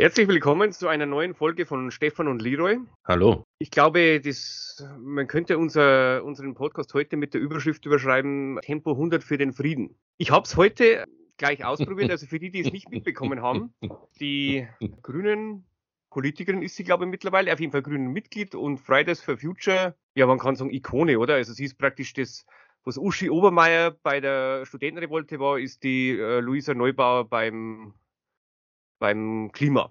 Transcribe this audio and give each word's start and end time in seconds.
Herzlich 0.00 0.28
willkommen 0.28 0.70
zu 0.70 0.86
einer 0.86 1.06
neuen 1.06 1.34
Folge 1.34 1.66
von 1.66 1.90
Stefan 1.90 2.28
und 2.28 2.40
Leroy. 2.40 2.78
Hallo. 3.04 3.42
Ich 3.58 3.72
glaube, 3.72 4.20
das, 4.20 4.86
man 4.96 5.26
könnte 5.26 5.58
unser, 5.58 6.22
unseren 6.22 6.54
Podcast 6.54 6.94
heute 6.94 7.16
mit 7.16 7.34
der 7.34 7.40
Überschrift 7.40 7.84
überschreiben, 7.84 8.60
Tempo 8.62 8.92
100 8.92 9.24
für 9.24 9.38
den 9.38 9.52
Frieden. 9.52 9.98
Ich 10.16 10.30
habe 10.30 10.44
es 10.44 10.56
heute 10.56 11.04
gleich 11.36 11.64
ausprobiert, 11.64 12.12
also 12.12 12.26
für 12.26 12.38
die, 12.38 12.52
die 12.52 12.60
es 12.60 12.70
nicht 12.70 12.88
mitbekommen 12.90 13.42
haben, 13.42 13.74
die 14.20 14.68
grünen 15.02 15.66
Politikerin 16.10 16.62
ist 16.62 16.76
sie, 16.76 16.84
glaube 16.84 17.04
ich, 17.04 17.10
mittlerweile, 17.10 17.52
auf 17.52 17.58
jeden 17.58 17.72
Fall 17.72 17.82
grünen 17.82 18.12
Mitglied 18.12 18.54
und 18.54 18.78
Fridays 18.78 19.20
for 19.20 19.36
Future, 19.36 19.96
ja, 20.14 20.26
man 20.26 20.38
kann 20.38 20.54
sagen 20.54 20.70
Ikone, 20.70 21.18
oder? 21.18 21.34
Also 21.34 21.52
sie 21.52 21.64
ist 21.64 21.76
praktisch 21.76 22.12
das, 22.12 22.46
was 22.84 22.98
Uschi 22.98 23.30
Obermeier 23.30 23.90
bei 24.04 24.20
der 24.20 24.64
Studentenrevolte 24.64 25.40
war, 25.40 25.58
ist 25.58 25.82
die 25.82 26.10
äh, 26.10 26.38
Luisa 26.38 26.72
Neubauer 26.72 27.28
beim 27.28 27.94
beim 28.98 29.50
Klima. 29.52 29.90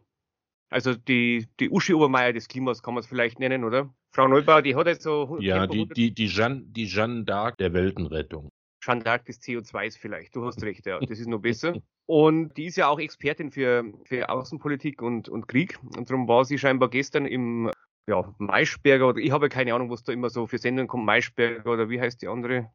Also 0.69 0.93
die, 0.95 1.47
die 1.59 1.69
Uschi 1.69 1.93
Obermeier 1.93 2.33
des 2.33 2.47
Klimas 2.47 2.83
kann 2.83 2.93
man 2.93 3.01
es 3.01 3.07
vielleicht 3.07 3.39
nennen, 3.39 3.63
oder? 3.63 3.93
Frau 4.11 4.27
Neubauer, 4.27 4.61
die 4.61 4.75
hat 4.75 4.87
jetzt 4.87 5.03
so. 5.03 5.37
Ja, 5.39 5.67
die, 5.67 5.87
die, 5.87 6.13
die, 6.13 6.27
Jeanne, 6.27 6.63
die 6.65 6.87
Jeanne 6.87 7.23
d'Arc 7.23 7.57
der 7.57 7.73
Weltenrettung. 7.73 8.49
Jeanne 8.83 9.03
d'Arc 9.03 9.25
des 9.25 9.41
CO2s 9.41 9.97
vielleicht, 9.97 10.35
du 10.35 10.45
hast 10.45 10.61
recht, 10.63 10.85
ja, 10.85 10.99
das 10.99 11.19
ist 11.19 11.27
noch 11.27 11.39
besser. 11.39 11.75
Und 12.05 12.55
die 12.57 12.65
ist 12.65 12.77
ja 12.77 12.87
auch 12.87 12.99
Expertin 12.99 13.51
für, 13.51 13.83
für 14.05 14.29
Außenpolitik 14.29 15.01
und, 15.01 15.29
und 15.29 15.47
Krieg. 15.47 15.77
Und 15.95 16.09
darum 16.09 16.27
war 16.27 16.45
sie 16.45 16.57
scheinbar 16.57 16.89
gestern 16.89 17.25
im 17.25 17.71
ja, 18.09 18.33
Maischberger 18.37 19.09
oder 19.09 19.19
ich 19.19 19.31
habe 19.31 19.49
keine 19.49 19.73
Ahnung, 19.73 19.89
was 19.89 20.03
da 20.03 20.13
immer 20.13 20.29
so 20.29 20.47
für 20.47 20.57
Sendungen 20.57 20.87
kommt, 20.87 21.05
Maischberger 21.05 21.69
oder 21.69 21.89
wie 21.89 21.99
heißt 21.99 22.21
die 22.21 22.27
andere? 22.27 22.71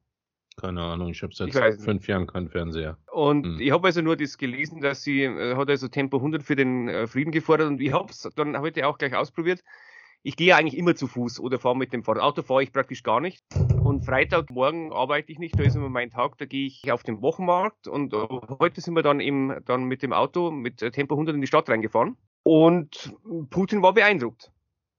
Keine 0.60 0.82
Ahnung, 0.82 1.10
ich 1.10 1.22
habe 1.22 1.34
seit 1.34 1.80
fünf 1.80 2.06
Jahren 2.08 2.26
keinen 2.26 2.48
Fernseher. 2.48 2.98
Und 3.10 3.46
hm. 3.46 3.60
ich 3.60 3.70
habe 3.70 3.86
also 3.86 4.02
nur 4.02 4.16
das 4.16 4.36
gelesen, 4.36 4.80
dass 4.80 5.02
sie 5.02 5.22
äh, 5.22 5.56
hat 5.56 5.70
also 5.70 5.88
Tempo 5.88 6.18
100 6.18 6.42
für 6.42 6.56
den 6.56 6.88
äh, 6.88 7.06
Frieden 7.06 7.32
gefordert 7.32 7.68
und 7.68 7.80
ich 7.80 7.92
habe 7.92 8.10
es 8.10 8.28
dann 8.36 8.58
heute 8.58 8.86
auch 8.86 8.98
gleich 8.98 9.14
ausprobiert. 9.14 9.62
Ich 10.24 10.36
gehe 10.36 10.54
eigentlich 10.54 10.78
immer 10.78 10.94
zu 10.94 11.08
Fuß 11.08 11.40
oder 11.40 11.58
fahre 11.58 11.76
mit 11.76 11.92
dem 11.92 12.04
Fahrrad. 12.04 12.22
Auto 12.22 12.42
fahre 12.42 12.62
ich 12.62 12.72
praktisch 12.72 13.02
gar 13.02 13.20
nicht. 13.20 13.42
Und 13.82 14.04
Freitagmorgen 14.04 14.92
arbeite 14.92 15.32
ich 15.32 15.38
nicht, 15.38 15.58
da 15.58 15.64
ist 15.64 15.74
immer 15.74 15.88
mein 15.88 16.10
Tag, 16.10 16.38
da 16.38 16.44
gehe 16.44 16.66
ich 16.66 16.92
auf 16.92 17.02
den 17.02 17.20
Wochenmarkt 17.22 17.88
und 17.88 18.14
uh, 18.14 18.40
heute 18.60 18.80
sind 18.80 18.94
wir 18.94 19.02
dann 19.02 19.18
eben 19.18 19.56
dann 19.64 19.84
mit 19.84 20.02
dem 20.02 20.12
Auto 20.12 20.52
mit 20.52 20.78
Tempo 20.78 21.14
100 21.14 21.34
in 21.34 21.40
die 21.40 21.48
Stadt 21.48 21.68
reingefahren 21.68 22.16
und 22.44 23.12
Putin 23.50 23.82
war 23.82 23.94
beeindruckt. 23.94 24.52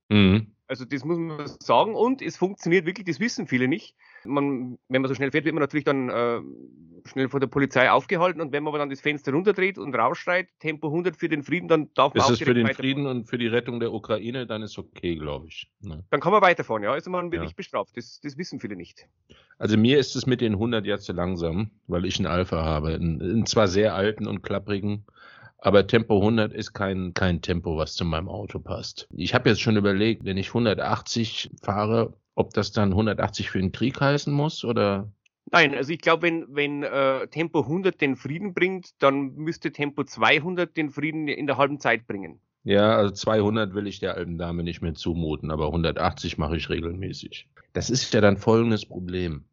Mhm. 0.10 0.48
Also 0.68 0.84
das 0.84 1.06
muss 1.06 1.18
man 1.18 1.48
sagen 1.60 1.96
und 1.96 2.22
es 2.22 2.36
funktioniert 2.36 2.86
wirklich, 2.86 3.06
das 3.06 3.22
wissen 3.22 3.48
viele 3.48 3.70
nicht. 3.70 3.96
Man, 4.26 4.78
wenn 4.90 5.02
man 5.02 5.10
so 5.10 5.16
schnell 5.16 5.32
fährt, 5.32 5.46
wird 5.46 5.56
man 5.56 5.62
natürlich 5.62 5.84
dann 5.84 6.10
äh, 6.10 6.42
schnell 7.06 7.30
vor 7.30 7.40
der 7.40 7.48
Polizei 7.48 7.92
aufgehalten 7.92 8.42
und 8.42 8.52
wenn 8.52 8.64
man 8.64 8.72
aber 8.72 8.80
dann 8.80 8.90
das 8.90 9.02
Fenster 9.02 9.32
runterdreht 9.32 9.78
und 9.78 9.94
rausschreit, 9.96 10.48
Tempo 10.60 10.88
100 10.88 11.16
für 11.16 11.30
den 11.30 11.44
Frieden, 11.44 11.68
dann 11.68 11.90
darf 11.94 12.14
man 12.14 12.22
ist 12.22 12.28
auch 12.28 12.32
es 12.32 12.40
für 12.40 12.54
den 12.54 12.68
Frieden 12.74 13.06
und 13.06 13.30
für 13.30 13.38
die 13.38 13.48
Rettung 13.48 13.80
der 13.80 13.94
Ukraine, 13.94 14.48
dann 14.48 14.62
ist 14.62 14.78
okay, 14.78 15.16
glaube 15.16 15.48
ich. 15.48 15.70
Ne? 15.82 16.04
Dann 16.10 16.20
kann 16.20 16.32
man 16.32 16.42
weiterfahren, 16.42 16.84
ja. 16.84 16.92
Also 16.92 17.10
man 17.10 17.32
wird 17.32 17.42
ja. 17.42 17.44
nicht 17.44 17.56
bestraft. 17.56 17.96
Das, 17.98 18.20
das 18.22 18.38
wissen 18.38 18.60
viele 18.60 18.76
nicht. 18.76 19.08
Also 19.58 19.78
mir 19.78 20.00
ist 20.00 20.16
es 20.16 20.26
mit 20.26 20.42
den 20.42 20.54
100 20.54 20.86
jetzt 20.86 21.06
zu 21.06 21.14
langsam, 21.14 21.72
weil 21.88 22.06
ich 22.06 22.18
einen 22.18 22.28
Alpha 22.28 22.64
habe. 22.64 22.94
Einen, 22.94 23.22
einen 23.22 23.46
zwar 23.46 23.68
sehr 23.68 23.96
alten 23.96 24.28
und 24.28 24.42
klapprigen, 24.42 25.06
aber 25.58 25.88
Tempo 25.88 26.18
100 26.18 26.52
ist 26.52 26.74
kein, 26.74 27.14
kein 27.14 27.42
Tempo, 27.42 27.78
was 27.78 27.96
zu 27.96 28.04
meinem 28.04 28.28
Auto 28.28 28.60
passt. 28.60 29.08
Ich 29.16 29.34
habe 29.34 29.50
jetzt 29.50 29.62
schon 29.62 29.78
überlegt, 29.78 30.26
wenn 30.26 30.38
ich 30.38 30.50
180 30.50 31.52
fahre, 31.62 32.14
ob 32.36 32.54
das 32.54 32.72
dann 32.72 32.90
180 32.92 33.50
für 33.50 33.60
den 33.60 33.72
Krieg 33.72 34.00
heißen 34.00 34.34
muss 34.34 34.64
oder? 34.64 35.12
Nein, 35.52 35.76
also 35.76 35.92
ich 35.92 36.00
glaube, 36.00 36.24
wenn, 36.24 36.46
wenn 36.50 36.84
äh, 36.84 37.28
Tempo 37.28 37.62
100 37.62 38.00
den 38.00 38.16
Frieden 38.16 38.54
bringt, 38.54 38.92
dann 39.00 39.36
müsste 39.36 39.72
Tempo 39.72 40.04
200 40.04 40.76
den 40.76 40.90
Frieden 40.90 41.28
in 41.28 41.48
der 41.48 41.58
halben 41.58 41.80
Zeit 41.80 42.08
bringen. 42.08 42.40
Ja, 42.64 42.96
also 42.96 43.14
200 43.14 43.74
will 43.74 43.88
ich 43.88 44.00
der 44.00 44.16
alten 44.16 44.38
Dame 44.38 44.64
nicht 44.64 44.82
mehr 44.82 44.94
zumuten, 44.94 45.52
aber 45.52 45.68
180 45.68 46.38
mache 46.38 46.56
ich 46.56 46.70
regelmäßig. 46.70 47.50
Das 47.74 47.90
ist 47.90 48.14
ja 48.14 48.22
dann 48.22 48.38
folgendes 48.38 48.86
Problem. 48.86 49.44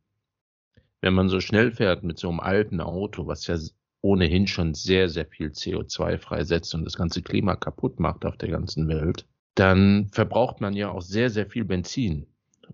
Wenn 1.00 1.14
man 1.14 1.28
so 1.28 1.40
schnell 1.40 1.72
fährt 1.72 2.04
mit 2.04 2.18
so 2.18 2.28
einem 2.28 2.40
alten 2.40 2.80
Auto, 2.80 3.26
was 3.26 3.46
ja 3.46 3.56
ohnehin 4.02 4.46
schon 4.46 4.74
sehr, 4.74 5.08
sehr 5.08 5.26
viel 5.26 5.48
CO2 5.48 6.18
freisetzt 6.18 6.74
und 6.74 6.84
das 6.84 6.96
ganze 6.96 7.22
Klima 7.22 7.56
kaputt 7.56 7.98
macht 7.98 8.24
auf 8.24 8.36
der 8.36 8.48
ganzen 8.48 8.86
Welt, 8.88 9.26
dann 9.54 10.08
verbraucht 10.12 10.60
man 10.60 10.74
ja 10.74 10.90
auch 10.90 11.02
sehr, 11.02 11.30
sehr 11.30 11.46
viel 11.46 11.64
Benzin. 11.64 12.26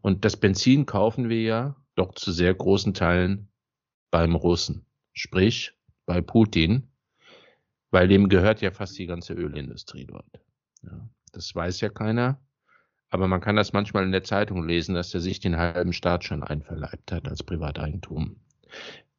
Und 0.02 0.24
das 0.24 0.36
Benzin 0.36 0.86
kaufen 0.86 1.28
wir 1.28 1.42
ja 1.42 1.76
doch 1.94 2.14
zu 2.14 2.32
sehr 2.32 2.54
großen 2.54 2.94
Teilen 2.94 3.48
beim 4.10 4.34
Russen, 4.34 4.86
sprich 5.12 5.72
bei 6.04 6.20
Putin, 6.20 6.88
weil 7.90 8.08
dem 8.08 8.28
gehört 8.28 8.60
ja 8.60 8.70
fast 8.70 8.98
die 8.98 9.06
ganze 9.06 9.32
Ölindustrie 9.32 10.06
dort. 10.06 10.40
Ja, 10.82 11.08
das 11.32 11.54
weiß 11.54 11.80
ja 11.80 11.88
keiner, 11.88 12.40
aber 13.10 13.28
man 13.28 13.40
kann 13.40 13.56
das 13.56 13.72
manchmal 13.72 14.04
in 14.04 14.12
der 14.12 14.24
Zeitung 14.24 14.66
lesen, 14.66 14.94
dass 14.94 15.14
er 15.14 15.20
sich 15.20 15.40
den 15.40 15.56
halben 15.56 15.92
Staat 15.92 16.24
schon 16.24 16.42
einverleibt 16.42 17.12
hat 17.12 17.28
als 17.28 17.42
Privateigentum. 17.42 18.36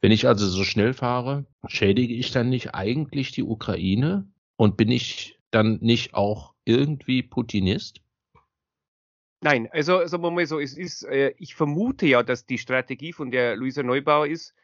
Wenn 0.02 0.12
ich 0.12 0.28
also 0.28 0.48
so 0.48 0.64
schnell 0.64 0.94
fahre, 0.94 1.46
schädige 1.68 2.14
ich 2.14 2.32
dann 2.32 2.50
nicht 2.50 2.76
eigentlich 2.76 3.32
die 3.32 3.44
Ukraine 3.44 4.28
und 4.56 4.78
bin 4.78 4.92
ich 4.92 5.40
dann 5.52 5.80
nicht 5.82 6.14
auch 6.14 6.54
irgendwie 6.66 7.24
Putinist? 7.24 8.02
Nein, 9.42 9.70
also 9.72 10.06
sagen 10.08 10.24
wir 10.24 10.32
mal 10.32 10.46
so, 10.46 10.60
es 10.60 10.76
ist, 10.76 11.04
äh, 11.04 11.34
ich 11.38 11.56
vermute 11.56 12.08
ja, 12.08 12.24
dass 12.24 12.46
die 12.46 12.58
Strategie 12.58 13.14
von 13.14 13.30
der 13.30 13.56
Luisa 13.56 13.84
Neubauer 13.84 14.28
ist, 14.28 14.56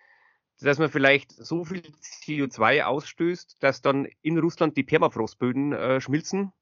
dass 0.61 0.79
man 0.79 0.89
vielleicht 0.89 1.31
so 1.31 1.63
viel 1.63 1.83
CO2 2.25 2.83
ausstößt, 2.83 3.57
dass 3.61 3.81
dann 3.81 4.07
in 4.21 4.37
Russland 4.39 4.75
die 4.77 4.83
Permafrostböden 4.83 5.73
äh, 5.73 6.01
schmilzen 6.01 6.53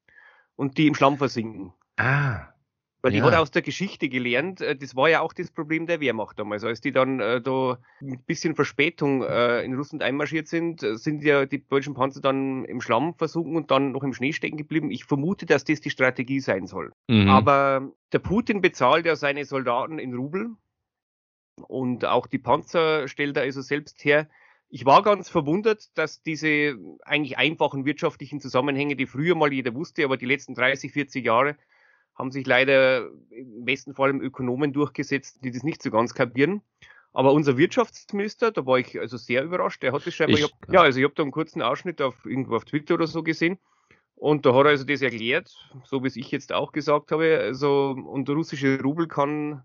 und 0.56 0.78
die 0.78 0.88
im 0.88 0.96
Schlamm 0.96 1.18
versinken. 1.18 1.74
Ah, 1.98 2.48
weil 3.02 3.12
die 3.12 3.18
ja. 3.18 3.26
hat 3.26 3.36
aus 3.36 3.52
der 3.52 3.62
Geschichte 3.62 4.10
gelernt, 4.10 4.62
äh, 4.62 4.76
das 4.76 4.96
war 4.96 5.10
ja 5.10 5.22
auch 5.22 5.34
das 5.34 5.52
Problem 5.52 5.88
der 5.88 6.00
Wehrmacht 6.00 6.38
damals. 6.38 6.64
Als 6.64 6.82
die 6.82 6.92
dann 6.92 7.20
äh, 7.20 7.42
da 7.42 7.80
mit 8.00 8.26
bisschen 8.26 8.56
Verspätung 8.56 9.24
äh, 9.24 9.64
in 9.64 9.74
Russland 9.76 10.04
einmarschiert 10.04 10.48
sind, 10.48 10.84
äh, 10.84 10.96
sind 10.96 11.24
ja 11.24 11.46
die 11.46 11.66
deutschen 11.68 11.94
Panzer 11.94 12.22
dann 12.22 12.64
im 12.66 12.82
Schlamm 12.82 13.16
versunken 13.16 13.56
und 13.56 13.72
dann 13.72 13.92
noch 13.92 14.04
im 14.04 14.14
Schnee 14.14 14.34
stecken 14.34 14.58
geblieben. 14.58 14.92
Ich 14.92 15.06
vermute, 15.06 15.46
dass 15.46 15.64
das 15.64 15.82
die 15.82 15.90
Strategie 15.90 16.40
sein 16.40 16.68
soll. 16.68 16.92
Mhm. 17.08 17.30
Aber 17.30 17.92
der 18.14 18.20
Putin 18.20 18.62
bezahlt 18.62 19.06
ja 19.06 19.16
seine 19.16 19.46
Soldaten 19.46 19.98
in 19.98 20.14
Rubel 20.14 20.52
und 21.68 22.06
auch 22.06 22.28
die 22.28 22.40
Panzer 22.40 23.08
stellt 23.08 23.38
er 23.38 23.44
also 23.44 23.62
selbst 23.62 24.04
her. 24.06 24.30
Ich 24.70 24.86
war 24.86 25.04
ganz 25.04 25.28
verwundert, 25.28 25.90
dass 25.98 26.22
diese 26.22 26.78
eigentlich 27.04 27.38
einfachen 27.38 27.84
wirtschaftlichen 27.84 28.40
Zusammenhänge, 28.40 28.96
die 28.96 29.06
früher 29.06 29.36
mal 29.36 29.52
jeder 29.52 29.74
wusste, 29.74 30.06
aber 30.06 30.16
die 30.16 30.26
letzten 30.26 30.56
30, 30.56 30.94
40 30.94 31.26
Jahre 31.26 31.58
haben 32.22 32.32
sich 32.32 32.46
leider 32.46 33.08
im 33.32 33.66
besten 33.66 33.96
Fall 33.96 34.16
Ökonomen 34.22 34.74
durchgesetzt, 34.74 35.44
die 35.44 35.50
das 35.50 35.64
nicht 35.64 35.82
so 35.82 35.90
ganz 35.90 36.14
kapieren. 36.14 36.62
Aber 37.14 37.34
unser 37.34 37.58
Wirtschaftsminister, 37.58 38.52
da 38.52 38.64
war 38.68 38.78
ich 38.78 39.00
also 39.00 39.18
sehr 39.18 39.44
überrascht, 39.44 39.82
der 39.82 39.92
hat 39.92 40.06
das 40.06 40.14
scheinbar, 40.14 40.38
ich 40.38 40.44
hab, 40.44 40.52
ja, 40.72 40.82
also 40.82 41.00
ich 41.00 41.04
habe 41.04 41.16
da 41.16 41.24
einen 41.24 41.32
kurzen 41.32 41.64
Ausschnitt 41.64 42.00
auf 42.00 42.24
irgendwo 42.24 42.56
auf 42.56 42.66
Twitter 42.66 42.94
oder 42.94 43.08
so 43.08 43.24
gesehen. 43.24 43.58
Und 44.14 44.46
da 44.46 44.54
hat 44.54 44.66
er 44.66 44.70
also 44.70 44.86
das 44.86 45.02
erklärt, 45.02 45.52
so 45.84 46.04
wie 46.04 46.08
es 46.08 46.16
ich 46.16 46.30
jetzt 46.30 46.54
auch 46.54 46.72
gesagt 46.72 47.12
habe. 47.12 47.40
Also, 47.40 47.90
und 47.90 48.28
der 48.28 48.36
russische 48.36 48.80
Rubel 48.80 49.08
kann 49.08 49.64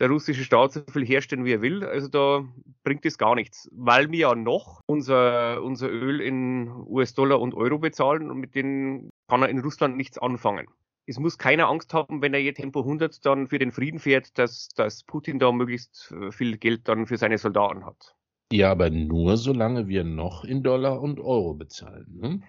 der 0.00 0.08
russische 0.08 0.44
Staat 0.44 0.72
so 0.72 0.80
viel 0.90 1.04
herstellen, 1.04 1.44
wie 1.44 1.52
er 1.52 1.60
will. 1.60 1.84
Also 1.84 2.08
da 2.08 2.42
bringt 2.84 3.04
es 3.04 3.18
gar 3.18 3.34
nichts, 3.34 3.68
weil 3.70 4.10
wir 4.10 4.18
ja 4.18 4.34
noch 4.34 4.80
unser, 4.86 5.62
unser 5.62 5.90
Öl 5.90 6.22
in 6.22 6.68
US-Dollar 6.86 7.38
und 7.38 7.52
Euro 7.52 7.78
bezahlen 7.78 8.30
und 8.30 8.38
mit 8.38 8.54
denen 8.54 9.10
kann 9.28 9.42
er 9.42 9.50
in 9.50 9.58
Russland 9.58 9.98
nichts 9.98 10.16
anfangen 10.16 10.68
es 11.06 11.18
muss 11.18 11.38
keiner 11.38 11.68
Angst 11.68 11.92
haben, 11.94 12.22
wenn 12.22 12.34
er 12.34 12.40
je 12.40 12.52
Tempo 12.52 12.80
100 12.80 13.24
dann 13.26 13.48
für 13.48 13.58
den 13.58 13.72
Frieden 13.72 13.98
fährt, 13.98 14.38
dass, 14.38 14.68
dass 14.68 15.02
Putin 15.02 15.38
da 15.38 15.52
möglichst 15.52 16.12
äh, 16.12 16.30
viel 16.30 16.56
Geld 16.58 16.88
dann 16.88 17.06
für 17.06 17.16
seine 17.16 17.38
Soldaten 17.38 17.84
hat. 17.84 18.14
Ja, 18.52 18.70
aber 18.70 18.90
nur 18.90 19.36
solange 19.36 19.88
wir 19.88 20.04
noch 20.04 20.44
in 20.44 20.62
Dollar 20.62 21.00
und 21.00 21.18
Euro 21.18 21.54
bezahlen. 21.54 22.06
Ne? 22.20 22.40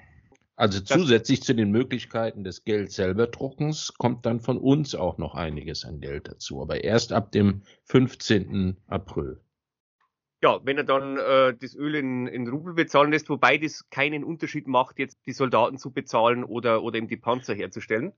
Also 0.56 0.80
das 0.80 0.90
zusätzlich 0.90 1.42
zu 1.42 1.56
den 1.56 1.72
Möglichkeiten 1.72 2.44
des 2.44 2.64
Geld 2.64 2.92
selber 2.92 3.28
druckens 3.28 3.94
kommt 3.98 4.26
dann 4.26 4.40
von 4.40 4.58
uns 4.58 4.94
auch 4.94 5.18
noch 5.18 5.34
einiges 5.34 5.84
an 5.86 6.00
Geld 6.00 6.28
dazu, 6.28 6.62
aber 6.62 6.84
erst 6.84 7.12
ab 7.12 7.32
dem 7.32 7.64
15. 7.86 8.78
April. 8.88 9.40
Ja, 10.44 10.60
wenn 10.66 10.78
er 10.78 10.84
dann 10.84 11.18
äh, 11.18 11.56
das 11.58 11.74
Öl 11.74 11.96
in, 11.96 12.28
in 12.28 12.50
Rubel 12.50 12.74
bezahlen 12.74 13.12
lässt, 13.12 13.30
wobei 13.30 13.58
das 13.58 13.90
keinen 13.90 14.26
Unterschied 14.26 14.68
macht, 14.68 15.00
jetzt 15.00 15.26
die 15.26 15.32
Soldaten 15.32 15.78
zu 15.78 15.92
bezahlen 15.92 16.44
oder, 16.44 16.84
oder 16.84 16.98
eben 16.98 17.08
die 17.08 17.18
Panzer 17.18 17.56
herzustellen 17.56 18.14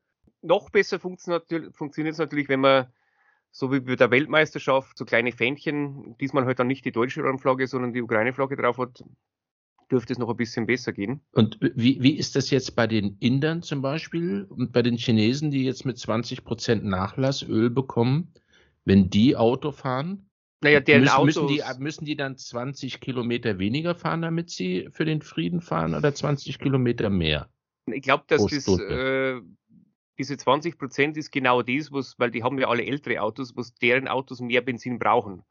noch 0.46 0.70
besser 0.70 1.00
funktioniert 1.00 2.14
es 2.14 2.18
natürlich, 2.18 2.50
wenn 2.50 2.62
man 2.62 2.88
so 3.52 3.72
wie 3.72 3.80
bei 3.80 3.96
der 3.96 4.12
Weltmeisterschaft 4.12 4.98
so 4.98 5.06
kleine 5.06 5.32
Fähnchen, 5.32 6.18
diesmal 6.20 6.46
halt 6.46 6.60
dann 6.60 6.68
nicht 6.68 6.84
die 6.84 6.92
deutsche 6.92 7.24
Flagge, 7.38 7.68
sondern 7.68 7.94
die 7.94 8.02
Ukraine-Flagge 8.02 8.58
drauf 8.58 8.78
hat, 8.78 9.04
dürfte 9.90 10.14
es 10.14 10.20
noch 10.20 10.30
ein 10.30 10.36
bisschen 10.36 10.66
besser 10.66 10.92
gehen. 10.92 11.22
Und 11.32 11.58
wie, 11.62 12.02
wie 12.02 12.18
ist 12.18 12.36
das 12.36 12.50
jetzt 12.50 12.76
bei 12.76 12.88
den 12.88 13.18
Indern 13.20 13.62
zum 13.62 13.82
Beispiel 13.82 14.46
und 14.50 14.74
bei 14.74 14.82
den 14.82 14.98
Chinesen, 14.98 15.52
die 15.52 15.64
jetzt 15.64 15.86
mit 15.86 15.98
20 15.98 16.44
Prozent 16.44 16.84
Nachlass 16.84 17.44
Öl 17.44 17.70
bekommen, 17.70 18.34
wenn 18.84 19.10
die 19.10 19.36
Auto 19.38 19.72
fahren? 19.72 20.30
Naja, 20.62 20.80
deren 20.80 21.02
müssen, 21.02 21.16
Autos, 21.16 21.36
müssen, 21.36 21.48
die, 21.48 21.84
müssen 21.84 22.06
die 22.06 22.16
dann 22.16 22.38
20 22.38 23.00
Kilometer 23.00 23.60
weniger 23.60 23.94
fahren, 23.94 24.22
damit 24.22 24.50
sie 24.50 24.90
für 24.92 25.06
den 25.06 25.22
Frieden 25.22 25.62
fahren 25.62 25.94
oder 25.94 26.14
20 26.14 26.60
Kilometer 26.60 27.10
mehr? 27.10 27.50
Ich 27.86 28.02
glaube, 28.02 28.24
dass 28.28 28.46
das, 28.48 28.68
äh, 28.80 29.40
diese 30.18 30.38
20 30.38 30.78
Prozent 30.78 31.18
ist 31.18 31.32
genau 31.32 31.62
das, 31.62 31.92
was, 31.92 32.18
weil 32.18 32.32
die 32.32 32.44
haben 32.44 32.60
ja 32.60 32.68
alle 32.68 32.86
ältere 32.86 33.22
Autos, 33.22 33.56
was 33.56 33.74
deren 33.76 34.08
Autos 34.08 34.40
mehr 34.40 34.62
Benzin 34.62 35.00
brauchen. 35.00 35.44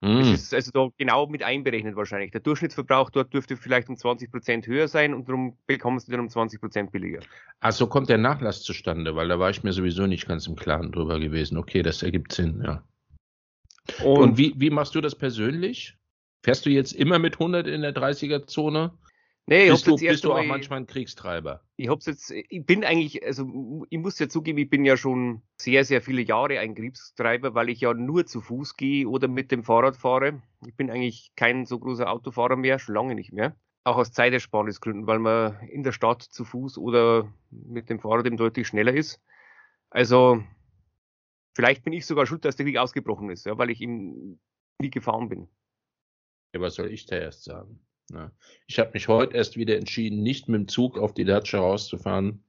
Mm. 0.00 0.18
Das 0.18 0.26
hm. 0.26 0.34
ist 0.34 0.54
also 0.54 0.70
da 0.72 0.88
genau 0.96 1.26
mit 1.26 1.42
einberechnet 1.42 1.94
wahrscheinlich. 1.94 2.30
Der 2.30 2.40
Durchschnittsverbrauch 2.40 3.10
dort 3.10 3.32
dürfte 3.34 3.56
vielleicht 3.56 3.88
um 3.88 3.96
20 3.96 4.30
Prozent 4.30 4.66
höher 4.66 4.88
sein 4.88 5.12
und 5.12 5.28
darum 5.28 5.58
bekommen 5.66 5.98
sie 5.98 6.10
dann 6.10 6.20
um 6.20 6.28
20 6.28 6.60
Prozent 6.60 6.90
billiger. 6.90 7.20
Ach, 7.60 7.72
so 7.72 7.86
kommt 7.86 8.08
der 8.08 8.18
Nachlass 8.18 8.62
zustande, 8.62 9.14
weil 9.14 9.28
da 9.28 9.38
war 9.38 9.50
ich 9.50 9.62
mir 9.62 9.72
sowieso 9.72 10.06
nicht 10.06 10.26
ganz 10.26 10.46
im 10.46 10.56
Klaren 10.56 10.90
drüber 10.90 11.20
gewesen. 11.20 11.58
Okay, 11.58 11.82
das 11.82 12.02
ergibt 12.02 12.32
Sinn, 12.32 12.62
ja. 12.64 12.82
Und, 14.02 14.18
und 14.18 14.38
wie, 14.38 14.54
wie 14.56 14.70
machst 14.70 14.94
du 14.94 15.00
das 15.00 15.14
persönlich? 15.14 15.96
Fährst 16.42 16.64
du 16.64 16.70
jetzt 16.70 16.92
immer 16.92 17.18
mit 17.18 17.34
100 17.34 17.66
in 17.66 17.82
der 17.82 17.94
30er-Zone? 17.94 18.92
Nee, 19.50 19.64
ich 19.64 19.70
bist 19.72 19.86
du, 19.88 19.96
bist 19.96 20.22
du 20.22 20.32
auch 20.32 20.44
manchmal 20.44 20.78
ein 20.78 20.86
Kriegstreiber? 20.86 21.60
Ich 21.74 21.88
hab's 21.88 22.06
jetzt, 22.06 22.30
ich 22.30 22.64
bin 22.64 22.84
eigentlich, 22.84 23.26
also 23.26 23.84
ich 23.90 23.98
muss 23.98 24.16
ja 24.20 24.28
zugeben, 24.28 24.58
ich 24.58 24.70
bin 24.70 24.84
ja 24.84 24.96
schon 24.96 25.42
sehr, 25.60 25.84
sehr 25.84 26.00
viele 26.00 26.22
Jahre 26.22 26.60
ein 26.60 26.76
Kriegstreiber, 26.76 27.52
weil 27.52 27.68
ich 27.68 27.80
ja 27.80 27.92
nur 27.92 28.26
zu 28.26 28.40
Fuß 28.40 28.76
gehe 28.76 29.08
oder 29.08 29.26
mit 29.26 29.50
dem 29.50 29.64
Fahrrad 29.64 29.96
fahre. 29.96 30.40
Ich 30.64 30.76
bin 30.76 30.88
eigentlich 30.88 31.32
kein 31.34 31.66
so 31.66 31.80
großer 31.80 32.08
Autofahrer 32.08 32.54
mehr, 32.54 32.78
schon 32.78 32.94
lange 32.94 33.16
nicht 33.16 33.32
mehr. 33.32 33.56
Auch 33.82 33.96
aus 33.96 34.12
Zeitersparnisgründen, 34.12 35.08
weil 35.08 35.18
man 35.18 35.58
in 35.66 35.82
der 35.82 35.90
Stadt 35.90 36.22
zu 36.22 36.44
Fuß 36.44 36.78
oder 36.78 37.34
mit 37.50 37.90
dem 37.90 37.98
Fahrrad 37.98 38.26
eben 38.26 38.36
deutlich 38.36 38.68
schneller 38.68 38.94
ist. 38.94 39.20
Also, 39.90 40.44
vielleicht 41.56 41.82
bin 41.82 41.92
ich 41.92 42.06
sogar 42.06 42.24
schuld, 42.24 42.44
dass 42.44 42.54
der 42.54 42.66
Krieg 42.66 42.76
ausgebrochen 42.76 43.30
ist, 43.30 43.46
ja, 43.46 43.58
weil 43.58 43.70
ich 43.70 43.80
ihm 43.80 44.38
nie 44.80 44.90
gefahren 44.90 45.28
bin. 45.28 45.48
Ja, 46.54 46.60
was 46.60 46.76
soll 46.76 46.92
ich 46.92 47.06
da 47.06 47.16
erst 47.16 47.42
sagen? 47.42 47.80
Ja. 48.12 48.30
Ich 48.66 48.78
habe 48.78 48.90
mich 48.94 49.08
heute 49.08 49.36
erst 49.36 49.56
wieder 49.56 49.76
entschieden, 49.76 50.22
nicht 50.22 50.48
mit 50.48 50.60
dem 50.60 50.68
Zug 50.68 50.98
auf 50.98 51.14
die 51.14 51.24
Datsche 51.24 51.58
rauszufahren. 51.58 52.44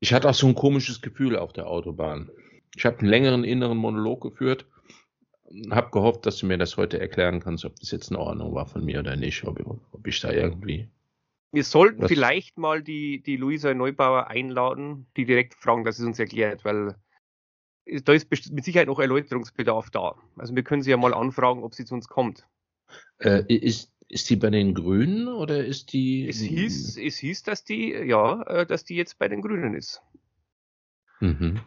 Ich 0.00 0.12
hatte 0.12 0.28
auch 0.28 0.34
so 0.34 0.46
ein 0.46 0.54
komisches 0.54 1.00
Gefühl 1.00 1.36
auf 1.36 1.52
der 1.52 1.66
Autobahn. 1.66 2.30
Ich 2.76 2.84
habe 2.84 2.98
einen 2.98 3.08
längeren 3.08 3.44
inneren 3.44 3.78
Monolog 3.78 4.22
geführt, 4.22 4.66
habe 5.70 5.90
gehofft, 5.90 6.26
dass 6.26 6.38
du 6.38 6.46
mir 6.46 6.58
das 6.58 6.76
heute 6.76 7.00
erklären 7.00 7.40
kannst, 7.40 7.64
ob 7.64 7.76
das 7.80 7.90
jetzt 7.90 8.10
in 8.10 8.16
Ordnung 8.16 8.54
war 8.54 8.66
von 8.66 8.84
mir 8.84 9.00
oder 9.00 9.16
nicht, 9.16 9.44
ob, 9.44 9.58
ob 9.92 10.06
ich 10.06 10.20
da 10.20 10.30
irgendwie. 10.30 10.88
Wir 11.50 11.64
sollten 11.64 12.06
vielleicht 12.06 12.58
mal 12.58 12.82
die, 12.82 13.22
die 13.22 13.36
Luisa 13.36 13.72
Neubauer 13.72 14.26
einladen, 14.26 15.06
die 15.16 15.24
direkt 15.24 15.54
fragen, 15.54 15.84
dass 15.84 15.96
sie 15.96 16.04
uns 16.04 16.18
erklärt, 16.18 16.64
weil 16.64 16.94
da 18.04 18.12
ist 18.12 18.30
mit 18.52 18.64
Sicherheit 18.64 18.88
noch 18.88 18.98
Erläuterungsbedarf 18.98 19.88
da. 19.88 20.14
Also 20.36 20.54
wir 20.54 20.62
können 20.62 20.82
sie 20.82 20.90
ja 20.90 20.98
mal 20.98 21.14
anfragen, 21.14 21.64
ob 21.64 21.74
sie 21.74 21.86
zu 21.86 21.94
uns 21.94 22.06
kommt. 22.06 22.46
Äh, 23.18 23.42
ist, 23.48 23.90
ist 24.08 24.30
die 24.30 24.36
bei 24.36 24.50
den 24.50 24.74
Grünen 24.74 25.28
oder 25.28 25.64
ist 25.64 25.92
die. 25.92 26.28
Es 26.28 26.40
hieß, 26.40 26.96
es 26.96 27.18
hieß, 27.18 27.42
dass 27.42 27.64
die, 27.64 27.92
ja, 27.92 28.42
äh, 28.42 28.66
dass 28.66 28.84
die 28.84 28.96
jetzt 28.96 29.18
bei 29.18 29.28
den 29.28 29.42
Grünen 29.42 29.74
ist. 29.74 30.02
Mhm. 31.20 31.60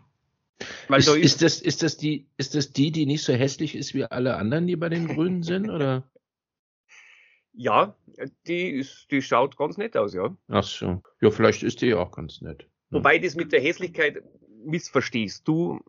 Ist, 0.90 1.08
da 1.08 1.16
ist, 1.16 1.26
ist, 1.26 1.42
das, 1.42 1.62
ist, 1.62 1.84
das 1.84 1.98
die, 1.98 2.28
ist 2.38 2.56
das 2.56 2.72
die, 2.72 2.92
die 2.92 3.06
nicht 3.06 3.24
so 3.24 3.34
hässlich 3.34 3.76
ist 3.76 3.94
wie 3.94 4.06
alle 4.06 4.36
anderen, 4.38 4.68
die 4.68 4.76
bei 4.76 4.90
den 4.90 5.08
Grünen 5.08 5.44
sind, 5.44 5.70
oder? 5.70 6.08
Ja, 7.54 7.98
die, 8.48 8.70
ist, 8.70 9.08
die 9.12 9.22
schaut 9.22 9.58
ganz 9.58 9.76
nett 9.76 9.98
aus, 9.98 10.14
ja. 10.14 10.34
Ach 10.48 10.64
so. 10.64 11.04
Ja, 11.20 11.32
vielleicht 11.32 11.64
ist 11.64 11.82
die 11.82 11.88
ja 11.88 11.98
auch 11.98 12.12
ganz 12.12 12.40
nett. 12.40 12.66
Wobei 12.92 13.20
das 13.20 13.36
mit 13.36 13.52
der 13.52 13.60
Hässlichkeit 13.60 14.24
missverstehst. 14.64 15.46
Du, 15.46 15.82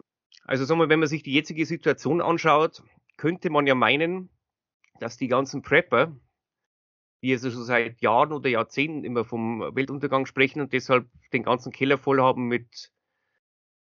also 0.44 0.64
sagen 0.64 0.80
wir, 0.80 0.88
wenn 0.88 0.98
man 0.98 1.08
sich 1.08 1.22
die 1.22 1.32
jetzige 1.32 1.64
Situation 1.64 2.20
anschaut, 2.20 2.82
könnte 3.16 3.48
man 3.48 3.68
ja 3.68 3.76
meinen, 3.76 4.28
dass 4.98 5.18
die 5.18 5.28
ganzen 5.28 5.62
Prepper, 5.62 6.16
die 7.22 7.32
also 7.32 7.50
schon 7.50 7.64
seit 7.64 8.00
Jahren 8.00 8.32
oder 8.32 8.48
Jahrzehnten 8.48 9.04
immer 9.04 9.24
vom 9.24 9.60
Weltuntergang 9.74 10.26
sprechen 10.26 10.60
und 10.60 10.72
deshalb 10.72 11.08
den 11.32 11.44
ganzen 11.44 11.72
Keller 11.72 11.96
voll 11.96 12.20
haben 12.20 12.48
mit 12.48 12.92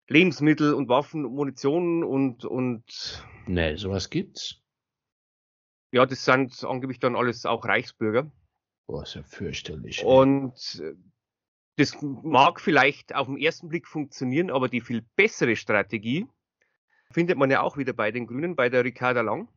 Lebensmittel 0.08 0.72
und 0.74 0.88
Waffen 0.88 1.24
und 1.24 1.34
Munition 1.34 2.04
und, 2.04 2.44
und. 2.44 3.26
Nee, 3.46 3.74
sowas 3.76 4.10
gibt's. 4.10 4.62
Ja, 5.90 6.06
das 6.06 6.24
sind 6.24 6.62
angeblich 6.64 7.00
dann 7.00 7.16
alles 7.16 7.46
auch 7.46 7.64
Reichsbürger. 7.64 8.30
Boah, 8.86 9.02
ist 9.02 9.14
ja 9.14 9.22
fürchterlich. 9.24 10.04
Und 10.04 10.80
ey. 10.80 10.94
das 11.76 11.96
mag 12.00 12.60
vielleicht 12.60 13.14
auf 13.14 13.26
den 13.26 13.38
ersten 13.38 13.68
Blick 13.68 13.88
funktionieren, 13.88 14.50
aber 14.50 14.68
die 14.68 14.80
viel 14.80 15.02
bessere 15.16 15.56
Strategie 15.56 16.26
findet 17.10 17.38
man 17.38 17.50
ja 17.50 17.62
auch 17.62 17.76
wieder 17.76 17.92
bei 17.92 18.12
den 18.12 18.28
Grünen, 18.28 18.54
bei 18.54 18.68
der 18.68 18.84
Ricarda 18.84 19.22
Lang 19.22 19.48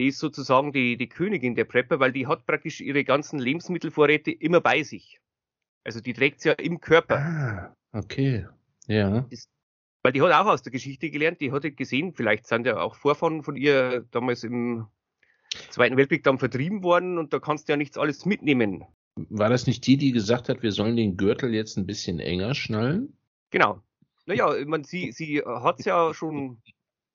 die 0.00 0.08
ist 0.08 0.18
sozusagen 0.18 0.72
die, 0.72 0.96
die 0.96 1.08
Königin 1.08 1.54
der 1.54 1.64
Prepper, 1.64 2.00
weil 2.00 2.12
die 2.12 2.26
hat 2.26 2.46
praktisch 2.46 2.80
ihre 2.80 3.04
ganzen 3.04 3.38
Lebensmittelvorräte 3.38 4.30
immer 4.30 4.60
bei 4.60 4.82
sich. 4.82 5.20
Also 5.84 6.00
die 6.00 6.14
trägt 6.14 6.40
sie 6.40 6.48
ja 6.48 6.54
im 6.54 6.80
Körper. 6.80 7.18
Ah, 7.18 7.76
okay. 7.92 8.46
Ja. 8.86 9.26
Das, 9.30 9.48
weil 10.02 10.12
die 10.12 10.22
hat 10.22 10.32
auch 10.32 10.46
aus 10.46 10.62
der 10.62 10.72
Geschichte 10.72 11.10
gelernt, 11.10 11.40
die 11.40 11.52
hatte 11.52 11.72
gesehen, 11.72 12.12
vielleicht 12.12 12.46
sind 12.46 12.66
ja 12.66 12.78
auch 12.78 12.94
Vorfahren 12.94 13.42
von 13.42 13.56
ihr 13.56 14.06
damals 14.10 14.44
im 14.44 14.86
Zweiten 15.70 15.96
Weltkrieg 15.96 16.24
dann 16.24 16.38
vertrieben 16.38 16.82
worden 16.82 17.16
und 17.16 17.32
da 17.32 17.38
kannst 17.38 17.68
du 17.68 17.72
ja 17.72 17.76
nichts 17.76 17.96
alles 17.96 18.26
mitnehmen. 18.26 18.84
War 19.16 19.48
das 19.48 19.66
nicht 19.66 19.86
die, 19.86 19.96
die 19.96 20.12
gesagt 20.12 20.48
hat, 20.48 20.62
wir 20.62 20.72
sollen 20.72 20.96
den 20.96 21.16
Gürtel 21.16 21.54
jetzt 21.54 21.78
ein 21.78 21.86
bisschen 21.86 22.18
enger 22.18 22.54
schnallen? 22.54 23.16
Genau. 23.50 23.80
Naja, 24.26 24.54
ich 24.56 24.66
meine, 24.66 24.84
sie, 24.84 25.12
sie 25.12 25.42
hat 25.44 25.78
es 25.78 25.84
ja 25.84 26.12
schon 26.12 26.60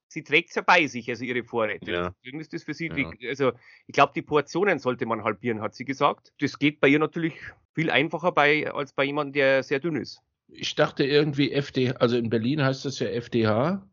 sie 0.09 0.23
trägt 0.23 0.49
es 0.49 0.55
ja 0.55 0.61
bei 0.61 0.87
sich, 0.87 1.09
also 1.09 1.23
ihre 1.23 1.43
Vorräte. 1.43 1.91
Ja. 1.91 2.13
Deswegen 2.21 2.39
ist 2.41 2.51
das 2.51 2.63
für 2.63 2.73
sie, 2.73 2.87
ja. 2.87 3.29
also 3.29 3.53
ich 3.87 3.93
glaube, 3.93 4.11
die 4.13 4.21
Portionen 4.21 4.79
sollte 4.79 5.05
man 5.05 5.23
halbieren, 5.23 5.61
hat 5.61 5.75
sie 5.75 5.85
gesagt. 5.85 6.33
Das 6.41 6.59
geht 6.59 6.81
bei 6.81 6.89
ihr 6.89 6.99
natürlich 6.99 7.35
viel 7.73 7.89
einfacher 7.89 8.31
bei, 8.31 8.69
als 8.71 8.93
bei 8.93 9.05
jemandem, 9.05 9.33
der 9.33 9.63
sehr 9.63 9.79
dünn 9.79 9.95
ist. 9.95 10.21
Ich 10.47 10.75
dachte 10.75 11.05
irgendwie 11.05 11.51
FD, 11.51 11.93
also 11.93 12.17
in 12.17 12.29
Berlin 12.29 12.63
heißt 12.63 12.83
das 12.83 12.99
ja 12.99 13.07
FDH. 13.07 13.87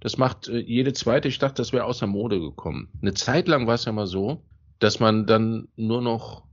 Das 0.00 0.16
macht 0.16 0.48
äh, 0.48 0.58
jede 0.58 0.94
zweite, 0.94 1.28
ich 1.28 1.38
dachte, 1.38 1.56
das 1.56 1.74
wäre 1.74 1.84
außer 1.84 2.06
Mode 2.06 2.40
gekommen. 2.40 2.88
Eine 3.02 3.12
Zeit 3.12 3.46
lang 3.48 3.66
war 3.66 3.74
es 3.74 3.84
ja 3.84 3.92
mal 3.92 4.06
so, 4.06 4.42
dass 4.78 4.98
man 4.98 5.26
dann 5.26 5.68
nur 5.76 6.00
noch 6.00 6.48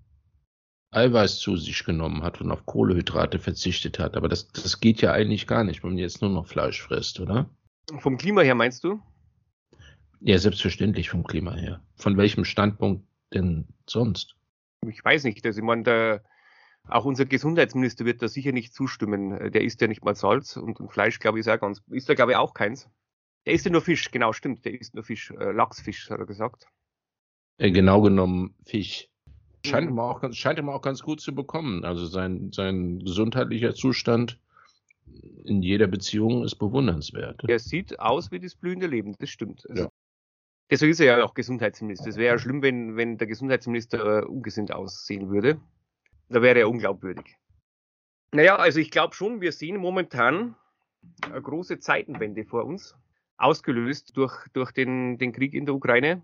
Eiweiß 0.92 1.40
zu 1.40 1.56
sich 1.56 1.86
genommen 1.86 2.24
hat 2.24 2.42
und 2.42 2.52
auf 2.52 2.66
Kohlehydrate 2.66 3.40
verzichtet 3.40 4.00
hat. 4.00 4.18
Aber 4.18 4.28
das, 4.28 4.50
das 4.50 4.82
geht 4.82 5.02
ja 5.02 5.14
eigentlich 5.14 5.48
gar 5.48 5.64
nicht, 5.64 5.84
wenn 5.84 5.92
man 5.92 6.00
jetzt 6.00 6.22
nur 6.22 6.32
noch 6.32 6.48
Fleisch 6.48 6.82
frisst, 6.82 7.22
oder? 7.22 7.50
Vom 8.00 8.18
Klima 8.18 8.42
her 8.42 8.56
meinst 8.56 8.84
du? 8.84 9.02
Ja, 10.20 10.38
selbstverständlich 10.38 11.10
vom 11.10 11.24
Klima 11.24 11.54
her. 11.54 11.82
Von 11.96 12.18
welchem 12.18 12.44
Standpunkt 12.44 13.06
denn 13.34 13.68
sonst? 13.88 14.36
Ich 14.88 15.04
weiß 15.04 15.24
nicht. 15.24 15.46
Also 15.46 15.60
ich 15.60 15.66
meine, 15.66 15.84
der, 15.84 16.24
auch 16.88 17.06
unser 17.06 17.26
Gesundheitsminister 17.26 18.06
wird 18.06 18.22
da 18.22 18.28
sicher 18.28 18.52
nicht 18.52 18.74
zustimmen. 18.74 19.52
Der 19.52 19.64
isst 19.64 19.82
ja 19.82 19.88
nicht 19.88 20.04
mal 20.04 20.16
Salz 20.16 20.58
und, 20.58 20.80
und 20.80 20.92
Fleisch, 20.92 21.20
glaube 21.20 21.40
ich, 21.40 21.46
ist 21.46 21.52
auch 21.52 21.60
ganz, 21.60 21.82
ist 21.90 22.10
da 22.10 22.14
glaube 22.14 22.32
ich 22.32 22.38
auch 22.38 22.54
keins. 22.54 22.90
Der 23.46 23.54
isst 23.54 23.66
ja 23.66 23.72
nur 23.72 23.82
Fisch, 23.82 24.12
genau, 24.12 24.34
stimmt. 24.34 24.66
Der 24.66 24.80
isst 24.80 24.94
nur 24.94 25.04
Fisch, 25.04 25.32
äh, 25.32 25.52
Lachsfisch, 25.52 26.10
hat 26.10 26.20
er 26.20 26.26
gesagt. 26.26 26.68
Äh, 27.58 27.72
genau 27.72 28.02
genommen 28.02 28.56
Fisch. 28.66 29.10
Scheint, 29.66 29.90
mhm. 29.90 29.96
ihm 29.96 30.00
auch, 30.00 30.34
scheint 30.34 30.60
ihm 30.60 30.70
auch 30.70 30.82
ganz 30.82 31.02
gut 31.02 31.22
zu 31.22 31.34
bekommen. 31.34 31.84
Also 31.84 32.06
sein, 32.06 32.52
sein 32.54 33.00
gesundheitlicher 33.00 33.74
Zustand 33.74 34.40
in 35.44 35.62
jeder 35.62 35.88
Beziehung 35.88 36.44
ist 36.44 36.56
bewundernswert. 36.56 37.42
Er 37.48 37.60
sieht 37.60 38.00
aus 38.00 38.32
wie 38.32 38.40
das 38.40 38.56
blühende 38.56 38.88
Leben, 38.88 39.16
das 39.20 39.30
stimmt. 39.30 39.66
Also, 39.70 39.84
ja. 39.84 39.90
Deswegen 40.70 40.92
ist 40.92 41.00
er 41.00 41.18
ja 41.18 41.24
auch 41.24 41.34
Gesundheitsminister. 41.34 42.10
Es 42.10 42.18
wäre 42.18 42.36
ja 42.36 42.40
schlimm, 42.40 42.62
wenn, 42.62 42.98
wenn 42.98 43.18
der 43.18 43.28
Gesundheitsminister 43.28 44.24
äh, 44.24 44.26
ungesinnt 44.26 44.74
aussehen 44.74 45.30
würde. 45.30 45.62
Da 46.30 46.42
wäre 46.42 46.60
er 46.60 46.70
unglaubwürdig. 46.70 47.38
Naja, 48.34 48.58
also 48.58 48.80
ich 48.80 48.92
glaube 48.92 49.16
schon, 49.16 49.40
wir 49.40 49.54
sehen 49.54 49.78
momentan 49.78 50.56
eine 51.22 51.42
große 51.42 51.80
Zeitenwende 51.80 52.44
vor 52.44 52.66
uns, 52.66 52.98
ausgelöst 53.38 54.18
durch, 54.18 54.36
durch 54.52 54.72
den, 54.74 55.18
den 55.18 55.32
Krieg 55.32 55.54
in 55.54 55.66
der 55.66 55.76
Ukraine, 55.76 56.22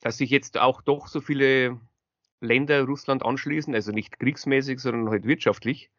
dass 0.00 0.18
sich 0.18 0.30
jetzt 0.30 0.58
auch 0.58 0.82
doch 0.82 1.06
so 1.06 1.20
viele 1.20 1.80
Länder 2.40 2.84
Russland 2.84 3.24
anschließen, 3.24 3.74
also 3.74 3.92
nicht 3.92 4.18
kriegsmäßig, 4.18 4.80
sondern 4.80 5.10
halt 5.10 5.24
wirtschaftlich. 5.24 5.90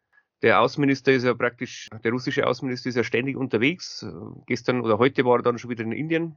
Der 0.42 0.60
Außenminister 0.60 1.12
ist 1.12 1.24
ja 1.24 1.34
praktisch, 1.34 1.88
der 2.04 2.12
russische 2.12 2.46
Außenminister 2.46 2.88
ist 2.88 2.96
ja 2.96 3.04
ständig 3.04 3.36
unterwegs. 3.36 4.06
Gestern 4.46 4.80
oder 4.82 4.98
heute 4.98 5.24
war 5.24 5.38
er 5.38 5.42
dann 5.42 5.58
schon 5.58 5.70
wieder 5.70 5.82
in 5.82 5.92
Indien. 5.92 6.36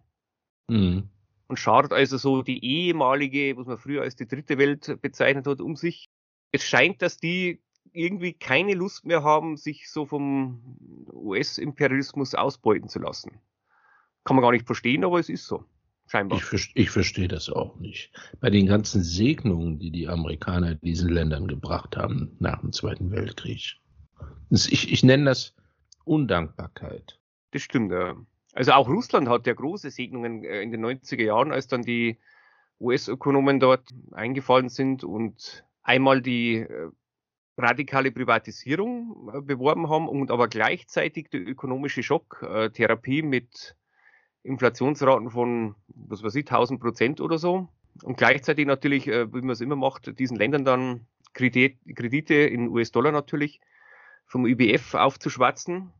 Mhm. 0.68 1.10
Und 1.48 1.58
schaut 1.58 1.92
also 1.92 2.18
so 2.18 2.42
die 2.42 2.64
ehemalige, 2.64 3.58
was 3.58 3.68
man 3.68 3.78
früher 3.78 4.02
als 4.02 4.16
die 4.16 4.28
dritte 4.28 4.58
Welt 4.58 4.98
bezeichnet 5.02 5.46
hat, 5.46 5.62
um 5.62 5.76
sich. 5.76 6.10
Es 6.52 6.64
scheint, 6.64 7.02
dass 7.02 7.18
die 7.18 7.62
irgendwie 7.94 8.34
keine 8.34 8.74
Lust 8.74 9.06
mehr 9.06 9.24
haben, 9.24 9.58
sich 9.58 9.90
so 9.90 10.06
vom 10.06 10.78
US-Imperialismus 11.12 12.36
ausbeuten 12.36 12.90
zu 12.90 13.00
lassen. 13.00 13.40
Kann 14.24 14.36
man 14.36 14.44
gar 14.44 14.52
nicht 14.52 14.66
verstehen, 14.66 15.04
aber 15.04 15.20
es 15.20 15.30
ist 15.30 15.46
so. 15.46 15.66
Scheinbar. 16.08 16.40
Ich, 16.40 16.72
ich 16.74 16.90
verstehe 16.90 17.28
das 17.28 17.50
auch 17.50 17.78
nicht. 17.80 18.12
Bei 18.40 18.50
den 18.50 18.66
ganzen 18.66 19.02
Segnungen, 19.02 19.80
die 19.80 19.92
die 19.92 20.10
Amerikaner 20.10 20.76
diesen 20.76 21.10
Ländern 21.10 21.48
gebracht 21.48 21.96
haben 21.96 22.36
nach 22.40 22.60
dem 22.60 22.74
Zweiten 22.74 23.12
Weltkrieg. 23.12 23.81
Ich, 24.50 24.92
ich 24.92 25.04
nenne 25.04 25.26
das 25.26 25.54
Undankbarkeit. 26.04 27.20
Das 27.52 27.62
stimmt, 27.62 27.92
ja. 27.92 28.16
Also 28.54 28.74
auch 28.74 28.90
Russland 28.90 29.30
hat 29.30 29.48
ja 29.48 29.54
große 29.54 29.92
Segnungen 29.92 30.44
äh, 30.44 30.62
in 30.62 30.72
den 30.72 30.86
90er 30.86 31.24
Jahren, 31.24 31.52
als 31.52 31.68
dann 31.68 31.84
die 31.84 32.18
US-Ökonomen 32.80 33.60
dort 33.60 33.88
eingefallen 34.12 34.70
sind 34.70 35.04
und 35.04 35.66
einmal 35.84 36.22
die 36.22 36.58
äh, 36.58 36.90
radikale 37.58 38.12
Privatisierung 38.12 39.32
äh, 39.34 39.42
beworben 39.42 39.90
haben 39.90 40.10
und 40.10 40.32
aber 40.32 40.48
gleichzeitig 40.48 41.30
die 41.30 41.38
ökonomische 41.38 42.04
Schocktherapie 42.04 43.22
mit 43.22 43.76
Inflationsraten 44.44 45.30
von, 45.30 45.76
was 45.88 46.24
weiß 46.24 46.36
ich, 46.36 46.46
1000 46.46 46.82
Prozent 46.82 47.22
oder 47.22 47.38
so. 47.38 47.70
Und 48.04 48.18
gleichzeitig 48.18 48.66
natürlich, 48.66 49.06
wie 49.06 49.42
man 49.42 49.50
es 49.50 49.62
immer 49.62 49.76
macht, 49.76 50.18
diesen 50.18 50.38
Ländern 50.38 50.66
dann 50.66 51.08
Kredite 51.34 52.34
in 52.34 52.70
US-Dollar 52.70 53.12
natürlich 53.12 53.60
vom 54.26 54.46
IBF 54.46 54.94
aufzuschwatzen, 54.94 55.92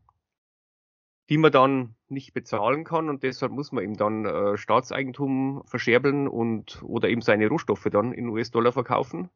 die 1.28 1.38
man 1.38 1.52
dann 1.52 1.94
nicht 2.08 2.34
bezahlen 2.34 2.84
kann 2.84 3.08
und 3.08 3.22
deshalb 3.22 3.52
muss 3.52 3.72
man 3.72 3.84
eben 3.84 3.96
dann 3.96 4.24
äh, 4.24 4.56
Staatseigentum 4.56 5.62
verscherbeln 5.64 6.28
und 6.28 6.82
oder 6.82 7.08
eben 7.08 7.22
seine 7.22 7.48
Rohstoffe 7.48 7.88
dann 7.90 8.12
in 8.12 8.28
US-Dollar 8.28 8.72
verkaufen. 8.72 9.30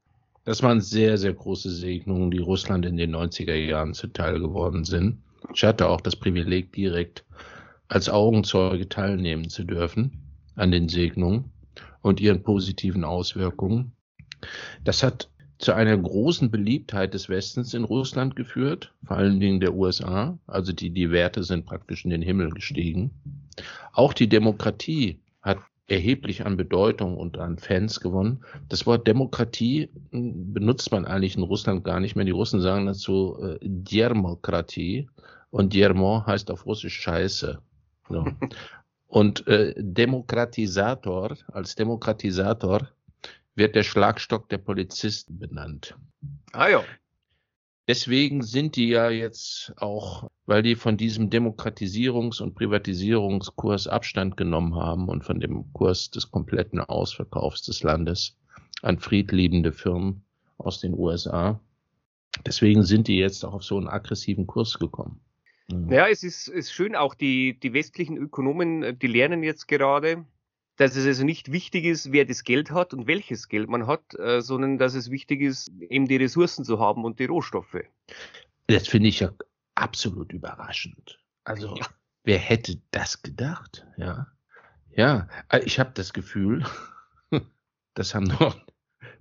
Das 0.45 0.63
waren 0.63 0.81
sehr, 0.81 1.19
sehr 1.19 1.33
große 1.35 1.71
Segnungen, 1.71 2.31
die 2.31 2.39
Russland 2.39 2.87
in 2.87 2.97
den 2.97 3.15
90er 3.15 3.55
Jahren 3.55 3.95
zuteil 3.95 4.39
geworden 4.39 4.85
sind. 4.85 5.23
Ich 5.53 5.65
hatte 5.65 5.89
auch 5.89 6.01
das 6.01 6.17
Privileg, 6.17 6.73
direkt 6.73 7.25
als 7.89 8.09
Augenzeuge 8.09 8.89
teilnehmen 8.89 9.49
zu 9.49 9.65
dürfen 9.65 10.23
an 10.55 10.71
den 10.71 10.89
Segnungen 10.89 11.51
und 12.01 12.21
ihren 12.21 12.43
positiven 12.43 13.05
Auswirkungen. 13.05 13.93
Das 14.85 15.03
hat 15.03 15.31
zu 15.59 15.73
einer 15.75 15.97
großen 15.97 16.51
Beliebtheit 16.51 17.15
des 17.15 17.29
Westens 17.29 17.73
in 17.73 17.85
Russland 17.85 18.37
geführt, 18.37 18.93
vor 19.05 19.17
allen 19.17 19.41
Dingen 19.41 19.61
der 19.61 19.75
USA. 19.75 20.39
Also 20.47 20.73
die, 20.73 20.91
die 20.91 21.11
Werte 21.11 21.43
sind 21.43 21.65
praktisch 21.65 22.05
in 22.05 22.11
den 22.11 22.23
Himmel 22.23 22.51
gestiegen. 22.51 23.11
Auch 23.93 24.13
die 24.13 24.29
Demokratie 24.29 25.19
hat 25.41 25.59
erheblich 25.89 26.45
an 26.45 26.57
Bedeutung 26.57 27.17
und 27.17 27.39
an 27.39 27.59
Fans 27.59 28.01
gewonnen. 28.01 28.45
Das 28.69 28.87
Wort 28.87 29.07
Demokratie 29.07 29.89
hm, 30.11 30.53
benutzt 30.53 30.91
man 30.93 31.07
eigentlich 31.07 31.37
in 31.37 31.43
Russland 31.43 31.85
gar 31.85 32.01
nicht 32.01 32.17
mehr. 32.17 32.25
Die 32.25 32.33
Russen 32.33 32.61
sagen 32.61 32.87
dazu 32.87 33.39
äh, 33.41 33.59
Demokratie 33.63 35.09
und 35.51 35.73
Diermo 35.73 36.27
heißt 36.27 36.51
auf 36.51 36.67
Russisch 36.67 37.01
Scheiße. 37.01 37.59
So. 38.11 38.27
und 39.07 39.47
äh, 39.47 39.75
Demokratisator, 39.79 41.37
als 41.53 41.77
Demokratisator 41.77 42.89
wird 43.57 43.75
der 43.75 43.83
Schlagstock 43.83 44.49
der 44.49 44.59
Polizisten 44.59 45.39
benannt. 45.39 45.97
Ah 46.53 46.69
ja. 46.69 46.85
Deswegen 47.89 48.43
sind 48.43 48.75
die 48.77 48.89
ja 48.89 49.11
jetzt 49.11 49.73
auch, 49.77 50.29
weil 50.45 50.63
die 50.63 50.75
von 50.75 50.97
diesem 50.97 51.31
Demokratisierungs- 51.31 52.43
und 52.43 52.55
Privatisierungskurs 52.55 53.87
Abstand 53.87 54.37
genommen 54.37 54.75
haben 54.75 55.09
und 55.09 55.25
von 55.25 55.41
dem 55.41 55.73
Kurs 55.73 56.11
des 56.11 56.31
kompletten 56.31 56.81
Ausverkaufs 56.81 57.63
des 57.63 57.83
Landes 57.83 58.37
an 58.83 58.99
friedliebende 58.99 59.73
Firmen 59.73 60.25
aus 60.59 60.81
den 60.81 60.95
USA. 60.95 61.61
Deswegen 62.45 62.83
sind 62.83 63.09
die 63.09 63.19
jetzt 63.19 63.45
auch 63.45 63.55
auf 63.55 63.65
so 63.65 63.77
einen 63.79 63.89
aggressiven 63.89 64.47
Kurs 64.47 64.79
gekommen. 64.79 65.21
Ja, 65.89 66.07
es 66.09 66.23
ist, 66.23 66.49
ist 66.49 66.73
schön, 66.73 66.95
auch 66.95 67.15
die, 67.15 67.59
die 67.59 67.73
westlichen 67.73 68.17
Ökonomen, 68.17 68.99
die 68.99 69.07
lernen 69.07 69.43
jetzt 69.43 69.67
gerade, 69.67 70.25
dass 70.77 70.95
es 70.97 71.07
also 71.07 71.25
nicht 71.25 71.53
wichtig 71.53 71.85
ist, 71.85 72.13
wer 72.13 72.25
das 72.25 72.45
Geld 72.45 72.71
hat 72.71 72.93
und 72.93 73.07
welches 73.07 73.49
Geld 73.49 73.69
man 73.69 73.87
hat, 73.87 74.15
äh, 74.19 74.41
sondern 74.41 74.79
dass 74.79 74.95
es 74.95 75.11
wichtig 75.11 75.41
ist, 75.41 75.71
eben 75.81 76.07
die 76.07 76.17
Ressourcen 76.17 76.65
zu 76.65 76.79
haben 76.79 77.05
und 77.05 77.19
die 77.19 77.25
Rohstoffe. 77.25 77.79
Das 78.67 78.89
finde 78.89 79.09
ich 79.09 79.21
ja 79.21 79.33
absolut 79.75 80.33
überraschend. 80.33 81.19
Also, 81.45 81.77
ja. 81.77 81.87
wer 82.25 82.39
hätte 82.39 82.81
das 82.91 83.23
gedacht? 83.23 83.87
Ja, 83.97 84.27
ja. 84.91 85.29
Äh, 85.49 85.61
ich 85.65 85.79
habe 85.79 85.93
das 85.95 86.13
Gefühl, 86.13 86.65
das 87.95 88.15
haben 88.15 88.25
noch 88.25 88.57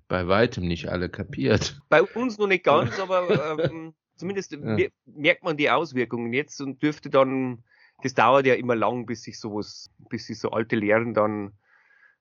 bei 0.07 0.27
weitem 0.27 0.67
nicht 0.67 0.89
alle 0.89 1.09
kapiert. 1.09 1.79
Bei 1.89 2.03
uns 2.03 2.37
noch 2.37 2.47
nicht 2.47 2.63
ganz, 2.63 2.99
aber 2.99 3.59
ähm, 3.59 3.93
zumindest 4.15 4.51
ja. 4.51 4.77
merkt 5.05 5.43
man 5.43 5.57
die 5.57 5.69
Auswirkungen 5.69 6.33
jetzt 6.33 6.59
und 6.61 6.81
dürfte 6.81 7.09
dann 7.09 7.63
das 8.03 8.13
dauert 8.13 8.45
ja 8.45 8.55
immer 8.55 8.75
lang, 8.75 9.05
bis 9.05 9.23
sich 9.23 9.39
sowas, 9.39 9.89
bis 10.09 10.27
sich 10.27 10.39
so 10.39 10.51
alte 10.51 10.75
Lehren 10.75 11.13
dann 11.13 11.53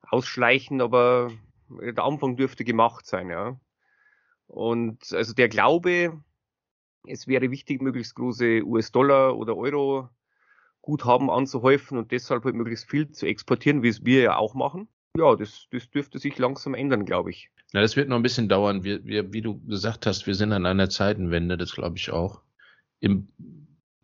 ausschleichen, 0.03 0.81
aber 0.81 1.31
der 1.69 2.05
Anfang 2.05 2.37
dürfte 2.37 2.65
gemacht 2.65 3.07
sein, 3.07 3.31
ja. 3.31 3.59
Und 4.47 5.13
also 5.13 5.33
der 5.35 5.49
Glaube, 5.49 6.23
es 7.07 7.27
wäre 7.27 7.51
wichtig, 7.51 7.83
möglichst 7.83 8.15
große 8.15 8.63
US-Dollar 8.65 9.37
oder 9.37 9.57
Euro 9.57 10.09
Guthaben 10.83 11.31
anzuhäufen 11.31 11.97
und 11.97 12.13
deshalb 12.13 12.45
halt 12.45 12.55
möglichst 12.55 12.89
viel 12.89 13.11
zu 13.11 13.27
exportieren, 13.27 13.83
wie 13.83 13.89
es 13.89 14.05
wir 14.05 14.21
ja 14.21 14.37
auch 14.37 14.55
machen. 14.55 14.89
Ja, 15.17 15.35
das, 15.35 15.67
das 15.71 15.91
dürfte 15.91 16.19
sich 16.19 16.39
langsam 16.39 16.75
ändern, 16.75 17.05
glaube 17.05 17.31
ich. 17.31 17.51
Ja, 17.73 17.81
das 17.81 17.97
wird 17.97 18.09
noch 18.09 18.17
ein 18.17 18.23
bisschen 18.23 18.49
dauern. 18.49 18.85
Wir, 18.85 19.05
wir, 19.05 19.33
wie 19.33 19.43
du 19.43 19.61
gesagt 19.67 20.07
hast, 20.07 20.27
wir 20.27 20.35
sind 20.35 20.53
an 20.53 20.67
einer 20.67 20.91
Zeitenwende, 20.91 21.57
das 21.57 21.73
glaube 21.73 21.97
ich 21.97 22.11
auch. 22.11 22.43
Im 23.01 23.29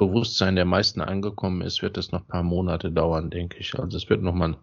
Bewusstsein 0.00 0.56
der 0.56 0.64
meisten 0.64 1.02
angekommen 1.02 1.60
ist, 1.60 1.82
wird 1.82 1.98
das 1.98 2.10
noch 2.10 2.22
ein 2.22 2.26
paar 2.26 2.42
Monate 2.42 2.90
dauern, 2.90 3.28
denke 3.28 3.58
ich. 3.58 3.78
Also 3.78 3.98
es 3.98 4.08
wird 4.08 4.22
nochmal 4.22 4.56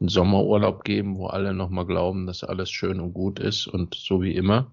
einen 0.00 0.08
Sommerurlaub 0.08 0.82
geben, 0.82 1.18
wo 1.18 1.26
alle 1.26 1.52
nochmal 1.52 1.84
glauben, 1.84 2.26
dass 2.26 2.42
alles 2.42 2.70
schön 2.70 2.98
und 2.98 3.12
gut 3.12 3.38
ist 3.38 3.66
und 3.66 3.94
so 3.94 4.22
wie 4.22 4.34
immer. 4.34 4.72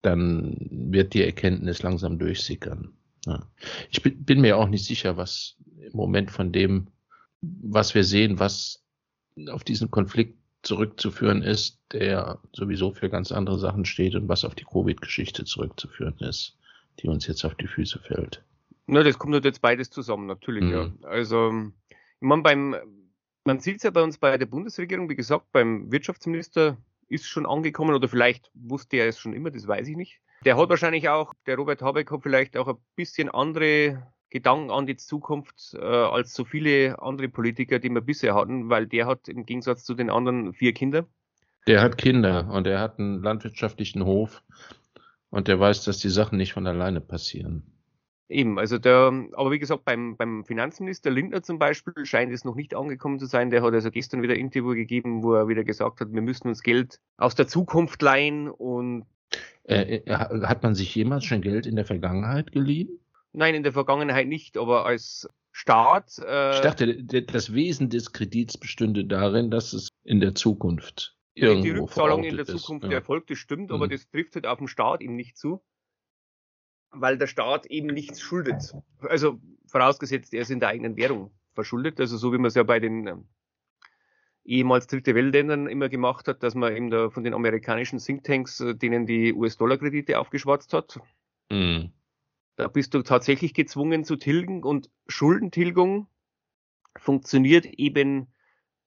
Dann 0.00 0.56
wird 0.70 1.12
die 1.12 1.22
Erkenntnis 1.22 1.82
langsam 1.82 2.18
durchsickern. 2.18 2.94
Ja. 3.26 3.46
Ich 3.90 4.02
bin 4.02 4.40
mir 4.40 4.56
auch 4.56 4.68
nicht 4.68 4.86
sicher, 4.86 5.18
was 5.18 5.56
im 5.76 5.92
Moment 5.92 6.30
von 6.30 6.52
dem, 6.52 6.86
was 7.42 7.94
wir 7.94 8.04
sehen, 8.04 8.38
was 8.38 8.82
auf 9.50 9.62
diesen 9.62 9.90
Konflikt 9.90 10.38
zurückzuführen 10.62 11.42
ist, 11.42 11.78
der 11.92 12.38
sowieso 12.54 12.92
für 12.92 13.10
ganz 13.10 13.30
andere 13.30 13.58
Sachen 13.58 13.84
steht 13.84 14.14
und 14.14 14.26
was 14.26 14.46
auf 14.46 14.54
die 14.54 14.64
Covid-Geschichte 14.64 15.44
zurückzuführen 15.44 16.16
ist, 16.20 16.56
die 17.00 17.08
uns 17.08 17.26
jetzt 17.26 17.44
auf 17.44 17.56
die 17.56 17.66
Füße 17.66 17.98
fällt. 17.98 18.42
Na, 18.90 19.04
das 19.04 19.18
kommt 19.18 19.44
jetzt 19.44 19.62
beides 19.62 19.90
zusammen, 19.90 20.26
natürlich, 20.26 20.64
mhm. 20.64 20.72
ja. 20.72 20.90
Also, 21.02 21.52
ich 21.88 22.26
meine, 22.26 22.42
beim, 22.42 22.76
man 23.44 23.60
sieht 23.60 23.76
es 23.76 23.82
ja 23.84 23.90
bei 23.90 24.02
uns 24.02 24.18
bei 24.18 24.36
der 24.36 24.46
Bundesregierung, 24.46 25.08
wie 25.08 25.16
gesagt, 25.16 25.52
beim 25.52 25.92
Wirtschaftsminister 25.92 26.76
ist 27.08 27.26
schon 27.26 27.46
angekommen 27.46 27.94
oder 27.94 28.08
vielleicht 28.08 28.50
wusste 28.54 28.96
er 28.96 29.08
es 29.08 29.18
schon 29.18 29.32
immer, 29.32 29.50
das 29.50 29.66
weiß 29.66 29.86
ich 29.88 29.96
nicht. 29.96 30.20
Der 30.44 30.56
hat 30.56 30.68
wahrscheinlich 30.70 31.08
auch, 31.08 31.34
der 31.46 31.56
Robert 31.56 31.82
Habeck 31.82 32.10
hat 32.10 32.22
vielleicht 32.22 32.56
auch 32.56 32.66
ein 32.66 32.78
bisschen 32.96 33.28
andere 33.28 34.10
Gedanken 34.30 34.70
an 34.70 34.86
die 34.86 34.96
Zukunft 34.96 35.74
äh, 35.74 35.84
als 35.84 36.34
so 36.34 36.44
viele 36.44 37.00
andere 37.00 37.28
Politiker, 37.28 37.78
die 37.78 37.90
wir 37.90 38.00
bisher 38.00 38.34
hatten, 38.34 38.70
weil 38.70 38.86
der 38.86 39.06
hat 39.06 39.28
im 39.28 39.46
Gegensatz 39.46 39.84
zu 39.84 39.94
den 39.94 40.10
anderen 40.10 40.52
vier 40.52 40.72
Kinder. 40.72 41.06
Der 41.66 41.80
hat 41.80 41.98
Kinder 41.98 42.48
und 42.50 42.66
er 42.66 42.80
hat 42.80 42.98
einen 42.98 43.22
landwirtschaftlichen 43.22 44.04
Hof 44.04 44.42
und 45.30 45.46
der 45.46 45.60
weiß, 45.60 45.84
dass 45.84 45.98
die 45.98 46.08
Sachen 46.08 46.38
nicht 46.38 46.54
von 46.54 46.66
alleine 46.66 47.00
passieren. 47.00 47.79
Eben, 48.30 48.60
also 48.60 48.78
der, 48.78 49.12
aber 49.32 49.50
wie 49.50 49.58
gesagt, 49.58 49.84
beim, 49.84 50.16
beim 50.16 50.44
Finanzminister 50.44 51.10
Lindner 51.10 51.42
zum 51.42 51.58
Beispiel 51.58 52.06
scheint 52.06 52.32
es 52.32 52.44
noch 52.44 52.54
nicht 52.54 52.76
angekommen 52.76 53.18
zu 53.18 53.26
sein. 53.26 53.50
Der 53.50 53.60
hat 53.60 53.74
also 53.74 53.90
gestern 53.90 54.22
wieder 54.22 54.34
ein 54.34 54.40
Interview 54.40 54.74
gegeben, 54.74 55.24
wo 55.24 55.34
er 55.34 55.48
wieder 55.48 55.64
gesagt 55.64 56.00
hat, 56.00 56.12
wir 56.12 56.22
müssen 56.22 56.46
uns 56.46 56.62
Geld 56.62 57.00
aus 57.16 57.34
der 57.34 57.48
Zukunft 57.48 58.00
leihen 58.02 58.48
und 58.48 59.04
äh, 59.64 59.96
äh 59.96 60.14
hat 60.14 60.62
man 60.62 60.76
sich 60.76 60.94
jemals 60.94 61.24
schon 61.24 61.40
Geld 61.40 61.66
in 61.66 61.74
der 61.74 61.84
Vergangenheit 61.84 62.52
geliehen? 62.52 63.00
Nein, 63.32 63.56
in 63.56 63.64
der 63.64 63.72
Vergangenheit 63.72 64.28
nicht, 64.28 64.56
aber 64.56 64.86
als 64.86 65.28
Staat. 65.50 66.18
Äh, 66.24 66.54
ich 66.54 66.60
dachte, 66.60 67.02
das 67.02 67.52
Wesen 67.52 67.90
des 67.90 68.12
Kredits 68.12 68.56
bestünde 68.58 69.06
darin, 69.06 69.50
dass 69.50 69.72
es 69.72 69.88
in 70.04 70.20
der 70.20 70.36
Zukunft 70.36 71.16
irgendwo 71.34 71.64
Die 71.64 71.70
Rückzahlung 71.70 72.22
in 72.22 72.36
der 72.36 72.46
Zukunft 72.46 72.84
ist, 72.84 72.90
ja. 72.92 72.98
erfolgt, 72.98 73.30
das 73.30 73.38
stimmt, 73.38 73.72
aber 73.72 73.86
mhm. 73.86 73.90
das 73.90 74.08
trifft 74.08 74.36
halt 74.36 74.46
auf 74.46 74.58
den 74.58 74.68
Staat 74.68 75.00
eben 75.00 75.16
nicht 75.16 75.36
zu 75.36 75.60
weil 76.92 77.18
der 77.18 77.26
Staat 77.26 77.66
eben 77.66 77.88
nichts 77.88 78.20
schuldet. 78.20 78.74
Also 79.00 79.40
vorausgesetzt, 79.66 80.34
er 80.34 80.42
ist 80.42 80.50
in 80.50 80.60
der 80.60 80.70
eigenen 80.70 80.96
Währung 80.96 81.30
verschuldet, 81.54 82.00
also 82.00 82.16
so 82.16 82.32
wie 82.32 82.38
man 82.38 82.46
es 82.46 82.54
ja 82.54 82.62
bei 82.62 82.80
den 82.80 83.06
äh, 83.06 83.16
ehemals 84.44 84.86
dritte 84.86 85.14
Weltländern 85.14 85.66
immer 85.66 85.88
gemacht 85.88 86.28
hat, 86.28 86.42
dass 86.42 86.54
man 86.54 86.74
eben 86.74 86.90
da 86.90 87.10
von 87.10 87.24
den 87.24 87.34
amerikanischen 87.34 87.98
Thinktanks 87.98 88.60
äh, 88.60 88.74
denen 88.74 89.06
die 89.06 89.32
US-Dollar-Kredite 89.32 90.18
aufgeschwatzt 90.18 90.72
hat. 90.72 91.00
Mhm. 91.50 91.92
Da 92.56 92.68
bist 92.68 92.94
du 92.94 93.02
tatsächlich 93.02 93.54
gezwungen 93.54 94.04
zu 94.04 94.16
tilgen 94.16 94.62
und 94.64 94.90
Schuldentilgung 95.06 96.08
funktioniert 96.96 97.64
eben 97.64 98.32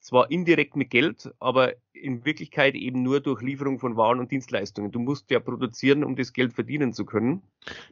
zwar 0.04 0.30
indirekt 0.30 0.76
mit 0.76 0.90
Geld, 0.90 1.34
aber 1.40 1.74
in 1.94 2.26
Wirklichkeit 2.26 2.76
eben 2.76 3.02
nur 3.02 3.22
durch 3.22 3.42
Lieferung 3.42 3.80
von 3.80 3.96
Waren 3.96 4.20
und 4.20 4.32
Dienstleistungen. 4.32 4.92
Du 4.92 5.00
musst 5.00 5.32
ja 5.32 5.40
produzieren, 5.40 6.04
um 6.04 6.18
das 6.18 6.34
Geld 6.34 6.54
verdienen 6.54 6.92
zu 6.92 7.06
können. 7.06 7.42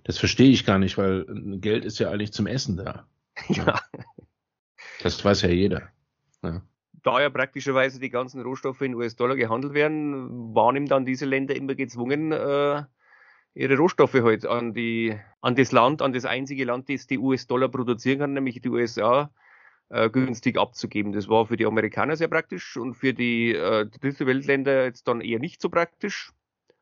Das 0.03 0.18
verstehe 0.18 0.50
ich 0.50 0.65
gar 0.65 0.77
nicht, 0.77 0.98
weil 0.98 1.25
Geld 1.60 1.86
ist 1.86 2.00
ja 2.00 2.12
eigentlich 2.12 2.34
zum 2.34 2.48
Essen 2.48 2.75
da. 2.75 3.08
ja. 3.48 3.80
Das 5.01 5.24
weiß 5.24 5.44
ja 5.44 5.50
jeder. 5.50 5.89
Ja. 6.44 6.62
Da 7.01 7.22
ja 7.22 7.30
praktischerweise 7.30 8.00
die 8.00 8.10
ganzen 8.10 8.41
Rohstoffe 8.41 8.82
in 8.82 8.94
US-Dollar 8.94 9.38
gehandelt 9.38 9.74
werden, 9.74 10.53
waren 10.53 10.75
ihm 10.75 10.88
dann 10.88 11.06
diese 11.06 11.25
Länder 11.25 11.56
immer 11.56 11.75
gezwungen, 11.75 12.34
äh, 12.34 12.84
ihre 13.53 13.77
Rohstoffe 13.77 14.13
halt 14.13 14.46
an 14.46 14.74
die, 14.74 15.18
an 15.39 15.56
das 15.56 15.72
Land, 15.72 16.01
an 16.01 16.12
das 16.12 16.25
einzige 16.25 16.65
Land, 16.65 16.89
das 16.89 17.08
die 17.08 17.18
US-Dollar 17.18 17.70
produzieren 17.70 18.20
kann, 18.20 18.34
nämlich 18.34 18.62
die 18.62 18.70
USA, 18.70 19.32
äh, 19.91 20.10
günstig 20.10 20.57
abzugeben. 20.57 21.12
Das 21.12 21.27
war 21.27 21.45
für 21.45 21.57
die 21.57 21.65
Amerikaner 21.65 22.15
sehr 22.15 22.27
praktisch 22.27 22.77
und 22.77 22.95
für 22.95 23.13
die 23.13 23.53
äh, 23.53 23.86
dritte 23.86 24.25
Weltländer 24.25 24.86
jetzt 24.86 25.07
dann 25.07 25.21
eher 25.21 25.39
nicht 25.39 25.62
so 25.62 25.69
praktisch. 25.69 26.31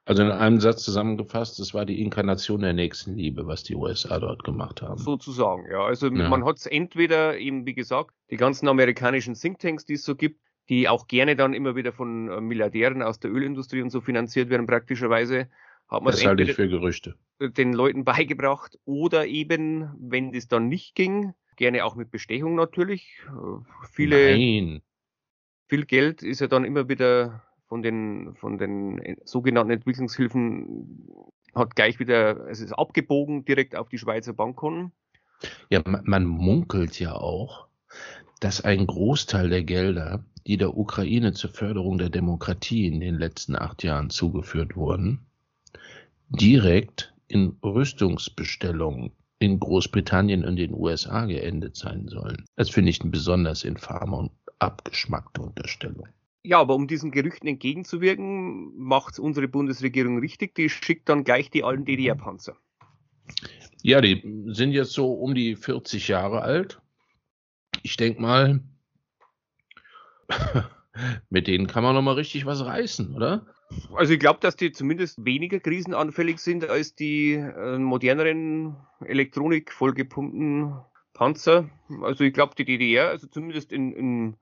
Also 0.06 0.24
in 0.24 0.32
einem 0.32 0.60
Satz 0.60 0.84
zusammengefasst, 0.84 1.60
das 1.60 1.74
war 1.74 1.86
die 1.86 2.02
Inkarnation 2.02 2.62
der 2.62 2.74
nächsten 2.74 3.16
Liebe, 3.16 3.46
was 3.46 3.64
die 3.64 3.76
USA 3.76 4.20
dort 4.20 4.44
gemacht 4.44 4.82
haben. 4.82 4.98
Sozusagen, 4.98 5.70
ja. 5.70 5.84
Also 5.84 6.08
ja. 6.08 6.30
man 6.30 6.46
hat 6.46 6.58
es 6.58 6.66
entweder 6.66 7.38
eben, 7.38 7.66
wie 7.66 7.76
gesagt, 7.76 8.16
die 8.32 8.38
ganzen 8.38 8.68
amerikanischen 8.68 9.36
Thinktanks, 9.36 9.86
die 9.86 9.94
es 9.94 10.04
so 10.04 10.16
gibt, 10.16 10.40
die 10.70 10.88
auch 10.88 11.08
gerne 11.08 11.36
dann 11.36 11.54
immer 11.54 11.76
wieder 11.76 11.92
von 11.92 12.30
äh, 12.30 12.42
Milliardären 12.42 13.02
aus 13.04 13.20
der 13.20 13.32
Ölindustrie 13.32 13.82
und 13.82 13.92
so 13.92 14.02
finanziert 14.02 14.50
werden, 14.50 14.66
praktischerweise, 14.66 15.48
hat 15.88 16.04
man 16.04 16.12
das 16.12 16.26
halte 16.26 16.44
ich 16.44 16.54
für 16.54 16.68
Gerüchte. 16.68 17.16
den 17.40 17.74
Leuten 17.74 18.04
beigebracht. 18.04 18.80
Oder 18.86 19.26
eben, 19.26 19.92
wenn 20.00 20.32
das 20.32 20.48
dann 20.48 20.68
nicht 20.68 20.96
ging, 20.96 21.34
gerne 21.60 21.86
auch 21.86 21.96
mit 21.96 22.10
Bestechung 22.10 22.56
natürlich. 22.56 23.20
Äh, 23.28 23.62
viele, 23.92 24.32
Nein. 24.32 24.82
viel 25.68 25.86
Geld 25.86 26.24
ist 26.24 26.42
ja 26.42 26.48
dann 26.48 26.66
immer 26.66 26.90
wieder 26.90 27.44
von 27.68 27.84
den, 27.84 28.34
von 28.36 28.58
den 28.58 29.18
sogenannten 29.26 29.72
Entwicklungshilfen 29.72 31.06
hat 31.54 31.76
gleich 31.76 32.00
wieder, 32.00 32.48
es 32.48 32.62
ist 32.62 32.74
abgebogen 32.74 33.46
direkt 33.46 33.76
auf 33.76 33.90
die 33.90 33.98
Schweizer 33.98 34.34
Bankkonten. 34.34 34.92
Ja, 35.70 35.82
man, 35.86 36.02
man 36.06 36.26
munkelt 36.26 37.00
ja 37.00 37.14
auch, 37.14 37.68
dass 38.40 38.62
ein 38.62 38.88
Großteil 38.88 39.50
der 39.50 39.64
Gelder, 39.64 40.24
die 40.48 40.58
der 40.58 40.78
Ukraine 40.78 41.34
zur 41.34 41.50
Förderung 41.50 41.98
der 41.98 42.10
Demokratie 42.10 42.88
in 42.88 43.00
den 43.00 43.16
letzten 43.16 43.56
acht 43.56 43.84
Jahren 43.84 44.10
zugeführt 44.10 44.76
wurden, 44.76 45.26
direkt 46.30 47.14
in 47.28 47.58
Rüstungsbestellungen 47.64 49.12
in 49.40 49.60
Großbritannien 49.60 50.44
und 50.44 50.58
den 50.58 50.74
USA 50.74 51.26
geendet 51.26 51.76
sein 51.78 52.08
sollen. 52.08 52.46
Das 52.56 52.70
finde 52.70 52.92
ich 52.92 53.02
eine 53.02 53.10
besonders 53.10 53.64
infame 53.64 54.16
und 54.16 54.32
abgeschmackte 54.60 55.42
Unterstellung. 55.42 56.08
Ja, 56.44 56.60
aber 56.60 56.76
um 56.76 56.88
diesen 56.88 57.12
Gerüchten 57.12 57.48
entgegenzuwirken, 57.48 58.78
macht 58.78 59.20
unsere 59.20 59.48
Bundesregierung 59.48 60.20
richtig. 60.20 60.56
Die 60.56 60.70
schickt 60.70 61.10
dann 61.10 61.24
gleich 61.24 61.50
die 61.50 61.64
alten 61.64 61.86
DDR-Panzer. 61.86 62.56
Ja, 63.82 64.02
die 64.02 64.22
sind 64.48 64.72
jetzt 64.72 64.92
so 64.92 65.14
um 65.14 65.36
die 65.36 65.56
40 65.56 66.08
Jahre 66.10 66.42
alt. 66.42 66.82
Ich 67.84 67.96
denke 67.98 68.22
mal, 68.22 68.62
mit 71.30 71.48
denen 71.48 71.68
kann 71.68 71.84
man 71.84 71.96
noch 71.96 72.02
mal 72.02 72.16
richtig 72.16 72.46
was 72.46 72.66
reißen, 72.66 73.16
oder? 73.16 73.46
Also 73.94 74.14
ich 74.14 74.20
glaube, 74.20 74.40
dass 74.42 74.56
die 74.56 74.72
zumindest 74.72 75.24
weniger 75.24 75.60
krisenanfällig 75.60 76.40
sind 76.40 76.68
als 76.68 76.96
die 76.96 77.34
äh, 77.34 77.78
moderneren 77.78 78.78
Elektronik 79.06 79.72
vollgepumpten 79.72 80.74
Panzer. 81.14 81.70
Also 82.02 82.24
ich 82.24 82.34
glaube, 82.34 82.56
die 82.58 82.66
DDR, 82.66 83.10
also 83.10 83.28
zumindest 83.28 83.72
in, 83.72 83.94
in 83.94 84.38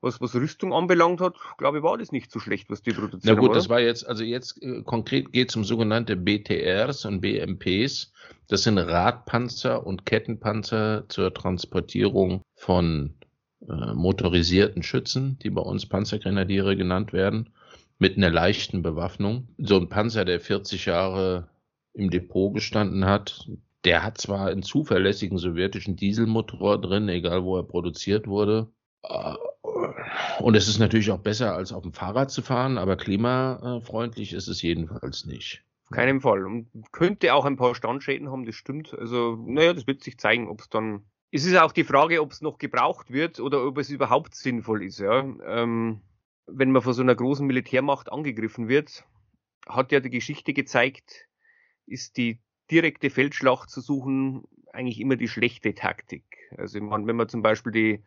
was, 0.00 0.20
was 0.20 0.34
Rüstung 0.34 0.72
anbelangt 0.72 1.20
hat, 1.20 1.34
glaube 1.56 1.78
ich, 1.78 1.82
war 1.82 1.98
das 1.98 2.12
nicht 2.12 2.30
so 2.30 2.38
schlecht, 2.38 2.70
was 2.70 2.82
die 2.82 2.92
produzieren. 2.92 3.34
Na 3.34 3.40
gut, 3.40 3.50
oder? 3.50 3.58
das 3.58 3.68
war 3.68 3.80
jetzt, 3.80 4.06
also 4.06 4.22
jetzt 4.22 4.62
äh, 4.62 4.82
konkret 4.82 5.32
geht 5.32 5.50
es 5.50 5.56
um 5.56 5.64
sogenannte 5.64 6.16
BTRs 6.16 7.04
und 7.04 7.20
BMPs. 7.20 8.12
Das 8.48 8.62
sind 8.62 8.78
Radpanzer 8.78 9.86
und 9.86 10.06
Kettenpanzer 10.06 11.04
zur 11.08 11.34
Transportierung 11.34 12.42
von 12.54 13.14
äh, 13.68 13.94
motorisierten 13.94 14.82
Schützen, 14.82 15.38
die 15.42 15.50
bei 15.50 15.62
uns 15.62 15.86
Panzergrenadiere 15.86 16.76
genannt 16.76 17.12
werden, 17.12 17.50
mit 17.98 18.16
einer 18.16 18.30
leichten 18.30 18.82
Bewaffnung. 18.82 19.48
So 19.58 19.76
ein 19.76 19.88
Panzer, 19.88 20.24
der 20.24 20.40
40 20.40 20.86
Jahre 20.86 21.48
im 21.94 22.10
Depot 22.10 22.54
gestanden 22.54 23.04
hat, 23.04 23.48
der 23.84 24.02
hat 24.02 24.18
zwar 24.18 24.48
einen 24.48 24.62
zuverlässigen 24.62 25.38
sowjetischen 25.38 25.96
Dieselmotor 25.96 26.80
drin, 26.80 27.08
egal 27.08 27.44
wo 27.44 27.56
er 27.56 27.64
produziert 27.64 28.26
wurde, 28.26 28.70
äh, 29.02 29.34
und 30.40 30.54
es 30.54 30.68
ist 30.68 30.78
natürlich 30.78 31.10
auch 31.10 31.18
besser, 31.18 31.54
als 31.54 31.72
auf 31.72 31.82
dem 31.82 31.92
Fahrrad 31.92 32.30
zu 32.30 32.42
fahren, 32.42 32.78
aber 32.78 32.96
klimafreundlich 32.96 34.32
ist 34.32 34.48
es 34.48 34.62
jedenfalls 34.62 35.26
nicht. 35.26 35.64
Auf 35.84 35.96
keinen 35.96 36.20
Fall. 36.20 36.44
Und 36.44 36.68
könnte 36.92 37.34
auch 37.34 37.44
ein 37.44 37.56
paar 37.56 37.74
Standschäden 37.74 38.30
haben, 38.30 38.44
das 38.44 38.54
stimmt. 38.54 38.96
Also, 38.98 39.36
naja, 39.46 39.72
das 39.72 39.86
wird 39.86 40.02
sich 40.02 40.18
zeigen, 40.18 40.48
ob 40.48 40.60
es 40.60 40.68
dann. 40.68 41.04
Es 41.30 41.44
ist 41.44 41.56
auch 41.56 41.72
die 41.72 41.84
Frage, 41.84 42.22
ob 42.22 42.32
es 42.32 42.40
noch 42.40 42.58
gebraucht 42.58 43.10
wird 43.10 43.40
oder 43.40 43.66
ob 43.66 43.78
es 43.78 43.90
überhaupt 43.90 44.34
sinnvoll 44.34 44.84
ist, 44.84 44.98
ja. 44.98 45.24
Ähm, 45.46 46.00
wenn 46.48 46.72
man 46.72 46.82
von 46.82 46.92
so 46.92 47.02
einer 47.02 47.14
großen 47.14 47.46
Militärmacht 47.46 48.10
angegriffen 48.10 48.68
wird, 48.68 49.04
hat 49.68 49.92
ja 49.92 50.00
die 50.00 50.10
Geschichte 50.10 50.52
gezeigt, 50.52 51.26
ist 51.86 52.16
die 52.16 52.40
direkte 52.70 53.10
Feldschlacht 53.10 53.70
zu 53.70 53.80
suchen 53.80 54.44
eigentlich 54.72 55.00
immer 55.00 55.16
die 55.16 55.28
schlechte 55.28 55.74
Taktik. 55.74 56.24
Also, 56.56 56.78
wenn 56.80 57.16
man 57.16 57.28
zum 57.28 57.42
Beispiel 57.42 57.72
die 57.72 58.04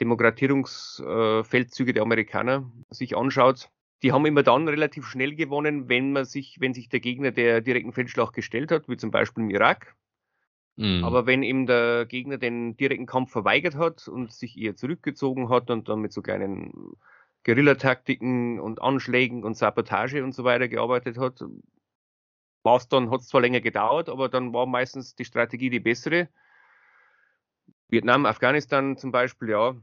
Demokratierungsfeldzüge 0.00 1.92
der 1.92 2.02
Amerikaner 2.02 2.70
sich 2.88 3.16
anschaut, 3.16 3.70
die 4.02 4.12
haben 4.12 4.24
immer 4.24 4.42
dann 4.42 4.66
relativ 4.66 5.06
schnell 5.06 5.34
gewonnen, 5.34 5.88
wenn 5.88 6.12
man 6.12 6.24
sich, 6.24 6.56
wenn 6.58 6.72
sich 6.72 6.88
der 6.88 7.00
Gegner 7.00 7.32
der 7.32 7.60
direkten 7.60 7.92
Feldschlacht 7.92 8.34
gestellt 8.34 8.70
hat, 8.72 8.88
wie 8.88 8.96
zum 8.96 9.10
Beispiel 9.10 9.44
im 9.44 9.50
Irak. 9.50 9.94
Mhm. 10.76 11.04
Aber 11.04 11.26
wenn 11.26 11.42
eben 11.42 11.66
der 11.66 12.06
Gegner 12.06 12.38
den 12.38 12.76
direkten 12.78 13.04
Kampf 13.04 13.30
verweigert 13.30 13.74
hat 13.74 14.08
und 14.08 14.32
sich 14.32 14.56
eher 14.56 14.74
zurückgezogen 14.74 15.50
hat 15.50 15.70
und 15.70 15.90
dann 15.90 16.00
mit 16.00 16.12
so 16.12 16.22
kleinen 16.22 16.96
Guerillataktiken 17.44 18.60
und 18.60 18.82
Anschlägen 18.82 19.44
und 19.44 19.56
Sabotage 19.56 20.22
und 20.22 20.32
so 20.32 20.44
weiter 20.44 20.68
gearbeitet 20.68 21.18
hat, 21.18 21.42
war 22.62 22.76
es 22.76 22.88
dann, 22.88 23.10
hat 23.10 23.20
es 23.20 23.28
zwar 23.28 23.40
länger 23.40 23.60
gedauert, 23.60 24.08
aber 24.08 24.28
dann 24.28 24.52
war 24.52 24.66
meistens 24.66 25.14
die 25.14 25.24
Strategie 25.24 25.70
die 25.70 25.80
bessere. 25.80 26.28
Vietnam, 27.88 28.26
Afghanistan 28.26 28.96
zum 28.96 29.10
Beispiel, 29.10 29.50
ja, 29.50 29.74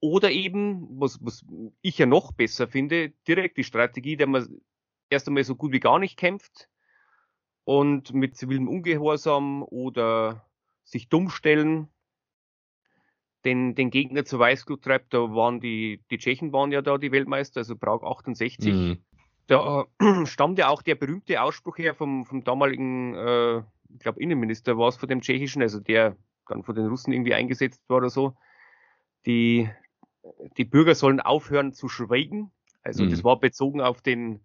oder 0.00 0.30
eben, 0.30 0.98
was, 0.98 1.18
was 1.22 1.44
ich 1.82 1.98
ja 1.98 2.06
noch 2.06 2.32
besser 2.32 2.66
finde, 2.66 3.10
direkt 3.28 3.58
die 3.58 3.64
Strategie, 3.64 4.16
der 4.16 4.26
man 4.26 4.60
erst 5.10 5.28
einmal 5.28 5.44
so 5.44 5.54
gut 5.54 5.72
wie 5.72 5.80
gar 5.80 5.98
nicht 5.98 6.16
kämpft 6.16 6.68
und 7.64 8.14
mit 8.14 8.36
zivilem 8.36 8.66
Ungehorsam 8.66 9.62
oder 9.62 10.46
sich 10.84 11.08
dumm 11.08 11.28
stellen, 11.28 11.88
den, 13.44 13.74
den 13.74 13.90
Gegner 13.90 14.24
zur 14.24 14.38
Weißglut 14.38 14.82
treibt. 14.82 15.14
Da 15.14 15.18
waren 15.18 15.60
die, 15.60 16.02
die 16.10 16.18
Tschechen 16.18 16.52
waren 16.52 16.72
ja 16.72 16.82
da 16.82 16.98
die 16.98 17.12
Weltmeister, 17.12 17.60
also 17.60 17.76
Prag 17.76 18.02
68. 18.02 18.72
Mhm. 18.72 18.98
Da 19.46 19.86
äh, 20.00 20.26
stammt 20.26 20.58
ja 20.58 20.68
auch 20.68 20.82
der 20.82 20.94
berühmte 20.94 21.40
Ausspruch 21.42 21.78
her 21.78 21.94
vom, 21.94 22.24
vom 22.24 22.44
damaligen, 22.44 23.14
äh, 23.14 23.58
ich 23.92 24.00
glaube, 24.00 24.22
Innenminister 24.22 24.78
war 24.78 24.88
es 24.88 24.96
von 24.96 25.08
dem 25.08 25.20
Tschechischen, 25.20 25.62
also 25.62 25.80
der 25.80 26.16
dann 26.48 26.62
von 26.62 26.74
den 26.74 26.86
Russen 26.86 27.12
irgendwie 27.12 27.34
eingesetzt 27.34 27.82
war 27.88 27.98
oder 27.98 28.10
so. 28.10 28.36
Die, 29.26 29.68
die 30.56 30.64
Bürger 30.64 30.94
sollen 30.94 31.20
aufhören 31.20 31.72
zu 31.72 31.88
schweigen. 31.88 32.50
Also 32.82 33.04
mhm. 33.04 33.10
das 33.10 33.24
war 33.24 33.38
bezogen 33.38 33.80
auf 33.80 34.02
den 34.02 34.40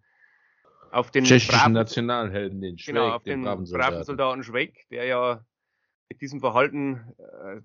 auf 0.92 1.10
den 1.10 1.24
tschechischen 1.24 1.58
braven, 1.58 1.72
Nationalhelden, 1.72 2.60
den 2.60 2.78
Schweig, 2.78 2.94
genau, 2.94 3.10
auf 3.10 3.22
den, 3.24 3.40
den 3.40 3.44
braven, 3.44 3.66
Soldaten. 3.66 3.90
braven 3.92 4.04
Soldaten 4.04 4.42
Schweig, 4.44 4.88
der 4.90 5.04
ja 5.04 5.44
mit 6.08 6.20
diesem 6.20 6.40
Verhalten 6.40 7.12
äh, 7.18 7.60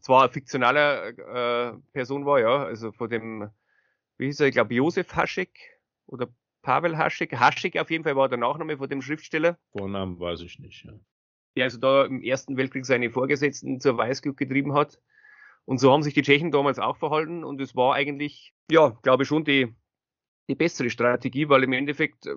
zwar 0.00 0.22
eine 0.22 0.32
fiktionale 0.32 1.08
äh, 1.10 1.78
Person 1.92 2.26
war, 2.26 2.40
ja, 2.40 2.64
also 2.64 2.92
von 2.92 3.10
dem, 3.10 3.50
wie 4.18 4.26
hieß 4.26 4.40
er, 4.40 4.48
ich 4.48 4.54
glaube 4.54 4.74
Josef 4.74 5.14
Haschek 5.14 5.80
oder 6.06 6.28
Pavel 6.62 6.96
Haschek, 6.96 7.38
Haschek 7.38 7.78
auf 7.78 7.90
jeden 7.90 8.04
Fall 8.04 8.16
war 8.16 8.28
der 8.28 8.38
Nachname 8.38 8.78
von 8.78 8.88
dem 8.88 9.02
Schriftsteller. 9.02 9.58
Vornamen 9.72 10.18
weiß 10.18 10.40
ich 10.40 10.58
nicht, 10.58 10.84
ja. 10.84 10.92
Der 11.56 11.64
also 11.64 11.78
da 11.78 12.04
im 12.04 12.22
Ersten 12.22 12.56
Weltkrieg 12.56 12.84
seine 12.84 13.10
Vorgesetzten 13.10 13.78
zur 13.80 13.96
Weißglut 13.96 14.36
getrieben 14.36 14.74
hat. 14.74 15.00
Und 15.66 15.78
so 15.78 15.92
haben 15.92 16.02
sich 16.02 16.14
die 16.14 16.22
Tschechen 16.22 16.50
damals 16.50 16.78
auch 16.78 16.96
verhalten 16.96 17.44
und 17.44 17.60
es 17.60 17.74
war 17.76 17.94
eigentlich, 17.94 18.54
ja, 18.70 18.90
glaube 19.02 19.22
ich 19.22 19.28
schon 19.28 19.44
die, 19.44 19.74
die 20.48 20.54
bessere 20.54 20.90
Strategie, 20.90 21.48
weil 21.48 21.62
im 21.62 21.72
Endeffekt, 21.72 22.26
äh, 22.26 22.34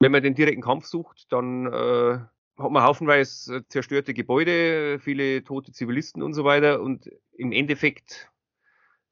wenn 0.00 0.12
man 0.12 0.22
den 0.22 0.34
direkten 0.34 0.62
Kampf 0.62 0.86
sucht, 0.86 1.26
dann 1.30 1.66
äh, 1.66 2.20
hat 2.58 2.70
man 2.70 2.82
haufenweise 2.82 3.64
zerstörte 3.68 4.14
Gebäude, 4.14 4.98
viele 4.98 5.44
tote 5.44 5.72
Zivilisten 5.72 6.22
und 6.22 6.34
so 6.34 6.44
weiter 6.44 6.80
und 6.80 7.10
im 7.32 7.52
Endeffekt 7.52 8.30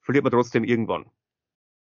verliert 0.00 0.24
man 0.24 0.32
trotzdem 0.32 0.64
irgendwann. 0.64 1.04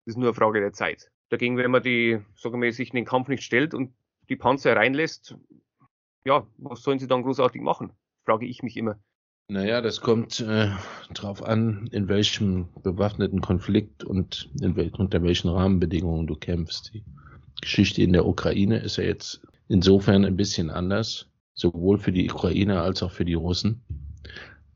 Das 0.04 0.14
ist 0.14 0.16
nur 0.16 0.28
eine 0.28 0.34
Frage 0.34 0.60
der 0.60 0.72
Zeit. 0.72 1.10
Dagegen, 1.28 1.56
wenn 1.56 1.70
man 1.70 1.82
die, 1.82 2.20
sagen 2.34 2.60
wir, 2.60 2.72
sich 2.72 2.90
in 2.90 2.96
den 2.96 3.04
Kampf 3.04 3.28
nicht 3.28 3.44
stellt 3.44 3.74
und 3.74 3.94
die 4.28 4.36
Panzer 4.36 4.76
reinlässt, 4.76 5.36
ja, 6.24 6.46
was 6.58 6.82
sollen 6.82 6.98
sie 6.98 7.06
dann 7.06 7.22
großartig 7.22 7.62
machen? 7.62 7.92
Frage 8.24 8.46
ich 8.46 8.62
mich 8.62 8.76
immer. 8.76 8.98
Naja, 9.48 9.80
das 9.80 10.00
kommt 10.00 10.40
äh, 10.40 10.70
darauf 11.12 11.42
an, 11.42 11.88
in 11.92 12.08
welchem 12.08 12.68
bewaffneten 12.82 13.40
Konflikt 13.40 14.04
und 14.04 14.50
wel 14.54 14.92
unter 14.96 15.22
welchen 15.22 15.48
Rahmenbedingungen 15.48 16.26
du 16.26 16.36
kämpfst. 16.36 16.92
Die 16.94 17.04
Geschichte 17.60 18.02
in 18.02 18.12
der 18.12 18.26
Ukraine 18.26 18.78
ist 18.78 18.96
ja 18.96 19.04
jetzt 19.04 19.42
insofern 19.68 20.24
ein 20.24 20.36
bisschen 20.36 20.70
anders, 20.70 21.31
sowohl 21.54 21.98
für 21.98 22.12
die 22.12 22.30
Ukrainer 22.30 22.82
als 22.82 23.02
auch 23.02 23.12
für 23.12 23.24
die 23.24 23.34
Russen, 23.34 23.82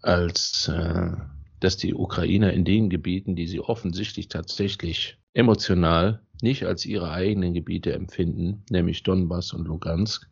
als 0.02 0.68
äh, 0.68 1.12
dass 1.60 1.76
die 1.76 1.94
Ukrainer 1.94 2.52
in 2.52 2.64
den 2.64 2.90
Gebieten, 2.90 3.34
die 3.34 3.46
sie 3.46 3.60
offensichtlich 3.60 4.28
tatsächlich 4.28 5.18
emotional 5.32 6.20
nicht 6.42 6.64
als 6.64 6.84
ihre 6.84 7.10
eigenen 7.10 7.54
Gebiete 7.54 7.92
empfinden, 7.92 8.62
nämlich 8.70 9.02
Donbass 9.02 9.52
und 9.52 9.66
Lugansk, 9.66 10.28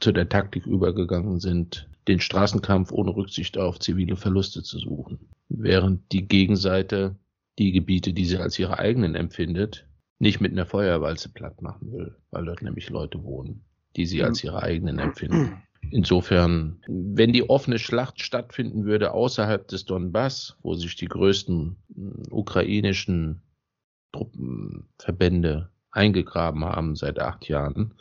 zu 0.00 0.12
der 0.12 0.28
Taktik 0.28 0.66
übergegangen 0.66 1.40
sind, 1.40 1.88
den 2.06 2.20
Straßenkampf 2.20 2.92
ohne 2.92 3.14
Rücksicht 3.14 3.58
auf 3.58 3.80
zivile 3.80 4.16
Verluste 4.16 4.62
zu 4.62 4.78
suchen. 4.78 5.18
Während 5.48 6.12
die 6.12 6.26
Gegenseite 6.26 7.16
die 7.58 7.72
Gebiete, 7.72 8.12
die 8.12 8.24
sie 8.24 8.38
als 8.38 8.58
ihre 8.58 8.78
eigenen 8.78 9.14
empfindet, 9.14 9.86
nicht 10.20 10.40
mit 10.40 10.52
einer 10.52 10.66
Feuerwalze 10.66 11.28
platt 11.28 11.60
machen 11.60 11.92
will, 11.92 12.14
weil 12.30 12.44
dort 12.44 12.62
nämlich 12.62 12.88
Leute 12.88 13.22
wohnen, 13.24 13.64
die 13.96 14.06
sie 14.06 14.22
als 14.22 14.42
ihre 14.44 14.62
eigenen 14.62 14.98
empfinden. 14.98 15.62
Insofern, 15.90 16.82
wenn 16.86 17.32
die 17.32 17.48
offene 17.48 17.78
Schlacht 17.78 18.20
stattfinden 18.20 18.84
würde 18.84 19.12
außerhalb 19.12 19.66
des 19.68 19.84
Donbass, 19.84 20.56
wo 20.62 20.74
sich 20.74 20.96
die 20.96 21.06
größten 21.06 21.76
äh, 21.96 22.30
ukrainischen 22.30 23.42
Truppenverbände 24.12 25.70
eingegraben 25.90 26.64
haben 26.64 26.94
seit 26.94 27.18
acht 27.18 27.48
Jahren, 27.48 27.94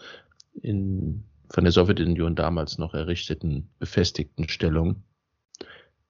in 0.61 1.23
von 1.49 1.63
der 1.63 1.71
Sowjetunion 1.71 2.35
damals 2.35 2.77
noch 2.77 2.93
errichteten 2.93 3.69
befestigten 3.79 4.49
Stellung, 4.49 5.03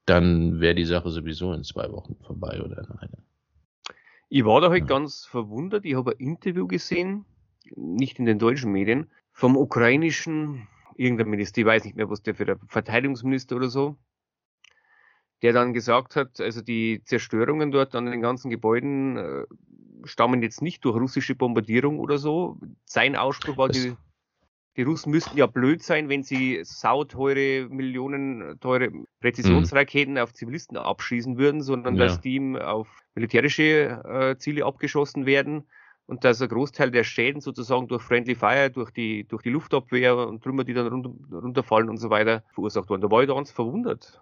dann 0.06 0.60
wäre 0.60 0.76
die 0.76 0.86
Sache 0.86 1.10
sowieso 1.10 1.54
in 1.54 1.64
zwei 1.64 1.92
Wochen 1.92 2.16
vorbei 2.26 2.62
oder 2.62 2.80
in 2.80 2.92
einer. 2.98 3.18
Ich 4.30 4.44
war 4.44 4.62
da 4.62 4.70
halt 4.70 4.82
ja. 4.82 4.88
ganz 4.88 5.26
verwundert. 5.26 5.86
Ich 5.86 5.96
habe 5.96 6.12
ein 6.12 6.18
Interview 6.18 6.68
gesehen, 6.68 7.26
nicht 7.76 8.20
in 8.20 8.26
den 8.26 8.40
deutschen 8.40 8.72
Medien, 8.72 9.08
vom 9.38 9.56
ukrainischen 9.56 10.68
irgendein 10.96 11.30
Minister, 11.30 11.62
ich 11.62 11.68
weiß 11.68 11.86
nicht 11.86 11.96
mehr, 11.96 12.10
was 12.10 12.24
der 12.24 12.34
für 12.34 12.46
der 12.46 12.58
Verteidigungsminister 12.68 13.56
oder 13.56 13.70
so, 13.70 13.96
der 15.44 15.54
dann 15.54 15.76
gesagt 15.76 16.16
hat, 16.16 16.42
also 16.42 16.64
die 16.64 17.04
Zerstörungen 17.06 17.72
dort 17.72 17.94
an 17.94 18.08
den 18.08 18.20
ganzen 18.22 18.50
Gebäuden 18.50 19.16
äh, 19.16 19.46
stammen 20.06 20.42
jetzt 20.42 20.64
nicht 20.64 20.84
durch 20.84 21.00
russische 21.00 21.36
Bombardierung 21.36 22.00
oder 22.00 22.18
so. 22.18 22.58
Sein 22.86 23.16
Ausspruch 23.16 23.58
war, 23.58 23.70
die, 23.70 23.94
die 24.76 24.82
Russen 24.82 25.12
müssten 25.12 25.38
ja 25.38 25.46
blöd 25.46 25.84
sein, 25.84 26.10
wenn 26.10 26.24
sie 26.24 26.62
sauteure, 26.64 27.70
millionenteure 27.70 28.90
Präzisionsraketen 29.20 30.16
mhm. 30.16 30.22
auf 30.22 30.34
Zivilisten 30.34 30.78
abschießen 30.78 31.38
würden, 31.38 31.62
sondern 31.62 31.96
ja. 31.96 32.06
dass 32.06 32.22
die 32.22 32.58
auf 32.60 32.88
militärische 33.14 34.02
äh, 34.04 34.38
Ziele 34.40 34.66
abgeschossen 34.66 35.28
werden 35.28 35.68
und 36.08 36.24
dass 36.24 36.42
ein 36.42 36.50
Großteil 36.50 36.90
der 36.90 37.04
Schäden 37.04 37.42
sozusagen 37.42 37.88
durch 37.88 38.02
Friendly 38.02 38.36
Fire, 38.36 38.70
durch 38.70 38.92
die, 38.92 39.28
durch 39.28 39.44
die 39.44 39.50
Luftabwehr 39.50 40.18
und 40.18 40.44
Trümmer, 40.44 40.64
die 40.64 40.74
dann 40.74 40.88
runter, 40.88 41.12
runterfallen 41.32 41.90
und 41.90 41.98
so 41.98 42.10
weiter, 42.10 42.44
verursacht 42.54 42.90
wurden. 42.90 43.02
Da 43.02 43.12
war 43.12 43.22
ich 43.22 43.28
ganz 43.28 43.52
verwundert. 43.52 44.22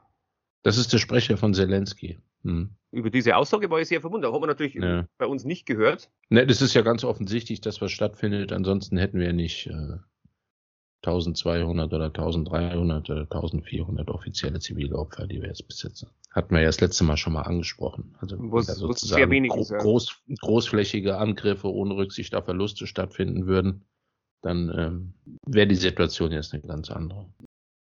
Das 0.63 0.77
ist 0.77 0.91
der 0.91 0.97
Sprecher 0.97 1.37
von 1.37 1.53
Zelensky. 1.53 2.17
Hm. 2.43 2.71
Über 2.91 3.11
diese 3.11 3.35
Aussage 3.35 3.69
war 3.69 3.79
ich 3.79 3.87
sehr 3.87 4.01
verwundert. 4.01 4.33
Hat 4.33 4.39
man 4.39 4.49
natürlich 4.49 4.73
ja. 4.73 5.07
bei 5.17 5.27
uns 5.27 5.45
nicht 5.45 5.65
gehört. 5.65 6.09
Ne, 6.29 6.47
das 6.47 6.61
ist 6.61 6.73
ja 6.73 6.81
ganz 6.81 7.03
offensichtlich, 7.03 7.61
dass 7.61 7.81
was 7.81 7.91
stattfindet. 7.91 8.51
Ansonsten 8.51 8.97
hätten 8.97 9.19
wir 9.19 9.31
nicht 9.31 9.67
äh, 9.67 9.97
1200 11.03 11.93
oder 11.93 12.05
1300 12.05 13.09
oder 13.11 13.21
1400 13.21 14.09
offizielle 14.09 14.59
zivile 14.59 14.95
Opfer, 14.95 15.27
die 15.27 15.39
wir 15.39 15.49
jetzt 15.49 15.67
besitzen. 15.67 16.09
Hatten 16.35 16.53
wir 16.53 16.61
ja 16.61 16.67
das 16.67 16.81
letzte 16.81 17.05
Mal 17.05 17.15
schon 17.15 17.31
mal 17.31 17.43
angesprochen. 17.43 18.13
Also 18.19 18.35
was, 18.39 18.67
sozusagen 18.67 19.45
ja. 19.45 19.77
groß, 19.77 20.21
großflächige 20.41 21.17
Angriffe 21.17 21.71
ohne 21.71 21.95
Rücksicht 21.95 22.35
auf 22.35 22.43
Verluste 22.43 22.87
stattfinden 22.87 23.47
würden, 23.47 23.85
dann 24.41 24.69
ähm, 24.77 25.13
wäre 25.47 25.67
die 25.67 25.75
Situation 25.75 26.33
jetzt 26.33 26.53
eine 26.53 26.61
ganz 26.63 26.91
andere. 26.91 27.33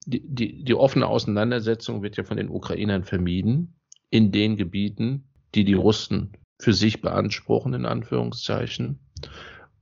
Die, 0.05 0.27
die, 0.27 0.65
die 0.65 0.75
offene 0.75 1.07
Auseinandersetzung 1.07 2.03
wird 2.03 2.17
ja 2.17 2.25
von 2.25 2.39
den 2.39 2.49
Ukrainern 2.49 3.05
vermieden 3.05 3.77
in 4.11 4.33
den 4.33 4.57
Gebieten, 4.57 5.29
die 5.55 5.65
die 5.65 5.75
Russen 5.75 6.33
für 6.61 6.75
sich 6.75 7.01
beanspruchen, 7.01 7.73
in 7.73 7.87
Anführungszeichen, 7.87 8.99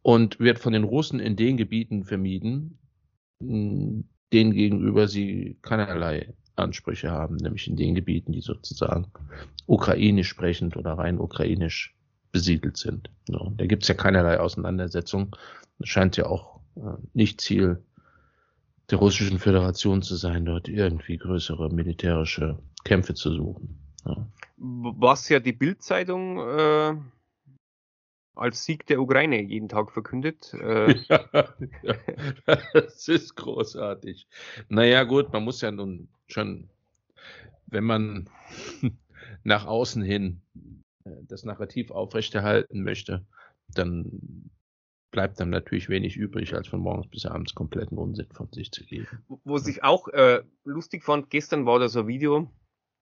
und 0.03 0.39
wird 0.41 0.59
von 0.59 0.75
den 0.75 0.85
Russen 0.85 1.21
in 1.21 1.37
den 1.37 1.57
Gebieten 1.57 2.05
vermieden, 2.05 2.79
denen 3.41 4.53
gegenüber 4.53 5.09
sie 5.09 5.59
keinerlei 5.63 6.35
Ansprüche 6.59 7.11
haben, 7.11 7.37
nämlich 7.37 7.68
in 7.68 7.77
den 7.77 7.94
Gebieten, 7.94 8.33
die 8.33 8.40
sozusagen 8.40 9.07
ukrainisch 9.66 10.29
sprechend 10.29 10.77
oder 10.77 10.92
rein 10.92 11.18
ukrainisch 11.18 11.94
besiedelt 12.33 12.77
sind. 12.77 13.11
So, 13.27 13.53
da 13.57 13.66
gibt 13.66 13.83
es 13.85 13.88
ja 13.88 13.94
keinerlei 13.94 14.40
Auseinandersetzung. 14.40 15.35
Das 15.79 15.88
scheint 15.88 16.16
ja 16.16 16.27
auch 16.27 16.61
äh, 16.77 16.81
nicht 17.14 17.40
Ziel 17.40 17.83
der 18.90 18.99
Russischen 18.99 19.38
Föderation 19.38 20.03
zu 20.03 20.16
sein, 20.16 20.44
dort 20.44 20.68
irgendwie 20.68 21.18
größere 21.18 21.71
militärische 21.71 22.59
Kämpfe 22.85 23.14
zu 23.14 23.33
suchen. 23.33 23.79
Ja. 24.07 24.27
Was 24.57 25.29
ja 25.29 25.40
die 25.40 25.53
Bildzeitung 25.53 26.38
äh, 26.38 26.94
als 28.38 28.64
Sieg 28.64 28.87
der 28.87 29.01
Ukraine 29.01 29.42
jeden 29.42 29.68
Tag 29.68 29.90
verkündet. 29.92 30.55
Äh. 30.55 30.94
Ja, 31.09 31.29
ja, 31.83 32.59
das 32.72 33.09
ist 33.09 33.35
großartig. 33.37 34.27
Naja, 34.68 35.05
gut, 35.05 35.33
man 35.33 35.44
muss 35.44 35.61
ja 35.61 35.70
nun 35.70 36.09
schon, 36.27 36.68
wenn 37.66 37.85
man 37.85 38.31
nach 39.44 39.66
außen 39.66 40.03
hin 40.03 40.42
äh, 41.05 41.11
das 41.22 41.44
Narrativ 41.44 41.90
aufrechterhalten 41.90 42.83
möchte, 42.83 43.27
dann 43.68 44.51
bleibt 45.11 45.40
dann 45.40 45.51
natürlich 45.51 45.88
wenig 45.88 46.16
übrig, 46.16 46.55
als 46.55 46.68
von 46.68 46.81
morgens 46.81 47.09
bis 47.09 47.27
abends 47.27 47.55
kompletten 47.55 47.98
Unsinn 47.98 48.29
von 48.33 48.48
sich 48.53 48.70
zu 48.72 48.85
geben. 48.85 49.07
Wo 49.44 49.57
ich 49.57 49.83
auch 49.83 50.09
äh, 50.09 50.42
lustig 50.64 51.05
fand, 51.05 51.31
gestern 51.31 51.66
war 51.66 51.79
da 51.79 51.88
so 51.88 52.01
ein 52.01 52.07
Video 52.09 52.51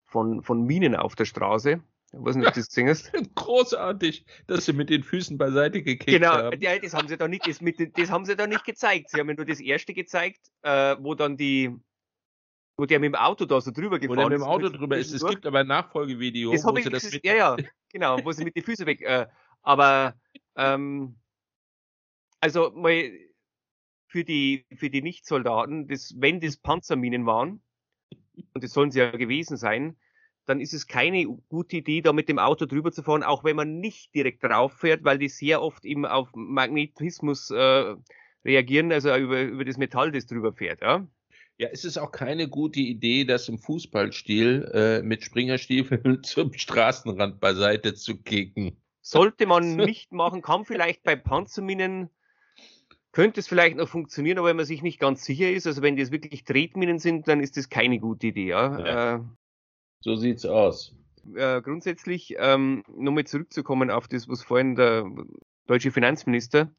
von, 0.05 0.41
von 0.43 0.63
Minen 0.63 0.95
auf 0.95 1.15
der 1.15 1.25
Straße 1.25 1.81
ich 2.13 2.19
weiß 2.19 2.35
nicht, 2.35 2.47
ob 2.47 2.53
du 2.53 2.59
das 2.59 2.67
gesehen 2.67 2.89
hast. 2.89 3.11
Großartig, 3.35 4.25
dass 4.47 4.65
sie 4.65 4.73
mit 4.73 4.89
den 4.89 5.03
Füßen 5.03 5.37
beiseite 5.37 5.81
gekickt 5.81 6.07
genau, 6.07 6.33
haben. 6.33 6.59
Genau, 6.59 6.71
ja, 6.71 6.77
das 6.79 6.93
haben 6.93 7.07
sie 7.07 7.17
da 7.17 7.27
nicht, 7.27 7.47
das, 7.47 7.61
mit, 7.61 7.97
das 7.97 8.11
haben 8.11 8.25
sie 8.25 8.35
da 8.35 8.47
nicht 8.47 8.65
gezeigt. 8.65 9.09
Sie 9.09 9.19
haben 9.19 9.29
ja 9.29 9.35
nur 9.35 9.45
das 9.45 9.61
erste 9.61 9.93
gezeigt, 9.93 10.51
äh, 10.63 10.97
wo 10.99 11.15
dann 11.15 11.37
die, 11.37 11.73
wo 12.75 12.85
der 12.85 12.99
mit 12.99 13.13
dem 13.13 13.15
Auto 13.15 13.45
da 13.45 13.61
so 13.61 13.71
drüber 13.71 13.97
gefahren 13.97 14.19
ist. 14.19 14.25
Wo 14.25 14.29
der 14.29 14.39
mit 14.39 14.39
dem 14.39 14.43
Auto 14.43 14.69
drüber 14.69 14.97
ist. 14.97 15.13
Es 15.13 15.25
gibt 15.25 15.45
aber 15.45 15.59
ein 15.59 15.67
Nachfolgevideo, 15.67 16.51
das 16.51 16.65
wo 16.65 16.75
sie 16.75 16.89
das 16.89 17.11
mit... 17.11 17.25
Ja, 17.25 17.35
ja, 17.35 17.55
genau, 17.89 18.19
wo 18.25 18.31
sie 18.33 18.43
mit 18.43 18.55
den 18.55 18.63
Füßen 18.63 18.85
weg, 18.85 19.01
äh, 19.01 19.27
aber, 19.61 20.15
ähm, 20.57 21.15
also 22.41 22.71
mal 22.71 23.09
für 24.07 24.25
die, 24.25 24.65
für 24.75 24.89
die 24.89 25.01
Nichtsoldaten, 25.01 25.87
das, 25.87 26.15
wenn 26.17 26.41
das 26.41 26.57
Panzerminen 26.57 27.25
waren, 27.25 27.61
und 28.53 28.63
das 28.63 28.71
sollen 28.71 28.91
sie 28.91 28.99
ja 28.99 29.11
gewesen 29.11 29.55
sein, 29.55 29.95
dann 30.45 30.59
ist 30.59 30.73
es 30.73 30.87
keine 30.87 31.25
gute 31.49 31.77
Idee, 31.77 32.01
da 32.01 32.13
mit 32.13 32.29
dem 32.29 32.39
Auto 32.39 32.65
drüber 32.65 32.91
zu 32.91 33.03
fahren, 33.03 33.23
auch 33.23 33.43
wenn 33.43 33.55
man 33.55 33.79
nicht 33.79 34.13
direkt 34.15 34.43
drauf 34.43 34.73
fährt, 34.73 35.03
weil 35.03 35.17
die 35.17 35.29
sehr 35.29 35.61
oft 35.61 35.85
eben 35.85 36.05
auf 36.05 36.29
Magnetismus 36.33 37.51
äh, 37.51 37.95
reagieren, 38.43 38.91
also 38.91 39.15
über, 39.15 39.41
über 39.41 39.65
das 39.65 39.77
Metall, 39.77 40.11
das 40.11 40.25
drüber 40.25 40.53
fährt. 40.53 40.81
Ja? 40.81 41.07
Ja, 41.57 41.69
es 41.71 41.85
ist 41.85 41.97
auch 41.97 42.11
keine 42.11 42.49
gute 42.49 42.79
Idee, 42.79 43.23
das 43.23 43.47
im 43.47 43.59
Fußballstil 43.59 44.71
äh, 44.73 45.01
mit 45.03 45.23
Springerstiefeln 45.23 46.23
zum 46.23 46.53
Straßenrand 46.53 47.39
beiseite 47.39 47.93
zu 47.93 48.17
kicken. 48.17 48.81
Sollte 49.01 49.45
man 49.45 49.75
nicht 49.75 50.11
machen, 50.11 50.41
kann 50.41 50.65
vielleicht 50.65 51.03
bei 51.03 51.15
Panzerminen 51.15 52.09
könnte 53.11 53.41
es 53.41 53.47
vielleicht 53.47 53.75
noch 53.75 53.89
funktionieren, 53.89 54.37
aber 54.37 54.47
wenn 54.47 54.55
man 54.55 54.65
sich 54.65 54.81
nicht 54.81 54.99
ganz 54.99 55.25
sicher 55.25 55.51
ist, 55.51 55.67
also 55.67 55.81
wenn 55.81 55.97
das 55.97 56.11
wirklich 56.11 56.43
Tretminen 56.45 56.97
sind, 56.97 57.27
dann 57.27 57.41
ist 57.41 57.57
das 57.57 57.69
keine 57.69 57.99
gute 57.99 58.27
Idee. 58.27 58.47
Ja? 58.47 58.79
ja. 58.79 59.15
Äh, 59.15 59.19
so 60.01 60.15
sieht's 60.15 60.45
aus. 60.45 60.93
Äh, 61.35 61.61
grundsätzlich, 61.61 62.35
ähm, 62.37 62.83
nochmal 62.87 63.25
zurückzukommen 63.25 63.91
auf 63.91 64.07
das, 64.07 64.27
was 64.27 64.43
vorhin 64.43 64.75
der 64.75 65.09
deutsche 65.67 65.91
Finanzminister 65.91 66.73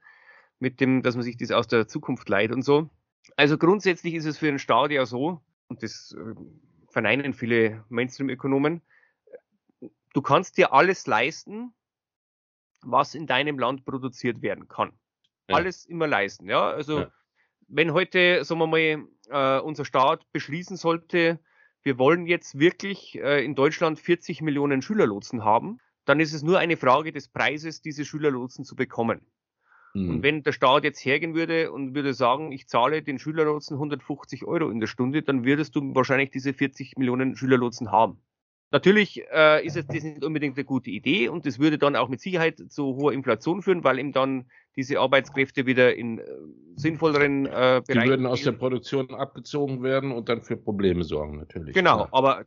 mit 0.58 0.80
dem, 0.80 1.02
dass 1.02 1.14
man 1.14 1.24
sich 1.24 1.36
das 1.36 1.52
aus 1.52 1.68
der 1.68 1.88
Zukunft 1.88 2.28
leiht 2.28 2.52
und 2.52 2.62
so. 2.62 2.90
Also 3.36 3.56
grundsätzlich 3.56 4.14
ist 4.14 4.26
es 4.26 4.38
für 4.38 4.48
einen 4.48 4.58
Staat 4.58 4.90
ja 4.90 5.06
so, 5.06 5.40
und 5.68 5.82
das 5.82 6.14
äh, 6.18 6.34
verneinen 6.90 7.34
viele 7.34 7.84
Mainstream-Ökonomen, 7.88 8.82
du 10.12 10.22
kannst 10.22 10.58
dir 10.58 10.72
alles 10.72 11.06
leisten, 11.06 11.72
was 12.82 13.14
in 13.14 13.26
deinem 13.26 13.58
Land 13.58 13.84
produziert 13.84 14.42
werden 14.42 14.68
kann. 14.68 14.92
Ja. 15.48 15.56
Alles 15.56 15.84
immer 15.86 16.06
leisten, 16.06 16.48
ja. 16.48 16.70
Also 16.70 17.00
ja. 17.00 17.12
wenn 17.68 17.92
heute, 17.92 18.44
sagen 18.44 18.60
wir 18.60 18.66
mal, 18.66 19.06
äh, 19.28 19.60
unser 19.60 19.84
Staat 19.84 20.30
beschließen 20.32 20.76
sollte, 20.76 21.38
wir 21.82 21.98
wollen 21.98 22.26
jetzt 22.26 22.58
wirklich 22.58 23.18
äh, 23.18 23.44
in 23.44 23.54
Deutschland 23.54 23.98
40 23.98 24.42
Millionen 24.42 24.82
Schülerlotsen 24.82 25.44
haben, 25.44 25.78
dann 26.04 26.20
ist 26.20 26.32
es 26.32 26.42
nur 26.42 26.58
eine 26.58 26.76
Frage 26.76 27.12
des 27.12 27.28
Preises, 27.28 27.80
diese 27.80 28.04
Schülerlotsen 28.04 28.64
zu 28.64 28.76
bekommen. 28.76 29.26
Mhm. 29.94 30.10
Und 30.10 30.22
wenn 30.22 30.42
der 30.42 30.52
Staat 30.52 30.84
jetzt 30.84 31.04
hergehen 31.04 31.34
würde 31.34 31.70
und 31.70 31.94
würde 31.94 32.14
sagen, 32.14 32.52
ich 32.52 32.66
zahle 32.68 33.02
den 33.02 33.18
Schülerlotsen 33.18 33.76
150 33.76 34.44
Euro 34.44 34.70
in 34.70 34.80
der 34.80 34.86
Stunde, 34.86 35.22
dann 35.22 35.44
würdest 35.44 35.76
du 35.76 35.94
wahrscheinlich 35.94 36.30
diese 36.30 36.52
40 36.52 36.96
Millionen 36.96 37.36
Schülerlotsen 37.36 37.90
haben. 37.90 38.22
Natürlich 38.70 39.22
äh, 39.30 39.64
ist 39.66 39.76
es 39.76 39.86
das 39.86 40.02
nicht 40.02 40.24
unbedingt 40.24 40.56
eine 40.56 40.64
gute 40.64 40.90
Idee 40.90 41.28
und 41.28 41.44
das 41.44 41.58
würde 41.58 41.76
dann 41.76 41.94
auch 41.94 42.08
mit 42.08 42.22
Sicherheit 42.22 42.58
zu 42.70 42.96
hoher 42.96 43.12
Inflation 43.12 43.60
führen, 43.60 43.84
weil 43.84 43.98
ihm 43.98 44.12
dann 44.12 44.50
diese 44.76 45.00
Arbeitskräfte 45.00 45.66
wieder 45.66 45.94
in 45.94 46.18
äh, 46.18 46.24
sinnvolleren 46.76 47.46
äh, 47.46 47.82
Bereichen. 47.86 48.02
Die 48.02 48.08
würden 48.08 48.26
aus 48.26 48.42
der 48.42 48.52
Produktion 48.52 49.14
abgezogen 49.14 49.82
werden 49.82 50.12
und 50.12 50.28
dann 50.28 50.42
für 50.42 50.56
Probleme 50.56 51.04
sorgen, 51.04 51.38
natürlich. 51.38 51.74
Genau, 51.74 52.00
ja. 52.00 52.08
aber 52.12 52.44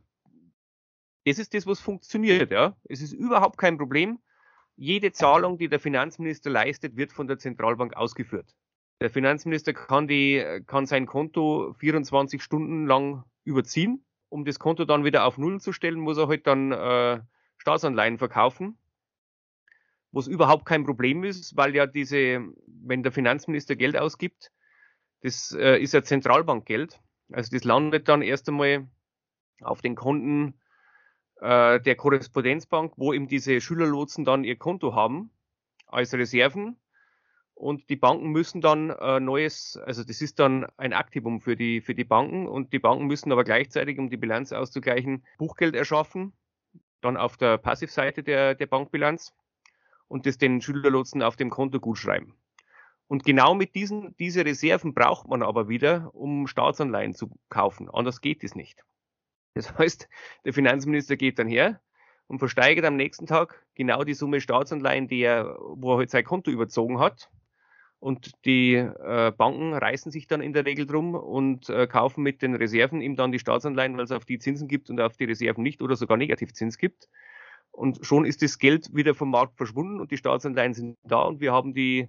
das 1.24 1.38
ist 1.38 1.54
das, 1.54 1.66
was 1.66 1.80
funktioniert, 1.80 2.50
ja. 2.50 2.76
Es 2.88 3.00
ist 3.00 3.12
überhaupt 3.12 3.58
kein 3.58 3.78
Problem. 3.78 4.18
Jede 4.76 5.12
Zahlung, 5.12 5.58
die 5.58 5.68
der 5.68 5.80
Finanzminister 5.80 6.50
leistet, 6.50 6.96
wird 6.96 7.12
von 7.12 7.26
der 7.26 7.38
Zentralbank 7.38 7.96
ausgeführt. 7.96 8.54
Der 9.00 9.10
Finanzminister 9.10 9.72
kann 9.72 10.06
die, 10.06 10.44
kann 10.66 10.86
sein 10.86 11.06
Konto 11.06 11.74
24 11.78 12.42
Stunden 12.42 12.86
lang 12.86 13.24
überziehen 13.44 14.06
um 14.28 14.44
das 14.44 14.58
Konto 14.58 14.84
dann 14.84 15.04
wieder 15.04 15.24
auf 15.24 15.38
Null 15.38 15.60
zu 15.60 15.72
stellen, 15.72 15.98
muss 15.98 16.18
er 16.18 16.28
halt 16.28 16.46
dann 16.46 16.72
äh, 16.72 17.20
Staatsanleihen 17.58 18.18
verkaufen, 18.18 18.78
was 20.16 20.26
überhaupt 20.26 20.64
kein 20.64 20.84
Problem 20.84 21.24
ist, 21.24 21.56
weil 21.56 21.74
ja 21.74 21.86
diese, 21.86 22.42
wenn 22.66 23.02
der 23.02 23.12
Finanzminister 23.12 23.76
Geld 23.76 23.98
ausgibt, 23.98 24.50
das 25.20 25.52
äh, 25.52 25.76
ist 25.76 25.92
ja 25.92 26.02
Zentralbankgeld. 26.02 26.98
Also 27.32 27.54
das 27.54 27.64
landet 27.64 28.08
dann 28.08 28.22
erst 28.22 28.48
einmal 28.48 28.88
auf 29.60 29.82
den 29.82 29.94
Konten 29.94 30.54
äh, 31.40 31.80
der 31.80 31.96
Korrespondenzbank, 31.96 32.94
wo 32.96 33.12
eben 33.12 33.28
diese 33.28 33.60
Schülerlotsen 33.60 34.24
dann 34.24 34.44
ihr 34.44 34.56
Konto 34.56 34.94
haben 34.94 35.30
als 35.86 36.14
Reserven. 36.14 36.78
Und 37.52 37.90
die 37.90 37.96
Banken 37.96 38.30
müssen 38.30 38.62
dann 38.62 38.90
äh, 38.90 39.20
neues, 39.20 39.78
also 39.84 40.02
das 40.02 40.22
ist 40.22 40.38
dann 40.38 40.66
ein 40.78 40.94
Aktivum 40.94 41.40
für 41.42 41.56
die, 41.56 41.82
für 41.82 41.94
die 41.94 42.04
Banken 42.04 42.46
und 42.46 42.72
die 42.72 42.78
Banken 42.78 43.06
müssen 43.06 43.32
aber 43.32 43.44
gleichzeitig, 43.44 43.98
um 43.98 44.08
die 44.08 44.16
Bilanz 44.16 44.52
auszugleichen, 44.52 45.26
Buchgeld 45.36 45.74
erschaffen, 45.74 46.32
dann 47.02 47.18
auf 47.18 47.36
der 47.36 47.58
Passivseite 47.58 48.22
der, 48.22 48.54
der 48.54 48.66
Bankbilanz 48.66 49.34
und 50.08 50.26
das 50.26 50.38
den 50.38 50.60
Schülerlotsen 50.60 51.22
auf 51.22 51.36
dem 51.36 51.50
Konto 51.50 51.80
gut 51.80 51.98
schreiben. 51.98 52.34
Und 53.08 53.24
genau 53.24 53.54
mit 53.54 53.74
diesen, 53.74 54.16
diese 54.16 54.44
Reserven 54.44 54.94
braucht 54.94 55.28
man 55.28 55.42
aber 55.42 55.68
wieder, 55.68 56.10
um 56.14 56.46
Staatsanleihen 56.46 57.14
zu 57.14 57.30
kaufen. 57.48 57.88
Anders 57.88 58.20
geht 58.20 58.42
es 58.42 58.54
nicht. 58.54 58.84
Das 59.54 59.76
heißt, 59.78 60.08
der 60.44 60.52
Finanzminister 60.52 61.16
geht 61.16 61.38
dann 61.38 61.48
her 61.48 61.80
und 62.26 62.40
versteigert 62.40 62.84
am 62.84 62.96
nächsten 62.96 63.26
Tag 63.26 63.64
genau 63.74 64.04
die 64.04 64.14
Summe 64.14 64.40
Staatsanleihen, 64.40 65.08
die 65.08 65.20
er, 65.20 65.56
wo 65.58 65.92
er 65.92 65.96
heute 65.96 65.98
halt 65.98 66.10
sein 66.10 66.24
Konto 66.24 66.50
überzogen 66.50 66.98
hat. 66.98 67.30
Und 67.98 68.32
die 68.44 68.74
äh, 68.74 69.32
Banken 69.36 69.72
reißen 69.72 70.12
sich 70.12 70.26
dann 70.26 70.42
in 70.42 70.52
der 70.52 70.66
Regel 70.66 70.86
drum 70.86 71.14
und 71.14 71.70
äh, 71.70 71.86
kaufen 71.86 72.22
mit 72.22 72.42
den 72.42 72.54
Reserven 72.54 73.00
ihm 73.00 73.16
dann 73.16 73.32
die 73.32 73.38
Staatsanleihen, 73.38 73.96
weil 73.96 74.04
es 74.04 74.12
auf 74.12 74.26
die 74.26 74.38
Zinsen 74.38 74.68
gibt 74.68 74.90
und 74.90 75.00
auf 75.00 75.16
die 75.16 75.24
Reserven 75.24 75.62
nicht 75.62 75.80
oder 75.80 75.96
sogar 75.96 76.16
Negativzins 76.16 76.76
gibt. 76.76 77.08
Und 77.76 78.06
schon 78.06 78.24
ist 78.24 78.40
das 78.40 78.58
Geld 78.58 78.94
wieder 78.94 79.14
vom 79.14 79.30
Markt 79.30 79.58
verschwunden 79.58 80.00
und 80.00 80.10
die 80.10 80.16
Staatsanleihen 80.16 80.72
sind 80.72 80.96
da 81.04 81.20
und 81.22 81.40
wir 81.40 81.52
haben 81.52 81.74
die 81.74 82.08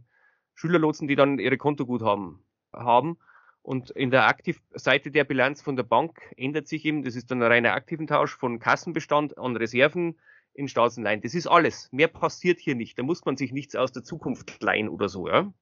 Schülerlotsen, 0.55 1.09
die 1.09 1.17
dann 1.17 1.39
ihre 1.39 1.57
Kontoguthaben 1.57 2.39
haben. 2.71 3.17
Und 3.63 3.89
in 3.89 4.09
der 4.09 4.27
Aktivseite 4.27 5.11
der 5.11 5.25
Bilanz 5.25 5.61
von 5.61 5.75
der 5.75 5.83
Bank 5.83 6.21
ändert 6.37 6.69
sich 6.69 6.85
eben, 6.85 7.03
das 7.03 7.17
ist 7.17 7.29
dann 7.29 7.43
ein 7.43 7.51
reiner 7.51 7.73
Aktiventausch 7.73 8.33
von 8.33 8.59
Kassenbestand 8.59 9.37
an 9.37 9.57
Reserven 9.57 10.17
in 10.53 10.69
Staatsanleihen. 10.69 11.21
Das 11.21 11.35
ist 11.35 11.47
alles. 11.47 11.89
Mehr 11.91 12.07
passiert 12.07 12.61
hier 12.61 12.75
nicht. 12.75 12.97
Da 12.97 13.03
muss 13.03 13.25
man 13.25 13.35
sich 13.35 13.51
nichts 13.51 13.75
aus 13.75 13.91
der 13.91 14.05
Zukunft 14.05 14.63
leihen 14.63 14.87
oder 14.87 15.09
so, 15.09 15.27
ja. 15.27 15.53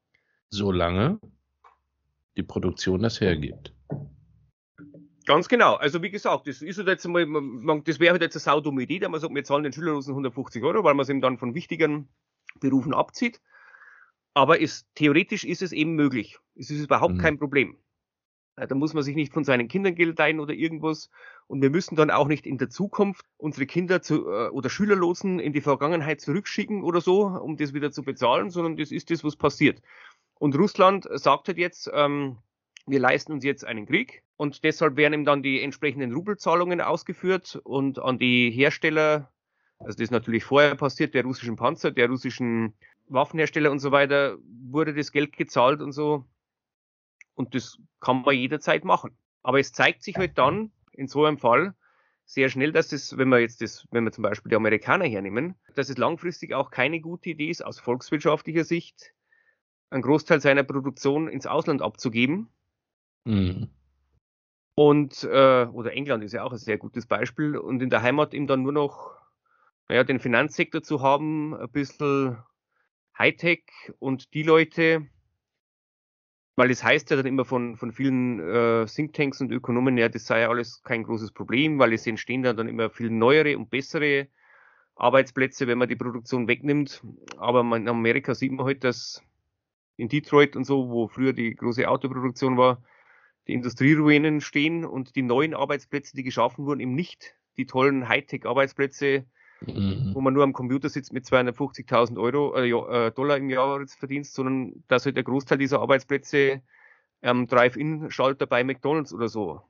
Solange 0.50 1.20
die 2.38 2.44
Produktion 2.44 3.02
das 3.02 3.20
hergibt. 3.20 3.74
Ganz 5.25 5.47
genau. 5.47 5.75
Also 5.75 6.01
wie 6.03 6.11
gesagt, 6.11 6.47
das 6.47 6.61
ist 6.61 6.77
jetzt 6.77 7.07
mal, 7.07 7.25
das 7.83 7.99
wäre 7.99 8.11
halt 8.11 8.21
jetzt 8.21 8.35
eine 8.35 8.41
saudumme 8.41 8.83
Idee, 8.83 8.99
da 8.99 9.09
man 9.09 9.19
sagt, 9.19 9.33
wir 9.33 9.43
zahlen 9.43 9.63
den 9.63 9.73
Schülerlosen 9.73 10.11
150 10.11 10.63
Euro, 10.63 10.83
weil 10.83 10.93
man 10.93 11.03
es 11.03 11.09
eben 11.09 11.21
dann 11.21 11.38
von 11.38 11.55
wichtigen 11.55 12.07
Berufen 12.59 12.93
abzieht. 12.93 13.41
Aber 14.33 14.59
ist, 14.59 14.88
theoretisch 14.95 15.43
ist 15.43 15.61
es 15.61 15.71
eben 15.71 15.95
möglich. 15.95 16.38
Es 16.55 16.69
ist 16.69 16.83
überhaupt 16.83 17.15
mhm. 17.15 17.19
kein 17.19 17.39
Problem. 17.39 17.77
Da 18.57 18.73
muss 18.73 18.93
man 18.93 19.03
sich 19.03 19.15
nicht 19.15 19.33
von 19.33 19.43
seinen 19.43 19.67
Kindern 19.67 19.95
Geld 19.95 20.17
leihen 20.17 20.39
oder 20.39 20.53
irgendwas. 20.53 21.09
Und 21.47 21.61
wir 21.61 21.69
müssen 21.69 21.95
dann 21.95 22.09
auch 22.09 22.27
nicht 22.27 22.45
in 22.45 22.57
der 22.57 22.69
Zukunft 22.69 23.25
unsere 23.38 23.65
Kinder 23.65 24.01
zu, 24.01 24.29
äh, 24.29 24.49
oder 24.49 24.69
Schülerlosen 24.69 25.39
in 25.39 25.51
die 25.51 25.61
Vergangenheit 25.61 26.21
zurückschicken 26.21 26.83
oder 26.83 27.01
so, 27.01 27.25
um 27.25 27.57
das 27.57 27.73
wieder 27.73 27.91
zu 27.91 28.03
bezahlen, 28.03 28.49
sondern 28.49 28.77
das 28.77 28.91
ist 28.91 29.11
das, 29.11 29.23
was 29.23 29.35
passiert. 29.35 29.81
Und 30.35 30.57
Russland 30.57 31.07
sagt 31.11 31.47
halt 31.47 31.57
jetzt, 31.57 31.89
ähm, 31.93 32.38
wir 32.86 33.00
leisten 33.00 33.32
uns 33.32 33.43
jetzt 33.43 33.65
einen 33.65 33.86
Krieg 33.86 34.24
und 34.38 34.63
deshalb 34.63 34.95
werden 34.98 35.13
ihm 35.13 35.26
dann 35.26 35.43
die 35.43 35.62
entsprechenden 35.62 36.13
Rubelzahlungen 36.13 36.82
ausgeführt 36.82 37.60
und 37.63 38.00
an 38.00 38.19
die 38.19 38.52
Hersteller, 38.52 39.32
also 39.80 39.98
das 39.98 40.04
ist 40.04 40.12
natürlich 40.12 40.43
vorher 40.43 40.76
passiert, 40.76 41.13
der 41.13 41.24
russischen 41.24 41.56
Panzer, 41.56 41.91
der 41.91 42.10
russischen 42.10 42.74
Waffenhersteller 43.08 43.71
und 43.71 43.80
so 43.80 43.91
weiter, 43.91 44.38
wurde 44.43 44.93
das 44.93 45.12
Geld 45.12 45.36
gezahlt 45.38 45.82
und 45.82 45.91
so. 45.91 46.26
Und 47.36 47.54
das 47.54 47.78
kann 48.00 48.21
man 48.21 48.36
jederzeit 48.36 48.84
machen. 48.84 49.17
Aber 49.43 49.60
es 49.60 49.74
zeigt 49.74 50.04
sich 50.04 50.15
halt 50.15 50.38
dann 50.38 50.71
in 50.91 51.08
so 51.08 51.26
einem 51.26 51.38
Fall 51.38 51.76
sehr 52.26 52.50
schnell, 52.50 52.71
dass 52.71 52.91
es, 52.91 53.17
wenn 53.17 53.30
wir 53.30 53.39
jetzt 53.39 53.62
das, 53.62 53.88
wenn 53.91 54.04
wir 54.04 54.12
zum 54.12 54.24
Beispiel 54.24 54.50
die 54.50 54.56
Amerikaner 54.56 55.06
hernehmen, 55.06 55.56
dass 55.76 55.89
es 55.89 55.98
langfristig 55.98 56.54
auch 56.54 56.71
keine 56.71 57.00
gute 57.00 57.30
Idee 57.30 57.50
ist, 57.50 57.63
aus 57.63 57.80
volkswirtschaftlicher 57.80 58.63
Sicht, 58.63 59.13
einen 59.91 60.02
Großteil 60.02 60.41
seiner 60.41 60.63
Produktion 60.63 61.28
ins 61.28 61.45
Ausland 61.45 61.82
abzugeben. 61.82 62.50
Mhm. 63.25 63.69
Und, 64.75 65.23
äh, 65.23 65.65
oder 65.65 65.93
England 65.93 66.23
ist 66.23 66.33
ja 66.33 66.43
auch 66.43 66.51
ein 66.51 66.57
sehr 66.57 66.77
gutes 66.77 67.05
Beispiel, 67.05 67.57
und 67.57 67.81
in 67.81 67.89
der 67.89 68.01
Heimat 68.01 68.33
eben 68.33 68.47
dann 68.47 68.63
nur 68.63 68.73
noch, 68.73 69.15
naja, 69.88 70.03
den 70.03 70.19
Finanzsektor 70.19 70.81
zu 70.81 71.01
haben, 71.01 71.55
ein 71.55 71.69
bisschen 71.69 72.38
Hightech 73.17 73.63
und 73.99 74.33
die 74.33 74.43
Leute, 74.43 75.07
weil 76.57 76.71
es 76.71 76.83
heißt 76.83 77.09
ja 77.09 77.17
dann 77.17 77.25
immer 77.25 77.45
von, 77.45 77.77
von 77.77 77.91
vielen 77.91 78.39
äh, 78.39 78.85
Thinktanks 78.85 79.41
und 79.41 79.51
Ökonomen, 79.51 79.97
ja, 79.97 80.09
das 80.09 80.25
sei 80.25 80.41
ja 80.41 80.49
alles 80.49 80.83
kein 80.83 81.03
großes 81.03 81.31
Problem, 81.31 81.79
weil 81.79 81.93
es 81.93 82.07
entstehen 82.07 82.43
dann, 82.43 82.57
dann 82.57 82.67
immer 82.67 82.89
viel 82.89 83.09
neuere 83.09 83.57
und 83.57 83.69
bessere 83.69 84.27
Arbeitsplätze, 84.95 85.67
wenn 85.67 85.77
man 85.77 85.89
die 85.89 85.97
Produktion 85.97 86.47
wegnimmt. 86.47 87.03
Aber 87.38 87.63
man, 87.63 87.83
in 87.83 87.89
Amerika 87.89 88.35
sieht 88.35 88.51
man 88.51 88.65
halt, 88.65 88.83
dass 88.83 89.21
in 89.97 90.09
Detroit 90.09 90.55
und 90.55 90.65
so, 90.65 90.89
wo 90.89 91.07
früher 91.07 91.33
die 91.33 91.55
große 91.55 91.88
Autoproduktion 91.88 92.57
war, 92.57 92.81
die 93.47 93.53
Industrieruinen 93.53 94.41
stehen 94.41 94.86
und 94.86 95.15
die 95.15 95.21
neuen 95.21 95.53
Arbeitsplätze, 95.53 96.15
die 96.15 96.23
geschaffen 96.23 96.65
wurden, 96.65 96.79
eben 96.79 96.95
nicht 96.95 97.36
die 97.58 97.65
tollen 97.65 98.08
Hightech-Arbeitsplätze, 98.08 99.25
mhm. 99.62 100.12
wo 100.13 100.21
man 100.21 100.34
nur 100.34 100.43
am 100.43 100.53
Computer 100.53 100.89
sitzt 100.89 101.13
mit 101.13 101.25
250.000 101.25 102.19
Euro, 102.19 102.55
äh, 102.55 102.69
äh, 102.69 103.12
Dollar 103.12 103.38
im 103.38 103.49
Jahresverdienst, 103.49 104.34
sondern 104.34 104.84
dass 104.88 105.05
halt 105.05 105.15
der 105.15 105.23
Großteil 105.23 105.58
dieser 105.58 105.79
Arbeitsplätze 105.79 106.62
ähm, 107.21 107.47
Drive-In-Schalter 107.47 108.45
bei 108.45 108.63
McDonalds 108.63 109.13
oder 109.13 109.29
so 109.29 109.62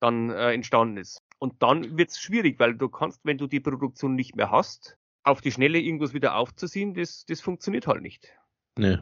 dann 0.00 0.30
äh, 0.30 0.52
entstanden 0.52 0.96
ist. 0.96 1.22
Und 1.38 1.62
dann 1.62 1.96
wird 1.96 2.10
es 2.10 2.20
schwierig, 2.20 2.58
weil 2.58 2.74
du 2.74 2.88
kannst, 2.88 3.20
wenn 3.24 3.38
du 3.38 3.46
die 3.46 3.60
Produktion 3.60 4.14
nicht 4.14 4.36
mehr 4.36 4.50
hast, 4.50 4.98
auf 5.22 5.40
die 5.40 5.52
Schnelle 5.52 5.78
irgendwas 5.78 6.12
wieder 6.12 6.36
aufzuziehen, 6.36 6.94
das, 6.94 7.24
das 7.26 7.40
funktioniert 7.40 7.86
halt 7.86 8.02
nicht. 8.02 8.34
Nee. 8.76 8.98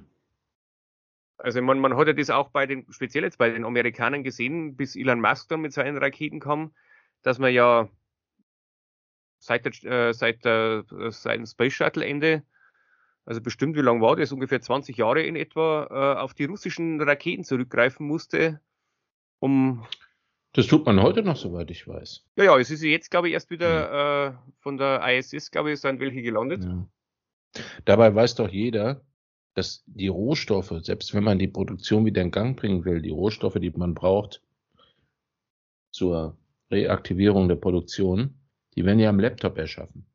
Also 1.42 1.62
man, 1.62 1.78
man 1.78 1.96
hat 1.96 2.06
ja 2.06 2.12
das 2.12 2.30
auch 2.30 2.50
bei 2.50 2.66
den, 2.66 2.86
speziell 2.90 3.24
jetzt 3.24 3.38
bei 3.38 3.50
den 3.50 3.64
Amerikanern 3.64 4.22
gesehen, 4.22 4.76
bis 4.76 4.96
Elon 4.96 5.20
Musk 5.20 5.48
dann 5.48 5.60
mit 5.60 5.72
seinen 5.72 5.96
Raketen 5.96 6.40
kam, 6.40 6.72
dass 7.22 7.38
man 7.38 7.52
ja 7.52 7.88
seit, 9.38 9.64
der, 9.64 10.08
äh, 10.08 10.12
seit, 10.12 10.44
der, 10.44 10.84
äh, 10.90 11.10
seit 11.10 11.38
dem 11.38 11.46
Space 11.46 11.72
Shuttle 11.72 12.04
Ende, 12.04 12.42
also 13.24 13.40
bestimmt 13.40 13.76
wie 13.76 13.80
lang 13.80 14.00
war 14.00 14.16
das, 14.16 14.32
ungefähr 14.32 14.60
20 14.60 14.96
Jahre 14.96 15.22
in 15.22 15.36
etwa, 15.36 15.86
äh, 15.90 16.20
auf 16.20 16.34
die 16.34 16.44
russischen 16.44 17.00
Raketen 17.00 17.44
zurückgreifen 17.44 18.06
musste, 18.06 18.60
um 19.38 19.86
das 20.52 20.66
tut 20.66 20.84
man 20.84 21.00
heute 21.00 21.22
noch, 21.22 21.36
soweit 21.36 21.70
ich 21.70 21.86
weiß. 21.86 22.24
Ja, 22.36 22.44
ja, 22.44 22.58
es 22.58 22.70
ist 22.70 22.82
jetzt, 22.82 23.10
glaube 23.10 23.28
ich, 23.28 23.34
erst 23.34 23.50
wieder 23.50 23.68
ja. 23.68 24.26
äh, 24.26 24.32
von 24.58 24.78
der 24.78 25.00
ISS, 25.06 25.52
glaube 25.52 25.72
ich, 25.72 25.80
sind 25.80 26.00
welche 26.00 26.22
gelandet. 26.22 26.64
Ja. 26.64 26.88
Dabei 27.84 28.12
weiß 28.12 28.34
doch 28.34 28.48
jeder, 28.48 29.00
dass 29.54 29.82
die 29.86 30.08
Rohstoffe, 30.08 30.74
selbst 30.82 31.14
wenn 31.14 31.24
man 31.24 31.38
die 31.38 31.48
Produktion 31.48 32.04
wieder 32.04 32.22
in 32.22 32.30
Gang 32.30 32.58
bringen 32.58 32.84
will, 32.84 33.02
die 33.02 33.10
Rohstoffe, 33.10 33.58
die 33.60 33.70
man 33.70 33.94
braucht 33.94 34.42
zur 35.90 36.36
Reaktivierung 36.70 37.48
der 37.48 37.56
Produktion, 37.56 38.34
die 38.76 38.84
werden 38.84 39.00
ja 39.00 39.08
am 39.08 39.18
Laptop 39.18 39.58
erschaffen. 39.58 40.06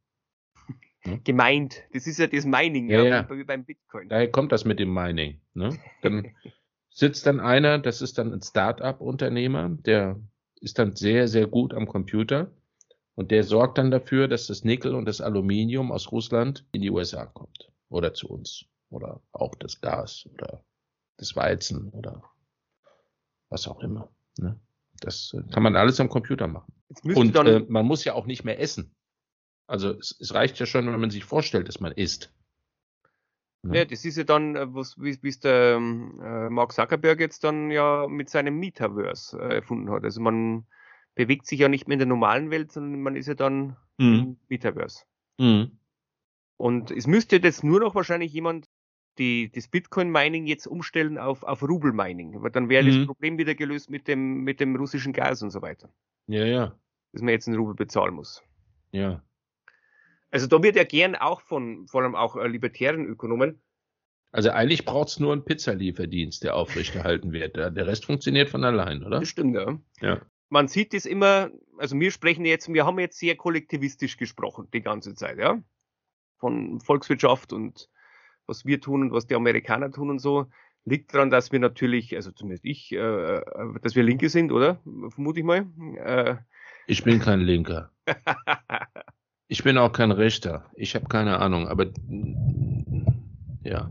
Ne? 1.06 1.20
Gemeint. 1.24 1.84
Das 1.92 2.08
ist 2.08 2.18
ja 2.18 2.28
das 2.28 2.46
Mining, 2.46 2.90
ja, 2.90 3.04
ja. 3.04 3.30
wie 3.30 3.44
beim 3.44 3.66
Bitcoin. 3.66 4.08
Daher 4.08 4.32
kommt 4.32 4.52
das 4.52 4.64
mit 4.64 4.80
dem 4.80 4.94
Mining. 4.94 5.42
Ne? 5.54 5.78
Dann 6.02 6.32
sitzt 6.90 7.26
dann 7.28 7.42
einer, 7.42 7.78
das 7.78 8.02
ist 8.02 8.18
dann 8.18 8.34
ein 8.34 8.42
Start-up-Unternehmer, 8.42 9.70
der 9.70 10.18
ist 10.62 10.80
dann 10.80 10.96
sehr, 10.96 11.28
sehr 11.28 11.48
gut 11.48 11.74
am 11.74 11.88
Computer 11.88 12.52
und 13.16 13.32
der 13.32 13.44
sorgt 13.44 13.78
dann 13.78 13.92
dafür, 13.92 14.30
dass 14.30 14.48
das 14.48 14.64
Nickel 14.64 14.96
und 14.96 15.06
das 15.06 15.20
Aluminium 15.20 15.92
aus 15.92 16.12
Russland 16.14 16.66
in 16.72 16.82
die 16.82 16.90
USA 16.90 17.26
kommt 17.26 17.70
oder 17.90 18.14
zu 18.14 18.30
uns 18.30 18.66
oder 18.96 19.22
auch 19.32 19.56
das 19.56 19.82
Gas 19.82 20.28
oder 20.34 20.64
das 21.18 21.36
Weizen 21.36 21.90
oder 21.90 22.24
was 23.50 23.68
auch 23.68 23.80
immer. 23.82 24.10
Ne? 24.38 24.60
Das 25.00 25.36
kann 25.52 25.64
man 25.64 25.76
alles 25.76 26.00
am 26.00 26.10
Computer 26.10 26.48
machen. 26.48 26.74
Und 27.04 27.36
äh, 27.36 27.66
man 27.68 27.86
muss 27.86 28.04
ja 28.06 28.14
auch 28.14 28.26
nicht 28.26 28.44
mehr 28.44 28.60
essen. 28.60 28.96
Also 29.68 29.92
es, 29.92 30.16
es, 30.20 30.34
reicht 30.34 30.60
ja 30.60 30.66
schon, 30.66 30.88
wenn 30.88 31.00
man 31.00 31.10
sich 31.10 31.26
vorstellt, 31.26 31.68
dass 31.68 31.80
man 31.80 31.92
isst. 31.92 32.34
Ja, 33.64 33.76
ja 33.76 33.86
das 33.86 34.06
ist 34.06 34.18
ja 34.18 34.24
dann, 34.24 34.56
äh, 34.56 34.74
was, 34.74 35.02
wie 35.02 35.28
es 35.28 35.40
der 35.40 35.76
ähm, 35.78 36.22
äh, 36.24 36.50
Mark 36.50 36.72
Zuckerberg 36.72 37.20
jetzt 37.20 37.44
dann 37.44 37.72
ja 37.72 38.08
mit 38.08 38.30
seinem 38.30 38.60
Metaverse 38.60 39.38
äh, 39.40 39.56
erfunden 39.56 39.90
hat. 39.90 40.04
Also 40.04 40.22
man 40.22 40.66
bewegt 41.16 41.48
sich 41.48 41.60
ja 41.60 41.70
nicht 41.70 41.88
mehr 41.88 41.96
in 41.96 42.00
der 42.00 42.08
normalen 42.08 42.52
Welt, 42.52 42.72
sondern 42.72 43.02
man 43.02 43.16
ist 43.16 43.28
ja 43.28 43.34
dann 43.34 43.76
mhm. 43.98 44.14
im 44.14 44.40
Metaverse. 44.50 45.06
Mhm. 45.40 45.80
Und 46.58 46.92
es 46.92 47.08
müsste 47.08 47.38
jetzt 47.38 47.64
nur 47.64 47.80
noch 47.80 47.96
wahrscheinlich 47.96 48.32
jemand 48.32 48.70
die, 49.18 49.52
das 49.52 49.68
Bitcoin-Mining 49.68 50.46
jetzt 50.46 50.68
umstellen 50.68 51.18
auf, 51.18 51.44
auf 51.44 51.64
Rubel-Mining. 51.64 52.36
Aber 52.36 52.50
dann 52.50 52.70
wäre 52.70 52.84
mhm. 52.84 52.98
das 52.98 53.06
Problem 53.08 53.38
wieder 53.38 53.56
gelöst 53.56 53.90
mit 53.90 54.08
dem, 54.08 54.44
mit 54.44 54.60
dem 54.60 54.76
russischen 54.76 55.14
Gas 55.14 55.42
und 55.42 55.52
so 55.52 55.62
weiter. 55.62 55.90
Ja, 56.28 56.46
ja. 56.46 56.80
Dass 57.14 57.22
man 57.22 57.30
jetzt 57.30 57.48
einen 57.48 57.58
Rubel 57.58 57.76
bezahlen 57.76 58.14
muss. 58.14 58.44
Ja. 58.92 59.24
Also 60.32 60.48
da 60.48 60.62
wird 60.62 60.76
ja 60.76 60.84
gern 60.84 61.16
auch 61.16 61.42
von, 61.42 61.88
vor 61.88 62.02
allem 62.02 62.16
auch 62.16 62.36
äh, 62.36 62.48
libertären 62.48 63.06
Ökonomen. 63.06 63.62
Also 64.32 64.50
eigentlich 64.50 64.84
braucht 64.84 65.08
es 65.08 65.20
nur 65.20 65.32
einen 65.32 65.46
Pizzalieferdienst, 65.46 66.44
der 66.44 66.56
aufrechterhalten 66.56 67.32
wird. 67.32 67.56
Der 67.56 67.88
Rest 67.88 68.06
funktioniert 68.06 68.50
von 68.50 68.66
allein, 68.66 69.02
oder? 69.02 69.22
Das 69.22 69.30
stimmt, 69.30 69.56
ja. 69.56 69.80
Ja. 70.02 70.22
Man 70.50 70.68
sieht 70.68 70.94
es 70.94 71.06
immer, 71.06 71.52
also 71.78 71.98
wir 71.98 72.12
sprechen 72.12 72.44
jetzt, 72.44 72.68
wir 72.68 72.86
haben 72.86 73.00
jetzt 73.00 73.18
sehr 73.18 73.38
kollektivistisch 73.38 74.18
gesprochen 74.18 74.68
die 74.74 74.82
ganze 74.82 75.16
Zeit, 75.16 75.38
ja. 75.38 75.64
Von 76.38 76.82
Volkswirtschaft 76.82 77.54
und 77.54 77.90
was 78.48 78.66
wir 78.66 78.82
tun 78.82 79.02
und 79.02 79.12
was 79.12 79.28
die 79.28 79.36
Amerikaner 79.36 79.92
tun 79.92 80.10
und 80.10 80.20
so. 80.20 80.48
Liegt 80.86 81.14
daran, 81.14 81.32
dass 81.32 81.52
wir 81.52 81.60
natürlich, 81.60 82.16
also 82.16 82.32
zumindest 82.32 82.66
ich, 82.66 82.92
äh, 82.92 82.98
äh 82.98 83.42
dass 83.82 83.96
wir 83.96 84.04
Linke 84.04 84.30
sind, 84.30 84.52
oder? 84.52 84.80
Vermute 85.10 85.40
ich 85.40 85.46
mal. 85.46 85.66
Äh, 85.98 86.36
ich 86.88 87.04
bin 87.04 87.20
kein 87.20 87.42
Linker. 87.42 87.92
ich 89.48 89.64
bin 89.64 89.78
auch 89.78 89.92
kein 89.92 90.12
Rechter. 90.12 90.70
Ich 90.76 90.94
habe 90.96 91.08
keine 91.08 91.40
Ahnung, 91.40 91.68
aber 91.68 91.88
ja. 93.64 93.90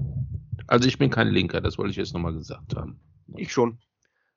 Also 0.66 0.88
ich 0.88 0.98
bin 0.98 1.10
kein 1.10 1.28
Linker, 1.28 1.60
das 1.60 1.78
wollte 1.78 1.90
ich 1.90 1.96
jetzt 1.96 2.14
nochmal 2.14 2.32
gesagt 2.32 2.76
haben. 2.76 3.00
Ich 3.36 3.52
schon. 3.52 3.78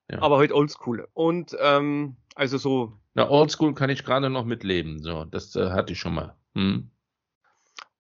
Ja. 0.10 0.22
Aber 0.22 0.38
heute 0.38 0.54
halt 0.54 0.62
oldschool. 0.62 1.08
Und 1.14 1.56
ähm, 1.62 2.16
also 2.36 2.58
so. 2.58 2.94
Na, 3.14 3.30
oldschool 3.30 3.74
kann 3.74 3.90
ich 3.90 4.04
gerade 4.04 4.30
noch 4.30 4.46
mitleben. 4.46 5.02
So, 5.02 5.26
das 5.26 5.56
äh, 5.56 5.70
hatte 5.70 5.94
ich 5.94 6.00
schon 6.00 6.16
mal. 6.16 6.36
Hm. 6.56 6.90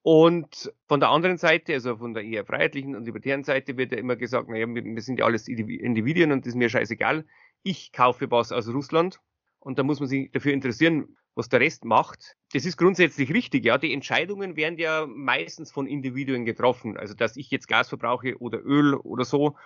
Und 0.10 0.72
von 0.88 1.02
der 1.02 1.10
anderen 1.10 1.36
Seite, 1.36 1.74
also 1.74 1.98
von 1.98 2.13
der 2.13 2.24
eher 2.24 2.46
freiheitlichen 2.46 2.96
und 2.96 3.04
libertären 3.04 3.43
Seite, 3.43 3.76
wird 3.76 3.91
ja 3.91 3.98
immer 3.98 4.15
gesagt, 4.15 4.48
naja, 4.48 4.65
wir, 4.65 5.02
sind 5.02 5.20
ja 5.20 5.26
alles 5.26 5.50
Individuen 5.50 6.32
und 6.32 6.46
das 6.46 6.54
ist 6.54 6.56
mir 6.56 6.70
scheißegal. 6.70 7.26
Ich 7.63 7.91
kaufe 7.91 8.32
was 8.32 8.54
aus 8.54 8.70
Russland 8.70 9.20
und 9.60 9.78
da 9.78 9.84
muss 9.84 10.00
man 10.00 10.08
sich 10.08 10.32
dafür 10.32 10.54
interessieren, 10.54 11.17
was 11.36 11.50
der 11.50 11.60
Rest 11.60 11.84
macht. 11.84 12.38
Das 12.54 12.63
ist 12.63 12.78
grundsätzlich 12.78 13.34
richtig, 13.34 13.65
ja. 13.65 13.78
Die 13.78 13.91
Entscheidungen 13.91 14.56
werden 14.56 14.80
ja 14.80 15.06
meistens 15.06 15.74
von 15.74 15.88
Individuen 15.88 16.46
getroffen. 16.46 16.96
Also, 16.96 17.13
dass 17.13 17.36
ich 17.36 17.52
jetzt 17.52 17.67
Gas 17.67 17.89
verbrauche 17.89 18.38
oder 18.38 18.63
Öl 18.63 18.93
oder 18.93 19.26
so. 19.26 19.58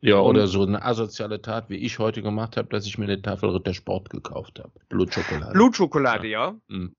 Ja, 0.00 0.16
und 0.16 0.30
oder 0.30 0.48
so 0.48 0.64
eine 0.64 0.84
asoziale 0.84 1.40
Tat, 1.40 1.70
wie 1.70 1.76
ich 1.76 2.00
heute 2.00 2.20
gemacht 2.20 2.56
habe, 2.56 2.68
dass 2.68 2.84
ich 2.84 2.98
mir 2.98 3.04
eine 3.04 3.22
Tafel 3.22 3.50
Rittersport 3.50 4.10
gekauft 4.10 4.58
habe. 4.58 4.72
Blutschokolade. 4.88 5.52
Blutschokolade, 5.52 6.26
ja. 6.26 6.48
ja. 6.48 6.76
Mhm. 6.76 6.96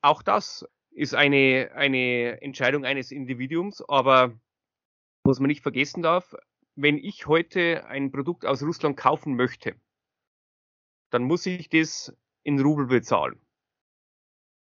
Auch 0.00 0.22
das 0.22 0.64
ist 0.90 1.14
eine, 1.14 1.70
eine 1.74 2.40
Entscheidung 2.42 2.84
eines 2.84 3.10
Individuums, 3.10 3.82
aber 3.88 4.38
was 5.24 5.40
man 5.40 5.48
nicht 5.48 5.62
vergessen 5.62 6.02
darf, 6.02 6.34
wenn 6.74 6.98
ich 6.98 7.26
heute 7.26 7.86
ein 7.86 8.10
Produkt 8.10 8.46
aus 8.46 8.62
Russland 8.62 8.96
kaufen 8.96 9.36
möchte, 9.36 9.74
dann 11.10 11.24
muss 11.24 11.46
ich 11.46 11.68
das 11.68 12.14
in 12.42 12.60
Rubel 12.60 12.86
bezahlen. 12.86 13.40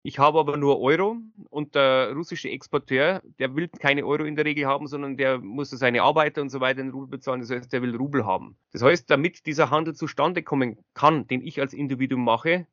Ich 0.03 0.19
habe 0.19 0.39
aber 0.39 0.55
nur 0.55 0.79
Euro 0.79 1.17
und 1.49 1.75
der 1.75 2.13
russische 2.13 2.49
Exporteur, 2.49 3.21
der 3.39 3.55
will 3.55 3.67
keine 3.67 4.05
Euro 4.05 4.23
in 4.23 4.37
der 4.37 4.45
Regel 4.45 4.65
haben, 4.65 4.87
sondern 4.87 5.17
der 5.17 5.39
muss 5.39 5.71
seine 5.71 6.01
Arbeiter 6.01 6.41
und 6.41 6.49
so 6.49 6.61
weiter 6.61 6.79
in 6.79 6.91
Rubel 6.91 7.09
bezahlen. 7.09 7.41
Das 7.41 7.49
heißt, 7.49 7.73
der 7.73 7.81
will 7.81 7.93
Rubel 7.93 8.25
haben. 8.25 8.57
Das 8.71 8.81
heißt, 8.81 9.09
damit 9.09 9.45
dieser 9.45 9.69
Handel 9.69 9.95
zustande 9.95 10.43
kommen 10.43 10.77
kann, 10.93 11.27
den 11.27 11.41
ich 11.41 11.59
als 11.59 11.73
Individuum 11.73 12.23
mache, 12.23 12.67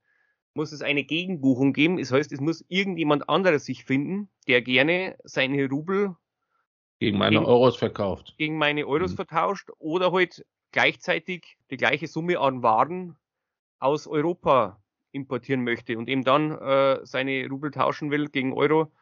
muss 0.55 0.73
es 0.73 0.83
eine 0.83 1.05
Gegenbuchung 1.05 1.73
geben. 1.73 1.99
Das 1.99 2.13
heißt, 2.13 2.33
es 2.33 2.41
muss 2.41 2.65
irgendjemand 2.69 3.29
anderes 3.29 3.65
sich 3.65 3.85
finden, 3.85 4.29
der 4.47 4.63
gerne 4.63 5.17
seine 5.25 5.69
Rubel 5.69 6.17
gegen 7.01 7.19
meine 7.19 7.37
gegen, 7.37 7.45
Euros 7.45 7.77
verkauft. 7.77 8.35
Gegen 8.39 8.57
meine 8.57 8.87
Euros 8.87 9.13
mhm. 9.13 9.17
vertauscht 9.17 9.71
oder 9.79 10.13
halt 10.13 10.47
gleichzeitig 10.73 11.57
die 11.71 11.77
gleiche 11.77 12.07
Summe 12.07 12.39
an 12.39 12.63
Waren 12.63 13.17
aus 13.79 14.07
Europa 14.07 14.83
importieren 15.13 15.65
möchte 15.65 15.99
und 15.99 16.09
eben 16.09 16.25
dann 16.25 16.51
äh, 16.53 17.01
seine 17.05 17.49
Rubel 17.49 17.71
tauschen 17.71 18.11
will 18.11 18.29
gegen 18.29 18.53
Euro. 18.53 18.93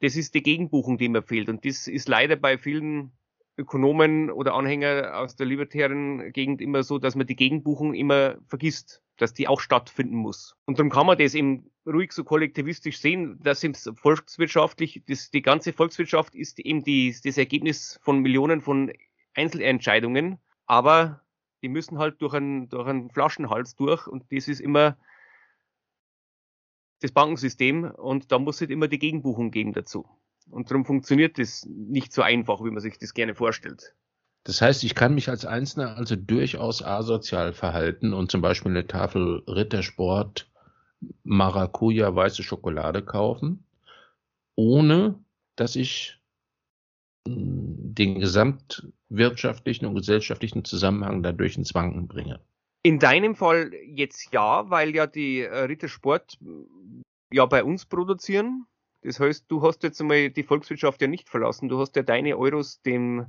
Das 0.00 0.16
ist 0.16 0.34
die 0.34 0.42
Gegenbuchung, 0.42 0.98
die 0.98 1.08
mir 1.08 1.22
fehlt. 1.22 1.48
Und 1.48 1.64
das 1.64 1.86
ist 1.86 2.08
leider 2.08 2.36
bei 2.36 2.58
vielen 2.58 3.12
Ökonomen 3.56 4.30
oder 4.30 4.54
Anhänger 4.54 5.18
aus 5.18 5.36
der 5.36 5.46
libertären 5.46 6.32
Gegend 6.32 6.60
immer 6.60 6.82
so, 6.82 6.98
dass 6.98 7.14
man 7.14 7.26
die 7.26 7.36
Gegenbuchung 7.36 7.94
immer 7.94 8.36
vergisst 8.46 9.04
dass 9.16 9.32
die 9.32 9.48
auch 9.48 9.60
stattfinden 9.60 10.16
muss. 10.16 10.56
Und 10.66 10.78
darum 10.78 10.90
kann 10.90 11.06
man 11.06 11.18
das 11.18 11.34
eben 11.34 11.70
ruhig 11.86 12.12
so 12.12 12.24
kollektivistisch 12.24 12.98
sehen, 12.98 13.38
dass 13.42 13.62
im 13.62 13.74
volkswirtschaftlich, 13.74 15.02
das, 15.06 15.30
die 15.30 15.42
ganze 15.42 15.72
Volkswirtschaft 15.72 16.34
ist 16.34 16.58
eben 16.58 16.82
die, 16.82 17.14
das 17.24 17.38
Ergebnis 17.38 17.98
von 18.02 18.20
Millionen 18.20 18.60
von 18.60 18.92
Einzelentscheidungen, 19.34 20.38
aber 20.66 21.22
die 21.62 21.68
müssen 21.68 21.98
halt 21.98 22.20
durch 22.20 22.34
einen, 22.34 22.68
durch 22.68 22.86
einen 22.86 23.10
Flaschenhals 23.10 23.76
durch 23.76 24.06
und 24.06 24.24
das 24.30 24.48
ist 24.48 24.60
immer 24.60 24.96
das 27.00 27.12
Bankensystem 27.12 27.84
und 27.84 28.32
da 28.32 28.38
muss 28.38 28.60
es 28.60 28.70
immer 28.70 28.88
die 28.88 28.98
Gegenbuchung 28.98 29.50
geben 29.50 29.72
dazu. 29.72 30.08
Und 30.50 30.70
darum 30.70 30.84
funktioniert 30.84 31.38
das 31.38 31.66
nicht 31.66 32.12
so 32.12 32.22
einfach, 32.22 32.62
wie 32.64 32.70
man 32.70 32.80
sich 32.80 32.98
das 32.98 33.14
gerne 33.14 33.34
vorstellt. 33.34 33.94
Das 34.44 34.60
heißt, 34.60 34.84
ich 34.84 34.94
kann 34.94 35.14
mich 35.14 35.30
als 35.30 35.46
Einzelner 35.46 35.96
also 35.96 36.16
durchaus 36.16 36.82
asozial 36.82 37.54
verhalten 37.54 38.12
und 38.12 38.30
zum 38.30 38.42
Beispiel 38.42 38.72
eine 38.72 38.86
Tafel 38.86 39.42
Rittersport 39.46 40.50
Maracuja 41.22 42.14
weiße 42.14 42.42
Schokolade 42.42 43.02
kaufen, 43.02 43.64
ohne 44.54 45.18
dass 45.56 45.76
ich 45.76 46.18
hm, 47.26 47.94
den 47.94 48.20
gesamtwirtschaftlichen 48.20 49.86
und 49.86 49.94
gesellschaftlichen 49.94 50.64
Zusammenhang 50.64 51.22
dadurch 51.22 51.56
ins 51.56 51.74
Wanken 51.74 52.06
bringe. 52.06 52.40
In 52.82 52.98
deinem 52.98 53.34
Fall 53.34 53.72
jetzt 53.86 54.32
ja, 54.32 54.68
weil 54.68 54.94
ja 54.94 55.06
die 55.06 55.40
äh, 55.40 55.60
Rittersport 55.60 56.38
ja 57.32 57.46
bei 57.46 57.64
uns 57.64 57.86
produzieren. 57.86 58.66
Das 59.04 59.20
heißt, 59.20 59.44
du 59.48 59.62
hast 59.62 59.82
jetzt 59.82 60.00
einmal 60.00 60.30
die 60.30 60.42
Volkswirtschaft 60.42 61.00
ja 61.02 61.08
nicht 61.08 61.28
verlassen. 61.28 61.68
Du 61.68 61.78
hast 61.78 61.94
ja 61.96 62.02
deine 62.02 62.36
Euros 62.36 62.80
dem 62.82 63.26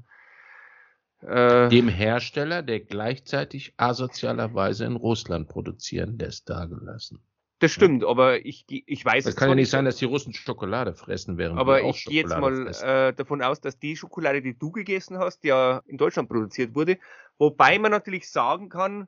äh, 1.22 1.70
dem 1.70 1.88
Hersteller, 1.88 2.62
der 2.62 2.80
gleichzeitig 2.82 3.74
asozialerweise 3.78 4.86
in 4.86 4.96
Russland 4.96 5.48
produzieren 5.48 6.18
lässt, 6.18 6.50
dagelassen. 6.50 7.20
Das 7.60 7.72
stimmt, 7.72 8.04
ja. 8.04 8.10
aber 8.10 8.46
ich, 8.46 8.66
ich 8.68 9.06
weiß 9.06 9.26
es 9.26 9.30
Es 9.32 9.36
kann 9.38 9.50
ja 9.50 9.56
nicht 9.56 9.70
sein, 9.70 9.86
dass 9.86 9.96
die 9.96 10.06
Russen 10.06 10.34
Schokolade 10.34 10.94
fressen, 10.94 11.38
während 11.38 11.58
Aber 11.58 11.82
ich 11.82 12.06
gehe 12.06 12.22
jetzt 12.22 12.38
mal 12.38 12.68
äh, 12.68 13.14
davon 13.14 13.42
aus, 13.42 13.62
dass 13.62 13.80
die 13.80 13.96
Schokolade, 13.96 14.42
die 14.42 14.58
du 14.58 14.72
gegessen 14.72 15.18
hast, 15.18 15.44
ja 15.46 15.82
in 15.86 15.98
Deutschland 15.98 16.28
produziert 16.28 16.76
wurde. 16.76 16.98
Wobei 17.38 17.80
man 17.80 17.92
natürlich 17.92 18.30
sagen 18.30 18.70
kann, 18.70 19.08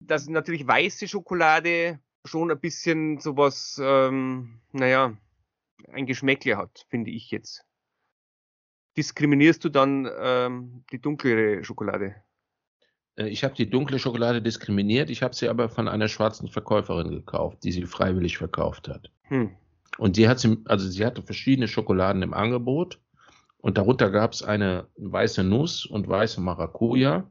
dass 0.00 0.28
natürlich 0.28 0.66
weiße 0.66 1.08
Schokolade 1.08 1.98
schon 2.24 2.50
ein 2.50 2.60
bisschen 2.60 3.18
sowas, 3.18 3.80
ähm, 3.82 4.60
naja, 4.72 5.16
ein 5.92 6.06
Geschmäckle 6.06 6.56
hat, 6.56 6.86
finde 6.88 7.10
ich 7.10 7.30
jetzt 7.30 7.64
diskriminierst 8.98 9.64
du 9.64 9.68
dann 9.68 10.10
ähm, 10.20 10.84
die 10.92 11.00
dunklere 11.00 11.64
Schokolade? 11.64 12.16
Äh, 13.16 13.28
ich 13.28 13.44
habe 13.44 13.54
die 13.54 13.70
dunkle 13.70 13.98
Schokolade 13.98 14.42
diskriminiert, 14.42 15.08
ich 15.08 15.22
habe 15.22 15.34
sie 15.34 15.48
aber 15.48 15.68
von 15.68 15.88
einer 15.88 16.08
schwarzen 16.08 16.48
Verkäuferin 16.48 17.10
gekauft, 17.10 17.58
die 17.62 17.72
sie 17.72 17.86
freiwillig 17.86 18.36
verkauft 18.36 18.88
hat. 18.88 19.10
Hm. 19.22 19.52
Und 19.98 20.16
die 20.16 20.28
hat 20.28 20.40
sie, 20.40 20.58
also 20.66 20.86
sie 20.88 21.06
hatte 21.06 21.22
verschiedene 21.22 21.68
Schokoladen 21.68 22.22
im 22.22 22.34
Angebot 22.34 23.00
und 23.58 23.78
darunter 23.78 24.10
gab 24.10 24.32
es 24.32 24.42
eine 24.42 24.88
weiße 24.96 25.44
Nuss 25.44 25.86
und 25.86 26.08
weiße 26.08 26.40
Maracuja 26.40 27.30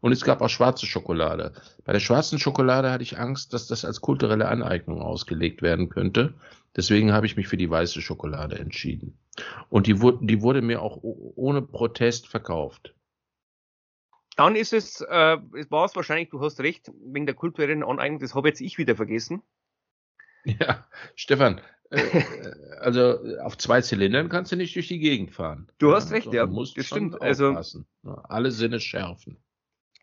und 0.00 0.12
es 0.12 0.24
gab 0.24 0.40
auch 0.40 0.48
schwarze 0.48 0.86
Schokolade. 0.86 1.52
Bei 1.84 1.92
der 1.92 2.00
schwarzen 2.00 2.38
Schokolade 2.38 2.90
hatte 2.90 3.02
ich 3.02 3.18
Angst, 3.18 3.52
dass 3.52 3.66
das 3.66 3.84
als 3.84 4.00
kulturelle 4.00 4.48
Aneignung 4.48 5.02
ausgelegt 5.02 5.60
werden 5.60 5.90
könnte. 5.90 6.34
Deswegen 6.76 7.12
habe 7.12 7.26
ich 7.26 7.36
mich 7.36 7.48
für 7.48 7.56
die 7.56 7.68
weiße 7.68 8.00
Schokolade 8.00 8.58
entschieden. 8.58 9.18
Und 9.68 9.86
die, 9.86 10.00
wurde, 10.00 10.24
die 10.24 10.40
wurde 10.40 10.62
mir 10.62 10.80
auch 10.80 10.98
ohne 11.02 11.62
Protest 11.62 12.28
verkauft. 12.28 12.94
Dann 14.36 14.56
ist 14.56 14.72
es, 14.72 15.02
äh, 15.02 15.36
es 15.58 15.70
war 15.70 15.84
es 15.84 15.94
wahrscheinlich, 15.94 16.30
du 16.30 16.40
hast 16.40 16.60
recht, 16.60 16.90
wegen 17.04 17.26
der 17.26 17.34
kulturellen 17.34 17.82
Aneignung, 17.82 18.20
das 18.20 18.34
habe 18.34 18.48
jetzt 18.48 18.62
ich 18.62 18.78
wieder 18.78 18.96
vergessen. 18.96 19.42
Ja, 20.44 20.86
Stefan, 21.14 21.60
äh, 21.90 22.00
äh, 22.18 22.54
also 22.80 23.18
auf 23.42 23.58
zwei 23.58 23.82
Zylindern 23.82 24.30
kannst 24.30 24.50
du 24.50 24.56
nicht 24.56 24.74
durch 24.74 24.88
die 24.88 24.98
Gegend 24.98 25.32
fahren. 25.32 25.70
Du 25.78 25.94
hast 25.94 26.10
recht, 26.10 26.32
ja. 26.32 26.46
Du 26.46 26.52
musst 26.52 26.78
das 26.78 26.86
stimmt. 26.86 27.20
Also 27.20 27.54
alle 28.02 28.50
Sinne 28.50 28.80
schärfen 28.80 29.36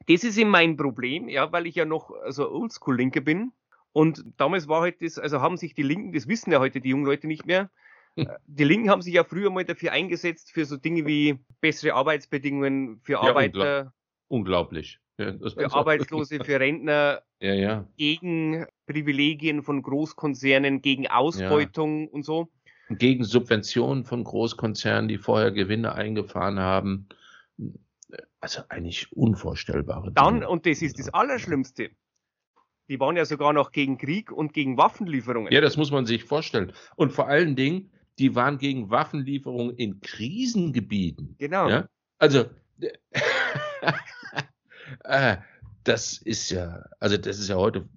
das 0.07 0.23
ist 0.23 0.37
eben 0.37 0.49
mein 0.49 0.77
Problem, 0.77 1.29
ja, 1.29 1.51
weil 1.51 1.67
ich 1.67 1.75
ja 1.75 1.85
noch 1.85 2.11
also 2.11 2.49
Oldschool-Linker 2.49 3.21
bin. 3.21 3.51
Und 3.91 4.23
damals 4.37 4.67
war 4.67 4.81
halt 4.81 5.01
das, 5.01 5.17
also 5.17 5.41
haben 5.41 5.57
sich 5.57 5.73
die 5.73 5.83
Linken, 5.83 6.13
das 6.13 6.27
wissen 6.27 6.51
ja 6.51 6.59
heute 6.59 6.79
die 6.79 6.89
jungen 6.89 7.05
Leute 7.05 7.27
nicht 7.27 7.45
mehr, 7.45 7.69
hm. 8.15 8.27
äh, 8.27 8.37
die 8.45 8.63
Linken 8.63 8.89
haben 8.89 9.01
sich 9.01 9.13
ja 9.13 9.23
früher 9.23 9.49
mal 9.49 9.65
dafür 9.65 9.91
eingesetzt, 9.91 10.51
für 10.51 10.65
so 10.65 10.77
Dinge 10.77 11.05
wie 11.05 11.39
bessere 11.61 11.93
Arbeitsbedingungen 11.93 12.99
für 13.01 13.13
ja, 13.13 13.21
Arbeiter. 13.21 13.93
Unglaublich. 14.27 14.99
Ja, 15.17 15.33
für 15.37 15.73
Arbeitslose, 15.73 16.41
für 16.43 16.59
Rentner, 16.59 17.23
ja, 17.41 17.53
ja. 17.53 17.87
gegen 17.97 18.65
Privilegien 18.85 19.63
von 19.63 19.81
Großkonzernen, 19.81 20.81
gegen 20.81 21.07
Ausbeutung 21.07 22.07
und 22.07 22.23
so. 22.23 22.47
Gegen 22.89 23.25
Subventionen 23.25 24.05
von 24.05 24.23
Großkonzernen, 24.23 25.09
die 25.09 25.17
vorher 25.17 25.51
Gewinne 25.51 25.93
eingefahren 25.93 26.59
haben 26.59 27.09
also 28.39 28.61
eigentlich 28.69 29.11
unvorstellbare 29.11 30.11
Dann, 30.11 30.35
Dinge. 30.35 30.49
und 30.49 30.65
das 30.65 30.81
ist 30.81 30.99
das 30.99 31.13
Allerschlimmste, 31.13 31.91
die 32.89 32.99
waren 32.99 33.15
ja 33.15 33.23
sogar 33.25 33.53
noch 33.53 33.71
gegen 33.71 33.97
Krieg 33.97 34.31
und 34.31 34.53
gegen 34.53 34.77
Waffenlieferungen. 34.77 35.53
Ja, 35.53 35.61
das 35.61 35.77
muss 35.77 35.91
man 35.91 36.05
sich 36.05 36.23
vorstellen. 36.23 36.73
Und 36.95 37.13
vor 37.13 37.27
allen 37.27 37.55
Dingen, 37.55 37.91
die 38.17 38.35
waren 38.35 38.57
gegen 38.57 38.89
Waffenlieferungen 38.89 39.75
in 39.77 40.01
Krisengebieten. 40.01 41.35
Genau. 41.37 41.69
Ja? 41.69 41.87
Also, 42.17 42.45
äh, 45.03 45.37
das 45.83 46.17
ist 46.17 46.49
ja, 46.49 46.83
also 46.99 47.17
das 47.17 47.39
ist 47.39 47.47
ja 47.49 47.55
heute, 47.55 47.87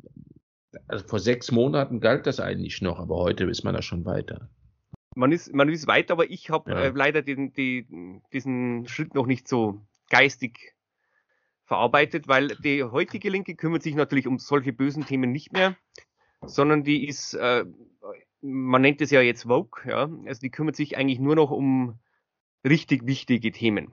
also 0.86 1.06
vor 1.06 1.18
sechs 1.18 1.50
Monaten 1.50 2.00
galt 2.00 2.26
das 2.26 2.38
eigentlich 2.38 2.82
noch, 2.82 2.98
aber 2.98 3.16
heute 3.16 3.44
ist 3.44 3.64
man 3.64 3.74
da 3.74 3.82
schon 3.82 4.04
weiter. 4.04 4.50
Man 5.14 5.32
ist, 5.32 5.52
man 5.54 5.68
ist 5.68 5.86
weiter, 5.86 6.12
aber 6.12 6.30
ich 6.30 6.50
habe 6.50 6.70
Ja. 6.70 6.80
äh, 6.82 6.92
leider 6.94 7.22
den, 7.22 7.52
die, 7.52 7.86
diesen 8.32 8.86
Schritt 8.88 9.14
noch 9.14 9.26
nicht 9.26 9.48
so 9.48 9.80
geistig 10.10 10.74
verarbeitet, 11.72 12.28
weil 12.28 12.48
die 12.48 12.84
heutige 12.84 13.30
Linke 13.30 13.54
kümmert 13.54 13.82
sich 13.82 13.94
natürlich 13.94 14.26
um 14.26 14.38
solche 14.38 14.74
bösen 14.74 15.06
Themen 15.06 15.32
nicht 15.32 15.54
mehr, 15.54 15.74
sondern 16.44 16.84
die 16.84 17.08
ist, 17.08 17.32
äh, 17.32 17.64
man 18.42 18.82
nennt 18.82 19.00
es 19.00 19.10
ja 19.10 19.22
jetzt 19.22 19.44
Vogue, 19.44 19.80
ja, 19.86 20.10
also 20.26 20.40
die 20.40 20.50
kümmert 20.50 20.76
sich 20.76 20.98
eigentlich 20.98 21.18
nur 21.18 21.34
noch 21.34 21.50
um 21.50 21.98
richtig 22.62 23.06
wichtige 23.06 23.52
Themen. 23.52 23.90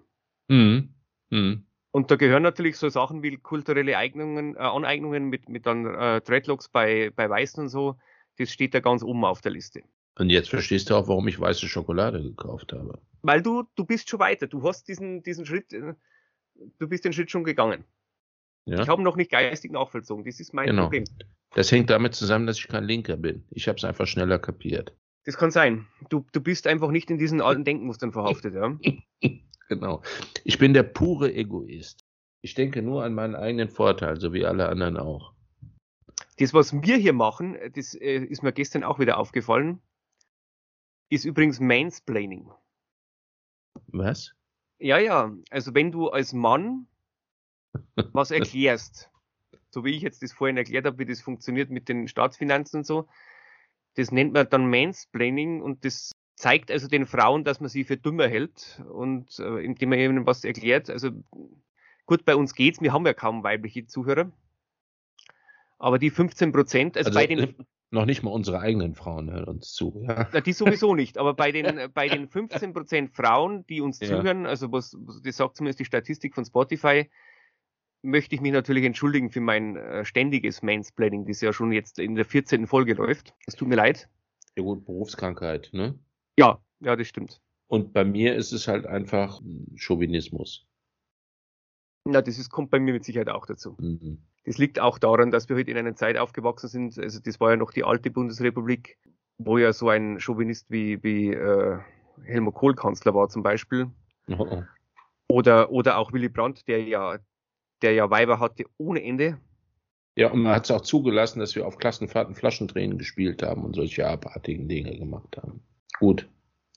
Mhm. 0.49 0.89
Mhm. 1.29 1.63
Und 1.91 2.11
da 2.11 2.17
gehören 2.17 2.43
natürlich 2.43 2.75
so 2.75 2.89
Sachen 2.89 3.23
wie 3.23 3.37
kulturelle 3.37 3.97
Eignungen, 3.97 4.57
äh, 4.57 4.59
Aneignungen 4.59 5.29
mit, 5.29 5.47
mit 5.47 5.65
dann 5.65 5.85
äh, 5.85 6.19
Dreadlocks 6.19 6.67
bei, 6.67 7.11
bei 7.15 7.29
Weißen 7.29 7.63
und 7.63 7.69
so, 7.69 7.95
das 8.39 8.51
steht 8.51 8.73
da 8.73 8.81
ganz 8.81 9.03
oben 9.03 9.23
auf 9.23 9.39
der 9.39 9.53
Liste. 9.53 9.83
Und 10.17 10.29
jetzt 10.29 10.49
verstehst 10.49 10.89
du 10.89 10.95
auch, 10.95 11.07
warum 11.07 11.29
ich 11.29 11.39
weiße 11.39 11.69
Schokolade 11.69 12.21
gekauft 12.21 12.73
habe. 12.73 12.99
Weil 13.21 13.41
du, 13.41 13.63
du 13.75 13.85
bist 13.85 14.09
schon 14.09 14.19
weiter, 14.19 14.47
du 14.47 14.63
hast 14.63 14.89
diesen, 14.89 15.23
diesen 15.23 15.45
Schritt, 15.45 15.71
äh, 15.71 15.93
du 16.79 16.87
bist 16.87 17.05
den 17.05 17.13
Schritt 17.13 17.31
schon 17.31 17.43
gegangen. 17.43 17.83
Ja? 18.65 18.81
Ich 18.81 18.87
habe 18.87 19.01
noch 19.01 19.15
nicht 19.15 19.31
geistig 19.31 19.71
nachvollzogen, 19.71 20.25
das 20.25 20.39
ist 20.39 20.53
mein 20.53 20.67
Genau. 20.67 20.83
Problem. 20.83 21.05
Das 21.55 21.71
hängt 21.71 21.89
damit 21.89 22.13
zusammen, 22.13 22.45
dass 22.45 22.57
ich 22.59 22.67
kein 22.67 22.83
Linker 22.83 23.17
bin. 23.17 23.43
Ich 23.49 23.67
habe 23.67 23.77
es 23.77 23.83
einfach 23.83 24.05
schneller 24.05 24.37
kapiert. 24.37 24.95
Das 25.25 25.37
kann 25.37 25.51
sein. 25.51 25.87
Du, 26.09 26.25
du 26.31 26.41
bist 26.41 26.67
einfach 26.67 26.91
nicht 26.91 27.09
in 27.09 27.17
diesen 27.17 27.41
alten 27.41 27.63
Denkmustern 27.63 28.11
verhaftet, 28.11 28.53
ja. 28.55 28.77
Genau. 29.69 30.01
Ich 30.43 30.57
bin 30.57 30.73
der 30.73 30.81
pure 30.81 31.31
Egoist. 31.31 32.03
Ich 32.41 32.55
denke 32.55 32.81
nur 32.81 33.03
an 33.03 33.13
meinen 33.13 33.35
eigenen 33.35 33.69
Vorteil, 33.69 34.19
so 34.19 34.33
wie 34.33 34.43
alle 34.43 34.67
anderen 34.67 34.97
auch. 34.97 35.35
Das, 36.39 36.55
was 36.55 36.73
wir 36.73 36.97
hier 36.97 37.13
machen, 37.13 37.55
das 37.75 37.93
äh, 37.93 38.17
ist 38.23 38.41
mir 38.41 38.51
gestern 38.51 38.83
auch 38.83 38.97
wieder 38.97 39.17
aufgefallen, 39.19 39.79
ist 41.11 41.23
übrigens 41.25 41.59
Mansplaining. 41.59 42.49
Was? 43.87 44.33
Ja, 44.79 44.97
ja. 44.97 45.33
Also 45.49 45.73
wenn 45.73 45.91
du 45.91 46.09
als 46.09 46.33
Mann 46.33 46.87
was 48.13 48.31
erklärst, 48.31 49.09
so 49.69 49.85
wie 49.85 49.95
ich 49.95 50.01
jetzt 50.01 50.23
das 50.23 50.33
vorhin 50.33 50.57
erklärt 50.57 50.85
habe, 50.85 50.99
wie 50.99 51.05
das 51.05 51.21
funktioniert 51.21 51.69
mit 51.69 51.89
den 51.89 52.07
Staatsfinanzen 52.07 52.79
und 52.79 52.85
so, 52.85 53.07
das 53.95 54.11
nennt 54.11 54.33
man 54.33 54.49
dann 54.49 54.69
Mansplaining 54.69 55.61
und 55.61 55.85
das 55.85 56.11
zeigt 56.35 56.71
also 56.71 56.87
den 56.87 57.05
Frauen, 57.05 57.43
dass 57.43 57.59
man 57.59 57.69
sie 57.69 57.83
für 57.83 57.97
dümmer 57.97 58.27
hält 58.27 58.81
und 58.89 59.37
äh, 59.39 59.63
indem 59.63 59.89
man 59.89 59.99
ihnen 59.99 60.25
was 60.25 60.45
erklärt. 60.45 60.89
Also 60.89 61.11
gut, 62.05 62.23
bei 62.23 62.35
uns 62.35 62.55
geht's, 62.55 62.81
wir 62.81 62.93
haben 62.93 63.05
ja 63.05 63.13
kaum 63.13 63.43
weibliche 63.43 63.85
Zuhörer. 63.85 64.31
Aber 65.77 65.99
die 65.99 66.09
15 66.09 66.51
Prozent, 66.51 66.97
also, 66.97 67.09
Also, 67.09 67.19
bei 67.19 67.27
den 67.27 67.55
Noch 67.91 68.05
nicht 68.05 68.21
mal 68.21 68.29
unsere 68.31 68.59
eigenen 68.59 68.93
Frauen 68.93 69.31
hören 69.31 69.45
uns 69.45 69.73
zu. 69.73 70.03
Ja? 70.07 70.25
Die 70.41 70.53
sowieso 70.53 70.93
nicht, 70.95 71.17
aber 71.17 71.33
bei 71.33 71.51
den, 71.51 71.65
äh, 71.77 71.89
bei 71.91 72.07
den 72.07 72.29
15% 72.29 73.09
Frauen, 73.13 73.65
die 73.67 73.81
uns 73.81 73.99
Ja. 73.99 74.07
zuhören, 74.07 74.45
also 74.45 74.71
was, 74.71 74.95
was 74.99 75.21
das 75.21 75.37
sagt 75.37 75.57
zumindest 75.57 75.79
die 75.79 75.85
Statistik 75.85 76.35
von 76.35 76.45
Spotify, 76.45 77.09
möchte 78.03 78.35
ich 78.35 78.41
mich 78.41 78.51
natürlich 78.51 78.85
entschuldigen 78.85 79.31
für 79.31 79.41
mein 79.41 79.75
äh, 79.75 80.05
ständiges 80.05 80.61
Mansplaining, 80.61 81.25
das 81.25 81.41
ja 81.41 81.51
schon 81.51 81.71
jetzt 81.71 81.97
in 81.99 82.15
der 82.15 82.25
14. 82.25 82.67
Folge 82.67 82.93
läuft. 82.93 83.33
Es 83.47 83.55
tut 83.55 83.67
mir 83.67 83.75
leid. 83.75 84.07
ja 84.55 84.63
gut, 84.63 84.85
Berufskrankheit, 84.85 85.69
ne? 85.73 85.97
Ja, 86.37 86.61
ja, 86.79 86.95
das 86.95 87.07
stimmt. 87.07 87.41
Und 87.67 87.91
bei 87.91 88.05
mir 88.05 88.35
ist 88.35 88.51
es 88.51 88.67
halt 88.67 88.85
einfach 88.85 89.41
Chauvinismus. 89.75 90.65
Na, 92.05 92.21
das 92.21 92.37
ist, 92.39 92.49
kommt 92.49 92.69
bei 92.71 92.79
mir 92.79 92.93
mit 92.93 93.03
Sicherheit 93.03 93.29
auch 93.29 93.45
dazu. 93.45 93.75
Mhm. 93.79 94.23
Das 94.45 94.57
liegt 94.57 94.79
auch 94.79 94.97
daran, 94.97 95.31
dass 95.31 95.49
wir 95.49 95.55
heute 95.55 95.71
in 95.71 95.77
einer 95.77 95.95
Zeit 95.95 96.17
aufgewachsen 96.17 96.67
sind, 96.67 96.97
also 96.97 97.19
das 97.19 97.39
war 97.39 97.51
ja 97.51 97.57
noch 97.57 97.71
die 97.71 97.83
alte 97.83 98.09
Bundesrepublik, 98.09 98.97
wo 99.37 99.57
ja 99.57 99.73
so 99.73 99.89
ein 99.89 100.19
Chauvinist 100.19 100.69
wie, 100.69 101.01
wie 101.03 101.33
äh, 101.33 101.77
Helmut 102.23 102.55
Kohl 102.55 102.75
Kanzler 102.75 103.13
war 103.13 103.29
zum 103.29 103.43
Beispiel. 103.43 103.89
Oh. 104.29 104.63
Oder, 105.27 105.71
oder 105.71 105.97
auch 105.97 106.11
Willy 106.11 106.29
Brandt, 106.29 106.67
der 106.67 106.83
ja, 106.83 107.17
der 107.81 107.93
ja 107.93 108.09
Weiber 108.09 108.39
hatte 108.39 108.65
ohne 108.77 109.03
Ende. 109.03 109.39
Ja, 110.15 110.31
und 110.31 110.41
man 110.41 110.53
hat 110.53 110.65
es 110.65 110.71
auch 110.71 110.81
zugelassen, 110.81 111.39
dass 111.39 111.55
wir 111.55 111.65
auf 111.65 111.77
Klassenfahrten 111.77 112.35
Flaschendrehen 112.35 112.97
gespielt 112.97 113.43
haben 113.43 113.63
und 113.63 113.75
solche 113.75 114.07
abartigen 114.07 114.67
Dinge 114.67 114.97
gemacht 114.97 115.37
haben. 115.37 115.61
Gut, 115.99 116.27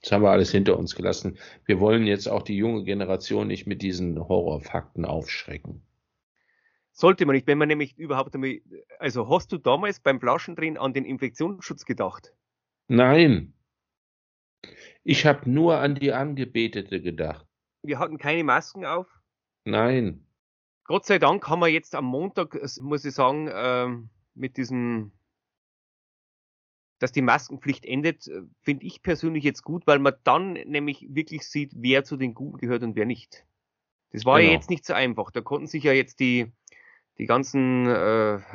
das 0.03 0.13
haben 0.13 0.23
wir 0.23 0.31
alles 0.31 0.51
hinter 0.51 0.79
uns 0.79 0.95
gelassen. 0.95 1.39
Wir 1.65 1.81
wollen 1.81 2.07
jetzt 2.07 2.29
auch 2.29 2.43
die 2.43 2.57
junge 2.57 2.85
Generation 2.85 3.49
nicht 3.49 3.67
mit 3.67 3.83
diesen 3.83 4.19
Horrorfakten 4.19 5.05
aufschrecken. 5.05 5.83
Sollte 6.93 7.25
man 7.27 7.35
nicht, 7.35 7.47
wenn 7.47 7.59
man 7.59 7.69
nämlich 7.69 7.99
überhaupt 7.99 8.35
einmal, 8.35 8.61
also 8.99 9.29
hast 9.29 9.51
du 9.53 9.59
damals 9.59 10.01
beim 10.01 10.21
Flaschendrehen 10.21 10.77
an 10.77 10.93
den 10.93 11.05
Infektionsschutz 11.05 11.85
gedacht? 11.85 12.35
Nein, 12.89 13.55
ich 15.03 15.25
habe 15.27 15.51
nur 15.51 15.79
an 15.79 15.95
die 15.95 16.13
Angebetete 16.13 17.01
gedacht. 17.01 17.47
Wir 17.83 17.99
hatten 17.99 18.19
keine 18.19 18.45
Masken 18.45 18.85
auf. 18.85 19.09
Nein, 19.65 20.27
Gott 20.85 21.07
sei 21.07 21.19
Dank 21.19 21.49
haben 21.49 21.61
wir 21.61 21.69
jetzt 21.69 21.95
am 21.95 22.05
Montag, 22.05 22.59
muss 22.81 23.05
ich 23.05 23.15
sagen, 23.15 23.49
ähm, 23.53 24.11
mit 24.35 24.57
diesem, 24.57 25.13
dass 26.99 27.13
die 27.13 27.23
Maskenpflicht 27.23 27.85
endet, 27.85 28.27
äh, 28.29 28.43
finde 28.61 28.85
ich 28.87 29.03
persönlich 29.03 29.45
jetzt 29.45 29.63
gut, 29.63 29.87
weil 29.87 29.99
man 29.99 30.15
dann 30.25 30.53
nämlich 30.53 31.07
wirklich 31.09 31.47
sieht, 31.47 31.73
wer 31.77 32.05
zu 32.05 32.17
den 32.17 32.35
Guten 32.35 32.59
gehört 32.59 32.83
und 32.83 32.97
wer 32.97 33.07
nicht. 33.07 33.47
Das 34.11 34.25
war 34.25 34.41
ja 34.41 34.47
Genau. 34.49 34.59
jetzt 34.59 34.71
nicht 34.71 34.85
so 34.85 34.93
einfach. 34.93 35.31
Da 35.31 35.41
konnten 35.41 35.67
sich 35.67 35.85
ja 35.85 35.93
jetzt 35.93 36.21
die, 36.21 36.53
die 37.19 37.27
ganzen 37.27 37.87
äh, 37.87 37.91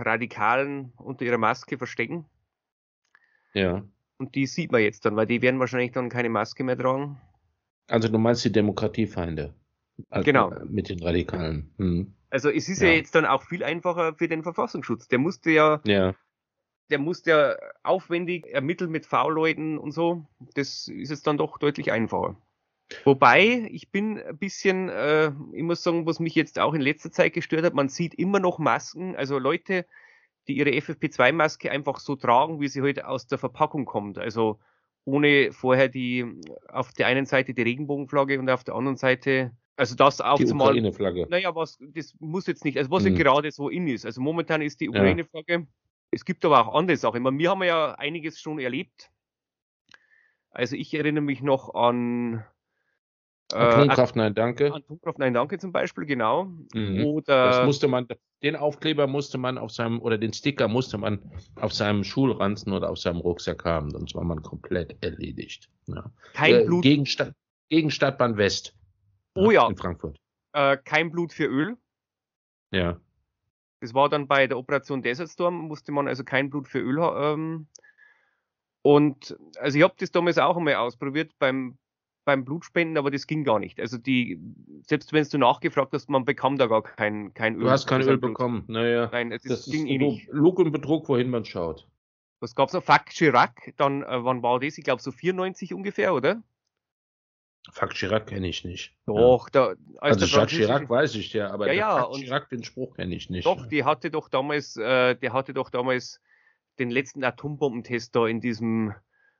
Radikalen 0.01 0.93
unter 0.97 1.25
ihrer 1.25 1.37
Maske 1.37 1.77
verstecken. 1.77 2.25
ja. 3.53 3.83
Und 4.19 4.33
die 4.33 4.47
sieht 4.47 4.71
man 4.71 4.81
jetzt 4.81 5.05
dann, 5.05 5.15
weil 5.15 5.27
die 5.27 5.43
werden 5.43 5.59
wahrscheinlich 5.59 5.91
dann 5.91 6.09
keine 6.09 6.29
Maske 6.29 6.63
mehr 6.63 6.75
tragen. 6.75 7.21
Also 7.87 8.07
du 8.09 8.17
meinst 8.17 8.43
die 8.43 8.51
Demokratiefeinde. 8.51 9.53
Also, 10.09 10.25
Genau. 10.25 10.51
äh, 10.51 10.65
Mit 10.65 10.89
den 10.89 11.03
Radikalen. 11.03 11.71
Hm. 11.77 12.15
Also 12.31 12.49
es 12.49 12.67
ist 12.67 12.81
ja. 12.81 12.87
Ja. 12.87 12.95
jetzt 12.95 13.13
dann 13.13 13.25
auch 13.27 13.43
viel 13.43 13.63
einfacher 13.63 14.15
für 14.15 14.27
den 14.27 14.41
Verfassungsschutz. 14.41 15.07
Der 15.07 15.19
musste 15.19 15.51
ja, 15.51 15.81
Ja, 15.85 16.15
der 16.89 16.97
musste 16.97 17.29
ja 17.29 17.55
aufwendig 17.83 18.47
ermitteln 18.47 18.89
mit 18.89 19.05
V-Leuten 19.05 19.77
und 19.77 19.91
so. 19.91 20.25
Das 20.55 20.87
ist 20.87 21.11
jetzt 21.11 21.27
dann 21.27 21.37
doch 21.37 21.59
deutlich 21.59 21.91
einfacher. 21.91 22.35
Wobei, 23.03 23.67
ich 23.69 23.91
bin 23.91 24.19
ein 24.19 24.37
bisschen, 24.37 24.89
äh, 24.89 25.31
ich 25.53 25.63
muss 25.63 25.83
sagen, 25.83 26.05
was 26.05 26.19
mich 26.19 26.35
jetzt 26.35 26.57
auch 26.59 26.73
in 26.73 26.81
letzter 26.81 27.11
Zeit 27.11 27.33
gestört 27.33 27.65
hat, 27.65 27.73
man 27.73 27.89
sieht 27.89 28.13
immer 28.13 28.39
noch 28.39 28.59
Masken, 28.59 29.15
also 29.15 29.39
Leute, 29.39 29.85
die 30.47 30.57
ihre 30.57 30.69
FFP2-Maske 30.69 31.69
einfach 31.69 31.99
so 31.99 32.15
tragen, 32.15 32.61
wie 32.61 32.69
sie 32.69 32.81
heute 32.81 33.07
aus 33.07 33.27
der 33.27 33.37
Verpackung 33.37 33.85
kommt. 33.85 34.17
Also 34.17 34.59
ohne 35.03 35.51
vorher 35.51 35.89
die 35.89 36.25
auf 36.69 36.93
der 36.93 37.07
einen 37.07 37.25
Seite 37.25 37.53
die 37.53 37.61
Regenbogenflagge 37.61 38.39
und 38.39 38.49
auf 38.49 38.63
der 38.63 38.75
anderen 38.75 38.97
Seite, 38.97 39.51
also 39.75 39.95
das 39.95 40.17
die 40.17 40.23
aufzumal. 40.23 40.69
Ukraine-Flagge. 40.69 41.27
Naja, 41.29 41.53
was, 41.55 41.77
das 41.81 42.15
muss 42.19 42.47
jetzt 42.47 42.63
nicht, 42.63 42.77
also 42.77 42.89
was 42.91 43.03
ja 43.03 43.11
gerade 43.11 43.51
so 43.51 43.69
in 43.69 43.87
ist. 43.87 44.05
Also 44.05 44.21
momentan 44.21 44.61
ist 44.61 44.79
die 44.79 44.89
Ukraine-Flagge. 44.89 45.67
Es 46.11 46.23
gibt 46.23 46.45
aber 46.45 46.65
auch 46.65 46.73
andere 46.73 46.95
Sachen. 46.95 47.17
Ich 47.17 47.23
meine, 47.23 47.37
wir 47.37 47.49
haben 47.49 47.63
ja 47.63 47.93
einiges 47.95 48.39
schon 48.39 48.59
erlebt. 48.59 49.11
Also 50.51 50.75
ich 50.75 50.93
erinnere 50.93 51.23
mich 51.23 51.41
noch 51.41 51.75
an 51.75 52.45
äh, 53.53 53.55
Atomkraft, 53.55 54.15
nein, 54.15 54.33
danke. 54.35 54.73
Atomkraft, 54.73 55.19
nein, 55.19 55.33
danke 55.33 55.57
zum 55.57 55.71
Beispiel, 55.71 56.05
genau. 56.05 56.45
Mhm. 56.73 57.05
Oder 57.05 57.47
Das 57.47 57.65
musste 57.65 57.87
man, 57.87 58.07
den 58.43 58.55
Aufkleber 58.55 59.07
musste 59.07 59.37
man 59.37 59.57
auf 59.57 59.71
seinem, 59.71 60.01
oder 60.01 60.17
den 60.17 60.33
Sticker 60.33 60.67
musste 60.67 60.97
man 60.97 61.19
auf 61.55 61.73
seinem 61.73 62.03
Schulranzen 62.03 62.73
oder 62.73 62.89
auf 62.89 62.97
seinem 62.97 63.17
Rucksack 63.17 63.63
haben, 63.65 63.91
sonst 63.91 64.15
war 64.15 64.23
man 64.23 64.41
komplett 64.41 65.01
erledigt. 65.03 65.69
Ja. 65.87 66.11
kein 66.33 66.55
Äh, 66.55 66.65
Blut, 66.65 66.83
Gegen, 66.83 67.05
Stadt, 67.05 67.33
gegen 67.69 67.89
Stadtbahn 67.91 68.37
West. 68.37 68.75
Oh 69.35 69.51
ja. 69.51 69.67
In 69.67 69.77
Frankfurt. 69.77 70.17
äh, 70.53 70.77
kein 70.83 71.11
Blut 71.11 71.31
für 71.31 71.45
Öl. 71.45 71.77
Ja. 72.71 72.99
Das 73.79 73.93
war 73.93 74.09
dann 74.09 74.27
bei 74.27 74.47
der 74.47 74.57
Operation 74.57 75.01
Desert 75.03 75.29
Storm, 75.29 75.67
musste 75.67 75.91
man 75.91 76.07
also 76.07 76.23
kein 76.23 76.49
Blut 76.49 76.67
für 76.67 76.79
Öl 76.79 76.99
ha- 76.99 77.33
ähm, 77.33 77.67
Und 78.81 79.37
also 79.59 79.77
ich 79.77 79.83
habe 79.83 79.93
das 79.97 80.11
damals 80.11 80.37
auch 80.37 80.57
einmal 80.57 80.75
ausprobiert 80.75 81.31
beim, 81.39 81.77
beim 82.27 82.43
Blutspenden, 82.43 82.97
aber 82.97 83.09
das 83.09 83.25
ging 83.25 83.45
gar 83.45 83.57
nicht. 83.57 83.79
Also 83.79 83.97
die, 83.97 84.37
selbst 84.81 85.13
wenn 85.13 85.23
du 85.23 85.37
nachgefragt 85.37 85.93
hast, 85.93 86.09
man 86.09 86.25
bekam 86.25 86.57
da 86.57 86.67
gar 86.67 86.83
kein, 86.83 87.33
kein 87.33 87.55
Öl. 87.55 87.61
Du 87.61 87.69
hast 87.69 87.87
kein 87.87 88.01
Öl 88.01 88.17
Blut. 88.17 88.33
bekommen. 88.33 88.65
Naja. 88.67 89.07
Nein, 89.13 89.29
das, 89.29 89.43
Das 89.43 89.63
ging 89.65 89.87
ist 89.87 89.93
eh 89.93 89.97
nicht. 89.97 90.27
Lug 90.29 90.59
und 90.59 90.73
Betrug, 90.73 91.07
wohin 91.07 91.29
man 91.29 91.45
schaut. 91.45 91.87
Was 92.41 92.53
gab's 92.53 92.73
noch? 92.73 92.83
Fuck 92.83 93.05
Chirac, 93.11 93.73
dann, 93.77 94.03
äh, 94.03 94.25
wann 94.25 94.43
war 94.43 94.59
das? 94.59 94.77
Ich 94.77 94.83
glaube 94.83 95.01
so 95.01 95.13
94 95.13 95.73
ungefähr, 95.73 96.13
oder? 96.13 96.43
Fuck 97.71 97.93
Chirac 97.93 98.27
kenne 98.27 98.49
ich 98.49 98.65
nicht. 98.65 98.93
Doch, 99.05 99.49
da, 99.49 99.75
als 99.99 100.21
Also 100.21 100.25
Jacques 100.25 100.51
Chirac 100.57 100.89
weiß 100.89 101.15
ich 101.15 101.31
ja, 101.31 101.49
aber 101.49 101.67
Ja, 101.67 101.73
ja, 101.73 102.03
Fuck 102.03 102.15
Chirac, 102.15 102.49
den 102.49 102.65
Spruch 102.65 102.97
kenne 102.97 103.15
ich 103.15 103.29
nicht. 103.29 103.45
Doch, 103.45 103.65
die 103.67 103.85
hatte 103.85 104.11
doch 104.11 104.27
damals, 104.27 104.75
äh, 104.75 105.15
der 105.15 105.31
hatte 105.31 105.53
doch 105.53 105.69
damals 105.69 106.19
den 106.77 106.91
letzten 106.91 107.23
Atombommentest 107.23 108.13
da 108.13 108.27
in 108.27 108.41
diesem 108.41 108.93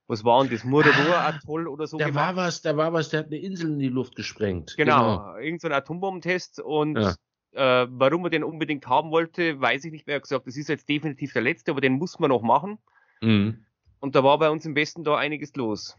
was 0.08 0.24
war 0.24 0.41
denn 0.43 0.51
das? 0.51 0.64
Mururoa-Atoll 0.64 1.68
oder 1.68 1.86
so 1.88 1.97
Da 1.97 2.08
gemacht. 2.08 2.36
war 2.36 2.36
was, 2.36 2.62
da 2.62 2.76
war 2.78 2.93
was, 2.93 3.10
der 3.10 3.20
hat 3.22 3.28
eine 3.28 3.38
Insel 3.38 3.72
in 3.72 3.80
die 3.80 3.89
Luft 3.89 4.16
gesprengt. 4.16 4.76
Genau, 4.78 5.36
irgend 5.38 5.62
so 5.62 5.68
ein 5.68 5.74
Atombombentest 5.74 6.60
und 6.62 6.97
Ja. 6.97 7.84
äh, 7.84 7.88
warum 7.89 8.24
er 8.26 8.30
den 8.30 8.43
unbedingt 8.43 8.88
haben 8.88 9.12
wollte, 9.12 9.60
weiß 9.60 9.84
ich 9.86 9.91
nicht 9.91 10.08
mehr. 10.08 10.16
Er 10.16 10.18
hat 10.18 10.24
gesagt, 10.24 10.47
das 10.47 10.55
ist 10.58 10.70
jetzt 10.70 10.88
definitiv 10.89 11.34
der 11.34 11.41
letzte, 11.41 11.72
aber 11.72 11.82
den 11.82 11.93
muss 11.93 12.20
man 12.20 12.30
noch 12.30 12.41
machen. 12.41 12.78
Mhm. 13.22 13.66
Und 13.99 14.16
da 14.16 14.24
war 14.24 14.38
bei 14.39 14.49
uns 14.49 14.66
im 14.66 14.76
Westen 14.76 15.03
da 15.03 15.18
einiges 15.18 15.55
los. 15.55 15.97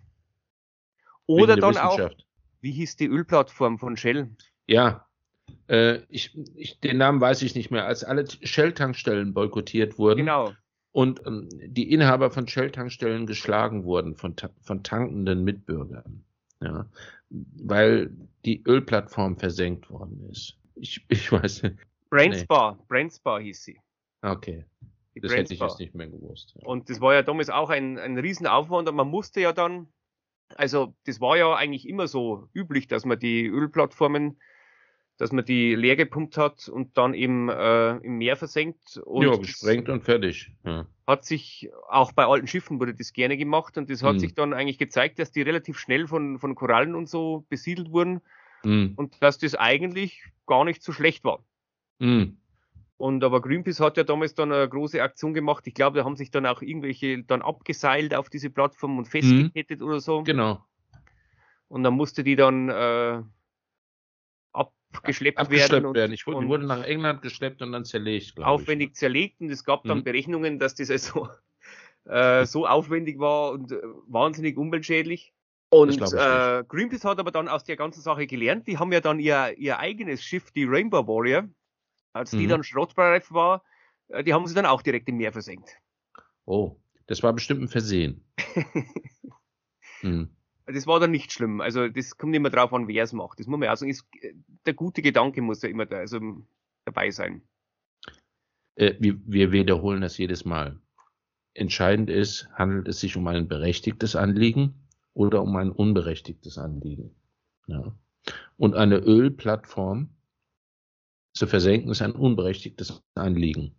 Oder 1.26 1.56
der 1.56 1.72
dann 1.72 1.76
auch, 1.76 2.10
wie 2.60 2.72
hieß 2.72 2.96
die 2.96 3.06
Ölplattform 3.06 3.78
von 3.78 3.96
Shell? 3.96 4.30
Ja. 4.66 5.06
Äh, 5.68 6.00
ich, 6.08 6.36
ich, 6.56 6.80
den 6.80 6.96
Namen 6.98 7.20
weiß 7.20 7.42
ich 7.42 7.54
nicht 7.54 7.70
mehr. 7.70 7.86
Als 7.86 8.04
alle 8.04 8.24
Shell-Tankstellen 8.26 9.34
boykottiert 9.34 9.98
wurden 9.98 10.18
Genau. 10.18 10.52
Und 10.98 11.24
ähm, 11.26 11.48
die 11.52 11.92
Inhaber 11.92 12.28
von 12.32 12.48
Shell-Tankstellen 12.48 13.24
geschlagen 13.24 13.84
wurden 13.84 14.16
von, 14.16 14.34
von 14.60 14.82
tankenden 14.82 15.44
Mitbürgern. 15.44 16.24
Ja. 16.60 16.86
Weil 17.30 18.10
die 18.44 18.64
Ölplattform 18.66 19.36
versenkt 19.36 19.88
worden 19.90 20.28
ist. 20.28 20.58
Ich, 20.74 21.04
ich 21.06 21.30
weiß 21.30 21.62
nicht. 21.62 21.76
Brandspar, 22.10 22.76
Brandspar 22.88 23.40
hieß 23.40 23.62
sie. 23.62 23.78
Okay. 24.22 24.64
Die 25.14 25.20
Das 25.20 25.32
hätte 25.36 25.54
ich 25.54 25.60
jetzt 25.60 25.78
nicht 25.78 25.94
mehr 25.94 26.08
gewusst. 26.08 26.56
Ja. 26.56 26.66
Und 26.66 26.90
das 26.90 27.00
war 27.00 27.14
ja 27.14 27.22
damals 27.22 27.48
auch 27.48 27.70
ein, 27.70 27.96
ein 27.96 28.18
Riesenaufwand 28.18 28.88
und 28.88 28.96
man 28.96 29.06
musste 29.06 29.40
ja 29.40 29.52
dann, 29.52 29.86
also 30.56 30.96
das 31.06 31.20
war 31.20 31.36
ja 31.36 31.54
eigentlich 31.54 31.88
immer 31.88 32.08
so 32.08 32.48
üblich, 32.54 32.88
dass 32.88 33.04
man 33.04 33.20
die 33.20 33.46
Ölplattformen, 33.46 34.40
dass 35.18 35.32
man 35.32 35.44
die 35.44 35.74
leer 35.74 35.96
gepumpt 35.96 36.36
hat 36.38 36.68
und 36.68 36.96
dann 36.96 37.12
eben 37.12 37.48
äh, 37.48 37.96
im 37.98 38.18
Meer 38.18 38.36
versenkt. 38.36 38.96
Und 39.04 39.26
ja, 39.26 39.36
gesprengt 39.36 39.88
und 39.88 40.02
fertig. 40.04 40.52
Ja. 40.64 40.86
hat 41.06 41.24
sich, 41.24 41.70
auch 41.88 42.12
bei 42.12 42.24
alten 42.26 42.46
Schiffen 42.46 42.78
wurde 42.80 42.94
das 42.94 43.12
gerne 43.12 43.36
gemacht 43.36 43.76
und 43.78 43.90
das 43.90 44.02
hat 44.02 44.14
Mhm. 44.14 44.18
sich 44.20 44.34
dann 44.34 44.52
eigentlich 44.54 44.78
gezeigt, 44.78 45.18
dass 45.18 45.30
die 45.32 45.42
relativ 45.42 45.78
schnell 45.78 46.06
von, 46.06 46.38
von 46.38 46.54
Korallen 46.54 46.94
und 46.94 47.08
so 47.08 47.44
besiedelt 47.48 47.90
wurden 47.90 48.20
Mhm. 48.64 48.92
und 48.96 49.22
dass 49.22 49.38
das 49.38 49.54
eigentlich 49.54 50.22
gar 50.46 50.64
nicht 50.64 50.82
so 50.82 50.92
schlecht 50.92 51.24
war. 51.24 51.44
Mhm. 51.98 52.38
Und 52.96 53.22
aber 53.22 53.40
Greenpeace 53.40 53.78
hat 53.80 53.96
ja 53.96 54.02
damals 54.04 54.34
dann 54.34 54.50
eine 54.52 54.68
große 54.68 55.00
Aktion 55.02 55.32
gemacht. 55.32 55.66
Ich 55.68 55.74
glaube, 55.74 55.98
da 55.98 56.04
haben 56.04 56.16
sich 56.16 56.30
dann 56.32 56.46
auch 56.46 56.62
irgendwelche 56.62 57.22
dann 57.22 57.42
abgeseilt 57.42 58.12
auf 58.14 58.28
diese 58.28 58.50
Plattform 58.50 58.98
und 58.98 59.06
festgekettet 59.06 59.82
oder 59.82 60.00
so. 60.00 60.22
Genau. 60.24 60.64
Und 61.68 61.84
dann 61.84 61.94
musste 61.94 62.24
die 62.24 62.34
dann 62.34 62.68
äh, 62.68 63.22
Abgeschleppt 64.92 65.50
werden. 65.50 65.84
werden. 65.84 65.86
Und, 65.86 66.12
Ich 66.12 66.26
wurde, 66.26 66.36
und 66.38 66.44
die 66.44 66.48
wurde 66.48 66.66
nach 66.66 66.82
England 66.84 67.22
geschleppt 67.22 67.60
und 67.62 67.72
dann 67.72 67.84
zerlegt, 67.84 68.36
glaube 68.36 68.50
aufwendig 68.50 68.94
zerlegt. 68.96 69.40
Und 69.40 69.50
es 69.50 69.64
gab 69.64 69.84
dann 69.84 69.98
Mhm. 69.98 70.04
Berechnungen, 70.04 70.58
dass 70.58 70.74
das 70.74 70.90
also 70.90 71.28
äh, 72.04 72.46
so 72.46 72.66
aufwendig 72.66 73.18
war 73.18 73.52
und 73.52 73.72
äh, 73.72 73.80
wahnsinnig 74.06 74.56
umweltschädlich. 74.56 75.34
Und 75.70 75.90
ich 75.90 76.00
äh, 76.00 76.64
Greenpeace 76.66 77.04
hat 77.04 77.18
aber 77.18 77.30
dann 77.30 77.48
aus 77.48 77.64
der 77.64 77.76
ganzen 77.76 78.00
Sache 78.00 78.26
gelernt. 78.26 78.66
Die 78.66 78.78
haben 78.78 78.90
ja 78.92 79.00
dann 79.00 79.20
ihr, 79.20 79.54
ihr 79.58 79.78
eigenes 79.78 80.22
Schiff, 80.24 80.50
die 80.52 80.64
Rainbow 80.64 81.06
Warrior, 81.06 81.46
als 82.14 82.30
die 82.30 82.46
Mhm. 82.46 82.48
dann 82.48 82.64
schrottreif 82.64 83.30
war, 83.30 83.62
äh, 84.08 84.24
die 84.24 84.32
haben 84.32 84.46
sie 84.46 84.54
dann 84.54 84.64
auch 84.66 84.80
direkt 84.80 85.08
im 85.10 85.18
Meer 85.18 85.32
versenkt. 85.32 85.68
ich. 85.68 86.22
Oh, 86.46 86.80
das 87.06 87.22
war 87.22 87.34
bestimmt 87.34 87.62
ein 87.62 87.68
Versehen. 87.68 88.24
Hm. 90.00 90.30
Das 90.70 90.86
war 90.86 91.00
dann 91.00 91.10
nicht 91.10 91.32
schlimm. 91.32 91.60
Also 91.60 91.88
das 91.88 92.16
kommt 92.18 92.36
immer 92.36 92.50
drauf 92.50 92.72
an, 92.72 92.88
wer 92.88 93.04
es 93.04 93.12
macht. 93.12 93.40
Das 93.40 93.46
muss 93.46 93.58
man 93.58 93.68
auch 93.68 93.76
sagen. 93.76 93.90
Ist, 93.90 94.06
der 94.66 94.74
gute 94.74 95.02
Gedanke 95.02 95.40
muss 95.40 95.62
ja 95.62 95.68
immer 95.68 95.86
da, 95.86 95.96
also 95.98 96.20
dabei 96.84 97.10
sein. 97.10 97.42
Äh, 98.76 98.94
wir, 98.98 99.18
wir 99.24 99.52
wiederholen 99.52 100.02
das 100.02 100.18
jedes 100.18 100.44
Mal. 100.44 100.80
Entscheidend 101.54 102.10
ist, 102.10 102.48
handelt 102.52 102.86
es 102.88 103.00
sich 103.00 103.16
um 103.16 103.26
ein 103.26 103.48
berechtigtes 103.48 104.14
Anliegen 104.14 104.86
oder 105.14 105.42
um 105.42 105.56
ein 105.56 105.72
unberechtigtes 105.72 106.58
Anliegen. 106.58 107.16
Ja. 107.66 107.96
Und 108.56 108.76
eine 108.76 108.98
Ölplattform 108.98 110.10
zu 111.32 111.46
versenken 111.46 111.90
ist 111.90 112.02
ein 112.02 112.12
unberechtigtes 112.12 113.02
Anliegen. 113.14 113.74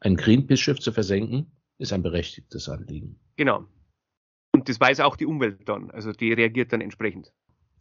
Ein 0.00 0.16
Greenpeace-Schiff 0.16 0.80
zu 0.80 0.92
versenken 0.92 1.52
ist 1.78 1.92
ein 1.92 2.02
berechtigtes 2.02 2.68
Anliegen. 2.68 3.20
Genau. 3.36 3.66
Und 4.60 4.68
das 4.68 4.78
weiß 4.78 5.00
auch 5.00 5.16
die 5.16 5.24
Umwelt 5.24 5.66
dann. 5.70 5.90
Also 5.90 6.12
die 6.12 6.34
reagiert 6.34 6.70
dann 6.74 6.82
entsprechend. 6.82 7.32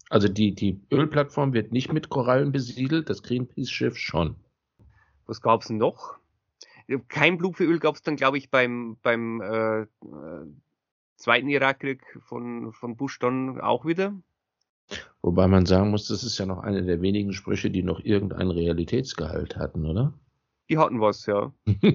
Also 0.09 0.29
die, 0.29 0.55
die 0.55 0.79
Ölplattform 0.89 1.51
wird 1.51 1.73
nicht 1.73 1.91
mit 1.91 2.07
Korallen 2.07 2.53
besiedelt, 2.53 3.09
das 3.09 3.21
Greenpeace-Schiff 3.21 3.97
schon. 3.97 4.37
Was 5.25 5.41
gab's 5.41 5.67
denn 5.67 5.75
noch? 5.75 6.17
Kein 7.09 7.37
Blut 7.37 7.57
für 7.57 7.65
Öl 7.65 7.79
gab's 7.79 8.01
dann, 8.01 8.15
glaube 8.15 8.37
ich, 8.37 8.49
beim, 8.49 8.95
beim 9.03 9.41
äh, 9.41 9.81
äh, 9.81 9.87
zweiten 11.17 11.49
Irakkrieg 11.49 12.01
von, 12.21 12.71
von 12.71 12.95
Bush 12.95 13.19
dann 13.19 13.59
auch 13.59 13.83
wieder. 13.83 14.13
Wobei 15.21 15.49
man 15.49 15.65
sagen 15.65 15.89
muss, 15.89 16.07
das 16.07 16.23
ist 16.23 16.37
ja 16.37 16.45
noch 16.45 16.59
eine 16.59 16.85
der 16.85 17.01
wenigen 17.01 17.33
Sprüche, 17.33 17.69
die 17.69 17.83
noch 17.83 17.99
irgendeinen 17.99 18.51
Realitätsgehalt 18.51 19.57
hatten, 19.57 19.85
oder? 19.85 20.13
Die 20.69 20.77
hatten 20.77 21.01
was, 21.01 21.25
ja. 21.25 21.51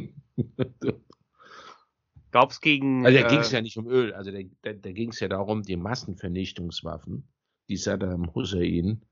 Gab's 2.34 2.60
gegen. 2.60 3.06
Also 3.06 3.16
da 3.16 3.26
äh, 3.26 3.28
ging 3.28 3.38
es 3.38 3.52
ja 3.52 3.60
nicht 3.60 3.78
um 3.78 3.86
Öl, 3.86 4.12
also 4.12 4.32
da, 4.32 4.38
da, 4.62 4.72
da 4.72 4.90
ging 4.90 5.10
es 5.10 5.20
ja 5.20 5.28
darum, 5.28 5.62
die 5.62 5.76
Massenvernichtungswaffen, 5.76 7.28
die 7.68 7.76
Saddam 7.76 8.34
Hussein 8.34 9.02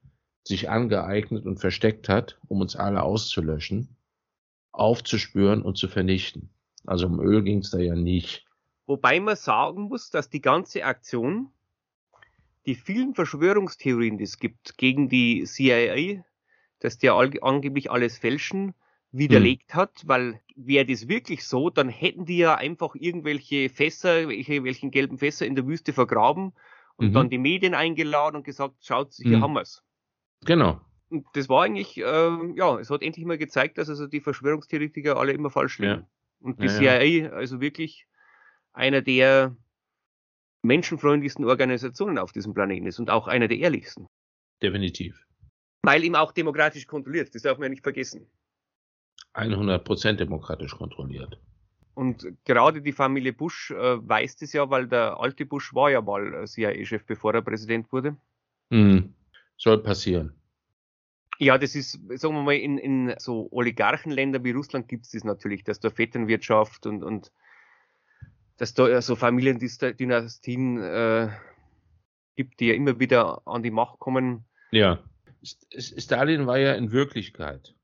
sich 0.42 0.68
angeeignet 0.68 1.46
und 1.46 1.60
versteckt 1.60 2.08
hat, 2.08 2.40
um 2.48 2.60
uns 2.60 2.74
alle 2.74 3.04
auszulöschen, 3.04 3.96
aufzuspüren 4.72 5.62
und 5.62 5.78
zu 5.78 5.86
vernichten. 5.86 6.50
Also 6.84 7.06
um 7.06 7.20
Öl 7.20 7.44
ging 7.44 7.58
es 7.58 7.70
da 7.70 7.78
ja 7.78 7.94
nicht. 7.94 8.44
Wobei 8.86 9.20
man 9.20 9.36
sagen 9.36 9.82
muss, 9.82 10.10
dass 10.10 10.28
die 10.28 10.40
ganze 10.40 10.84
Aktion, 10.84 11.52
die 12.66 12.74
vielen 12.74 13.14
Verschwörungstheorien, 13.14 14.18
die 14.18 14.24
es 14.24 14.40
gibt 14.40 14.76
gegen 14.78 15.08
die 15.08 15.44
CIA, 15.44 16.24
dass 16.80 16.98
die 16.98 17.10
angeblich 17.10 17.88
alles 17.88 18.18
fälschen, 18.18 18.74
widerlegt 19.12 19.74
hat, 19.74 20.02
weil 20.06 20.40
wäre 20.56 20.86
das 20.86 21.06
wirklich 21.06 21.46
so, 21.46 21.70
dann 21.70 21.88
hätten 21.88 22.24
die 22.24 22.38
ja 22.38 22.54
einfach 22.54 22.94
irgendwelche 22.94 23.68
Fässer, 23.68 24.28
welche, 24.28 24.64
welchen 24.64 24.90
gelben 24.90 25.18
Fässer 25.18 25.46
in 25.46 25.54
der 25.54 25.66
Wüste 25.66 25.92
vergraben 25.92 26.52
und 26.96 27.08
Mhm. 27.08 27.12
dann 27.12 27.30
die 27.30 27.38
Medien 27.38 27.74
eingeladen 27.74 28.36
und 28.36 28.44
gesagt, 28.44 28.76
schaut, 28.84 29.12
hier 29.14 29.38
Mhm. 29.38 29.42
haben 29.42 29.54
wir's. 29.54 29.82
Genau. 30.44 30.80
Und 31.10 31.26
das 31.34 31.48
war 31.50 31.64
eigentlich, 31.64 31.98
äh, 31.98 32.02
ja, 32.56 32.78
es 32.78 32.88
hat 32.88 33.02
endlich 33.02 33.26
mal 33.26 33.36
gezeigt, 33.36 33.76
dass 33.76 33.90
also 33.90 34.06
die 34.06 34.20
Verschwörungstheoretiker 34.20 35.16
alle 35.18 35.32
immer 35.32 35.50
falsch 35.50 35.78
liegen. 35.78 35.92
Ja. 35.92 36.08
Und 36.40 36.60
die 36.62 36.66
Ja, 36.66 36.98
CIA, 36.98 37.30
also 37.32 37.60
wirklich 37.60 38.06
einer 38.72 39.02
der 39.02 39.54
menschenfreundlichsten 40.62 41.44
Organisationen 41.44 42.18
auf 42.18 42.32
diesem 42.32 42.54
Planeten 42.54 42.86
ist 42.86 42.98
und 42.98 43.10
auch 43.10 43.28
einer 43.28 43.48
der 43.48 43.58
ehrlichsten. 43.58 44.06
Definitiv. 44.62 45.26
Weil 45.82 46.04
ihm 46.04 46.14
auch 46.14 46.32
demokratisch 46.32 46.86
kontrolliert, 46.86 47.34
das 47.34 47.42
darf 47.42 47.58
man 47.58 47.64
ja 47.64 47.70
nicht 47.70 47.82
vergessen. 47.82 48.26
100% 49.34 50.12
demokratisch 50.14 50.76
kontrolliert. 50.76 51.38
Und 51.94 52.26
gerade 52.44 52.80
die 52.80 52.92
Familie 52.92 53.32
Bush 53.32 53.70
äh, 53.70 53.74
weiß 53.76 54.36
das 54.36 54.52
ja, 54.52 54.70
weil 54.70 54.88
der 54.88 55.20
alte 55.20 55.44
Bush 55.44 55.74
war 55.74 55.90
ja 55.90 56.00
mal 56.00 56.34
äh, 56.34 56.46
CIA-Chef, 56.46 57.04
bevor 57.04 57.34
er 57.34 57.42
Präsident 57.42 57.92
wurde. 57.92 58.16
Hm. 58.70 59.12
Soll 59.58 59.82
passieren. 59.82 60.32
Ja, 61.38 61.58
das 61.58 61.74
ist, 61.74 62.00
sagen 62.14 62.34
wir 62.34 62.42
mal, 62.42 62.54
in, 62.54 62.78
in 62.78 63.14
so 63.18 63.48
Oligarchenländern 63.50 64.44
wie 64.44 64.52
Russland 64.52 64.88
gibt 64.88 65.04
es 65.06 65.10
das 65.10 65.24
natürlich, 65.24 65.64
dass 65.64 65.80
da 65.80 65.90
Vetternwirtschaft 65.90 66.86
und, 66.86 67.02
und 67.02 67.32
dass 68.56 68.74
da 68.74 69.02
so 69.02 69.16
Familiendynastien 69.16 70.80
äh, 70.80 71.30
gibt, 72.36 72.60
die 72.60 72.68
ja 72.68 72.74
immer 72.74 72.98
wieder 73.00 73.42
an 73.46 73.62
die 73.62 73.70
Macht 73.70 73.98
kommen. 73.98 74.44
Ja. 74.70 75.00
Stalin 75.42 76.46
war 76.46 76.58
ja 76.58 76.74
in 76.74 76.92
Wirklichkeit, 76.92 77.74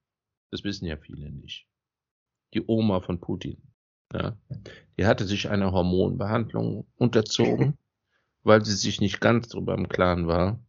das 0.50 0.64
wissen 0.64 0.86
ja 0.86 0.96
viele 0.96 1.30
nicht, 1.30 1.66
die 2.54 2.62
Oma 2.66 3.00
von 3.00 3.20
Putin. 3.20 3.60
Ja. 4.12 4.36
Die 4.98 5.06
hatte 5.06 5.26
sich 5.26 5.48
einer 5.48 5.72
Hormonbehandlung 5.72 6.86
unterzogen, 6.96 7.76
weil 8.42 8.64
sie 8.64 8.74
sich 8.74 9.00
nicht 9.00 9.20
ganz 9.20 9.48
darüber 9.48 9.74
im 9.74 9.88
Klaren 9.88 10.26
war, 10.26 10.60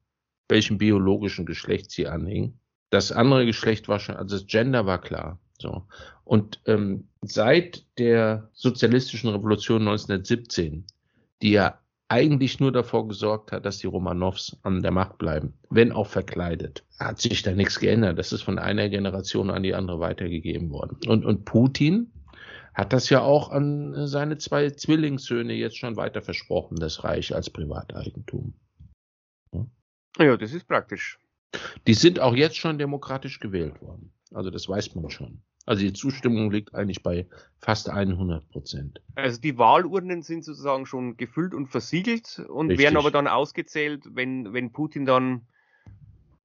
welchem 0.50 0.78
biologischen 0.78 1.46
Geschlecht 1.46 1.92
sie 1.92 2.08
anhing. 2.08 2.60
Das 2.90 3.12
andere 3.12 3.46
Geschlecht 3.46 3.88
war 3.88 4.00
schon, 4.00 4.16
also 4.16 4.36
das 4.38 4.48
Gender 4.48 4.86
war 4.86 5.00
klar. 5.00 5.40
So. 5.60 5.86
Und 6.24 6.62
ähm, 6.66 7.08
seit 7.22 7.86
der 7.98 8.50
sozialistischen 8.54 9.30
Revolution 9.30 9.82
1917, 9.82 10.86
die 11.42 11.52
ja 11.52 11.79
eigentlich 12.10 12.60
nur 12.60 12.72
davor 12.72 13.07
gesorgt 13.07 13.51
hat, 13.51 13.66
dass 13.66 13.78
die 13.78 13.88
Romanows 13.88 14.60
an 14.64 14.82
der 14.82 14.91
Macht 14.91 15.20
bleiben, 15.20 15.53
wenn 15.70 15.91
auch 15.91 16.07
verkleidet, 16.07 16.84
hat 16.99 17.20
sich 17.22 17.43
da 17.43 17.51
nichts 17.51 17.80
geändert. 17.80 18.18
Das 18.18 18.34
ist 18.34 18.41
von 18.41 18.60
einer 18.60 18.89
Generation 18.89 19.51
an 19.51 19.64
die 19.64 19.76
andere 19.76 19.99
weitergegeben 19.99 20.72
worden. 20.72 20.97
Und, 21.07 21.24
und 21.24 21.45
Putin 21.45 22.12
hat 22.74 22.93
das 22.93 23.10
ja 23.10 23.22
auch 23.22 23.51
an 23.51 24.07
seine 24.07 24.38
zwei 24.38 24.72
Zwillingssöhne 24.72 25.53
jetzt 25.53 25.78
schon 25.78 25.97
weiter 25.97 26.22
versprochen, 26.22 26.78
das 26.78 27.03
Reich 27.03 27.34
als 27.36 27.49
Privateigentum. 27.49 28.53
Ja, 30.18 30.36
das 30.36 30.53
ist 30.53 30.68
praktisch. 30.68 31.20
Die 31.88 31.93
sind 31.93 32.20
auch 32.20 32.36
jetzt 32.36 32.57
schon 32.57 32.78
demokratisch 32.78 33.39
gewählt 33.39 33.82
worden. 33.82 34.12
Also 34.34 34.49
das 34.49 34.68
weiß 34.68 34.95
man 34.95 35.10
schon. 35.10 35.41
Also 35.70 35.84
die 35.84 35.93
Zustimmung 35.93 36.49
liegt 36.49 36.74
eigentlich 36.74 37.03
bei 37.03 37.28
fast 37.59 37.91
100 37.91 38.49
Prozent. 38.49 39.03
Also 39.13 39.39
die 39.39 39.59
Wahlurnen 39.59 40.24
sind 40.24 40.43
sozusagen 40.43 40.88
schon 40.88 41.15
gefüllt 41.15 41.53
und 41.53 41.67
versiegelt 41.67 42.43
und 42.49 42.70
Richtig. 42.70 42.86
werden 42.86 42.97
aber 42.97 43.11
dann 43.11 43.28
ausgezählt, 43.28 44.03
wenn, 44.15 44.51
wenn 44.51 44.72
Putin 44.72 45.05
dann, 45.05 45.41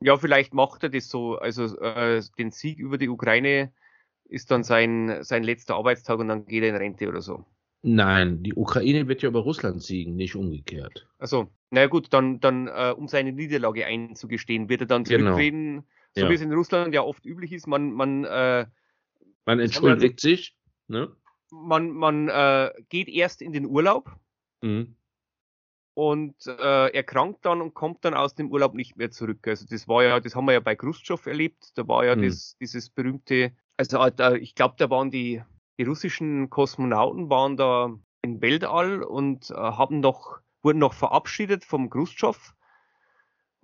ja, 0.03 0.19
vielleicht 0.19 0.53
macht 0.53 0.83
er 0.83 0.91
das 0.91 1.09
so, 1.09 1.39
also 1.39 1.75
äh, 1.79 2.21
den 2.37 2.51
Sieg 2.51 2.79
über 2.79 2.99
die 2.99 3.09
Ukraine 3.09 3.73
ist 4.27 4.51
dann 4.51 4.63
sein, 4.63 5.17
sein 5.23 5.43
letzter 5.43 5.77
Arbeitstag 5.77 6.19
und 6.19 6.29
dann 6.29 6.45
geht 6.45 6.63
er 6.63 6.69
in 6.69 6.77
Rente 6.77 7.09
oder 7.09 7.23
so. 7.23 7.47
Nein, 7.81 8.43
die 8.43 8.53
Ukraine 8.53 9.09
wird 9.09 9.23
ja 9.23 9.31
über 9.31 9.41
Russland 9.41 9.83
siegen, 9.83 10.17
nicht 10.17 10.37
umgekehrt. 10.37 11.07
Also, 11.17 11.49
na 11.71 11.87
gut, 11.87 12.13
dann, 12.13 12.41
dann 12.41 12.67
äh, 12.67 12.93
um 12.95 13.09
seine 13.09 13.33
Niederlage 13.33 13.87
einzugestehen, 13.87 14.69
wird 14.69 14.83
er 14.83 14.87
dann 14.87 15.07
zurücktreten, 15.07 15.77
genau. 15.77 15.85
so 16.15 16.21
ja. 16.25 16.29
wie 16.29 16.35
es 16.35 16.43
in 16.43 16.53
Russland 16.53 16.93
ja 16.93 17.01
oft 17.01 17.25
üblich 17.25 17.53
ist. 17.53 17.67
Man, 17.67 17.91
man 17.91 18.25
äh, 18.25 18.67
man 19.45 19.61
entschuldigt 19.61 20.25
also, 20.25 20.29
sich. 20.29 20.57
Ne? 20.89 21.15
Man, 21.51 21.91
man 21.91 22.29
äh, 22.29 22.73
geht 22.89 23.09
erst 23.09 23.43
in 23.43 23.53
den 23.53 23.67
Urlaub 23.67 24.11
mhm. 24.63 24.97
und 25.95 26.35
äh, 26.47 26.93
erkrankt 26.93 27.45
dann 27.45 27.61
und 27.61 27.75
kommt 27.75 28.05
dann 28.05 28.15
aus 28.15 28.35
dem 28.35 28.51
Urlaub 28.51 28.75
nicht 28.75 28.97
mehr 28.97 29.11
zurück. 29.11 29.47
Also 29.47 29.67
das 29.69 29.87
war 29.87 30.03
ja, 30.03 30.21
das 30.21 30.35
haben 30.35 30.47
wir 30.47 30.53
ja 30.53 30.61
bei 30.61 30.75
Khrushchev 30.75 31.29
erlebt. 31.29 31.73
Da 31.77 31.87
war 31.87 32.05
ja 32.05 32.17
mhm. 32.17 32.23
das, 32.23 32.57
dieses 32.61 32.91
berühmte, 32.91 33.53
also 33.77 33.99
äh, 34.03 34.39
ich 34.39 34.55
glaube, 34.55 34.75
da 34.79 34.91
waren 34.91 35.11
die, 35.11 35.43
die 35.79 35.85
russischen 35.85 36.51
Kosmonauten 36.51 37.31
waren 37.31 37.57
da 37.57 37.95
im 38.23 38.41
Weltall 38.41 39.03
und 39.03 39.51
äh, 39.51 39.55
haben 39.55 40.01
noch, 40.01 40.39
wurden 40.63 40.79
noch 40.79 40.95
verabschiedet 40.95 41.65
vom 41.65 41.91
Khrushchev 41.91 42.55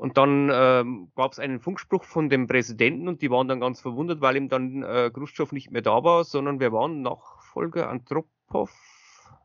und 0.00 0.16
dann 0.16 0.50
ähm, 0.50 1.12
gab 1.14 1.32
es 1.32 1.38
einen 1.38 1.60
Funkspruch 1.60 2.04
von 2.04 2.30
dem 2.30 2.46
Präsidenten 2.46 3.06
und 3.06 3.20
die 3.20 3.30
waren 3.30 3.48
dann 3.48 3.60
ganz 3.60 3.82
verwundert, 3.82 4.22
weil 4.22 4.34
ihm 4.34 4.48
dann 4.48 4.82
äh, 4.82 5.10
Khrushchev 5.12 5.54
nicht 5.54 5.70
mehr 5.70 5.82
da 5.82 6.02
war, 6.02 6.24
sondern 6.24 6.58
wir 6.58 6.72
waren 6.72 7.02
Nachfolger 7.02 7.90
Andropov. 7.90 8.72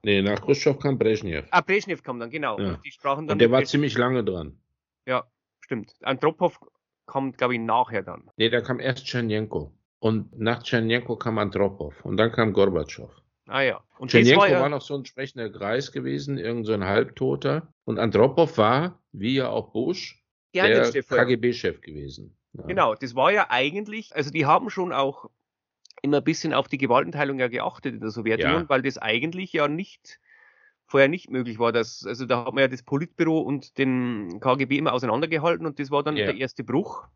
Nee, 0.03 0.21
nach 0.21 0.39
Khrushchev 0.39 0.79
kam 0.79 0.97
Brezhnev. 0.97 1.45
Ah, 1.51 1.59
Brezhnev 1.59 2.03
kam 2.03 2.21
dann, 2.21 2.29
genau. 2.29 2.57
Ja. 2.57 2.69
Und 2.69 2.85
die 2.85 2.91
sprachen 2.91 3.27
dann. 3.27 3.35
Und 3.35 3.39
der 3.39 3.51
war 3.51 3.65
ziemlich 3.65 3.97
lange 3.97 4.23
dran. 4.23 4.57
Ja, 5.05 5.25
stimmt. 5.59 5.93
Andropov 6.03 6.57
kommt, 7.05 7.37
glaube 7.37 7.55
ich, 7.55 7.59
nachher 7.59 8.03
dann. 8.03 8.31
Nee, 8.37 8.49
da 8.49 8.61
kam 8.61 8.79
erst 8.79 9.05
Tschernjenko. 9.05 9.73
Und 9.99 10.39
nach 10.39 10.63
Tschernjenko 10.63 11.17
kam 11.17 11.37
Andropov. 11.37 12.05
Und 12.05 12.15
dann 12.15 12.31
kam 12.31 12.53
Gorbatschow. 12.53 13.11
Ah 13.47 13.59
ja. 13.59 13.83
Und 13.99 14.09
Tschernjenko 14.09 14.43
war, 14.43 14.49
ja 14.49 14.61
war, 14.61 14.69
noch 14.69 14.81
so 14.81 14.95
ein 14.95 15.03
sprechender 15.03 15.49
Greis 15.49 15.91
gewesen, 15.91 16.37
irgend 16.37 16.65
so 16.65 16.71
ein 16.71 16.85
Halbtoter. 16.85 17.73
Und 17.83 17.99
Andropov 17.99 18.57
war, 18.57 19.01
wie 19.11 19.35
ja 19.35 19.49
auch 19.49 19.73
Bush, 19.73 20.24
der 20.63 21.03
KGB-Chef 21.03 21.81
gewesen. 21.81 22.35
Ja. 22.53 22.63
Genau, 22.63 22.95
das 22.95 23.15
war 23.15 23.31
ja 23.31 23.47
eigentlich, 23.49 24.15
also 24.15 24.31
die 24.31 24.45
haben 24.45 24.69
schon 24.69 24.93
auch 24.93 25.29
immer 26.01 26.17
ein 26.17 26.23
bisschen 26.23 26.53
auf 26.53 26.67
die 26.67 26.77
Gewaltenteilung 26.77 27.39
ja 27.39 27.47
geachtet 27.47 27.95
in 27.95 27.99
der 27.99 28.11
Sowjetunion, 28.11 28.63
ja. 28.63 28.69
weil 28.69 28.81
das 28.81 28.97
eigentlich 28.97 29.53
ja 29.53 29.67
nicht 29.67 30.19
vorher 30.85 31.09
nicht 31.09 31.29
möglich 31.29 31.59
war. 31.59 31.71
Dass, 31.71 32.05
also 32.05 32.25
da 32.25 32.45
hat 32.45 32.53
man 32.53 32.61
ja 32.61 32.67
das 32.67 32.83
Politbüro 32.83 33.39
und 33.39 33.77
den 33.77 34.39
KGB 34.39 34.77
immer 34.77 34.93
auseinandergehalten 34.93 35.65
und 35.65 35.79
das 35.79 35.91
war 35.91 36.03
dann 36.03 36.15
ja. 36.15 36.25
der 36.25 36.37
erste 36.37 36.63
Bruch. 36.63 37.07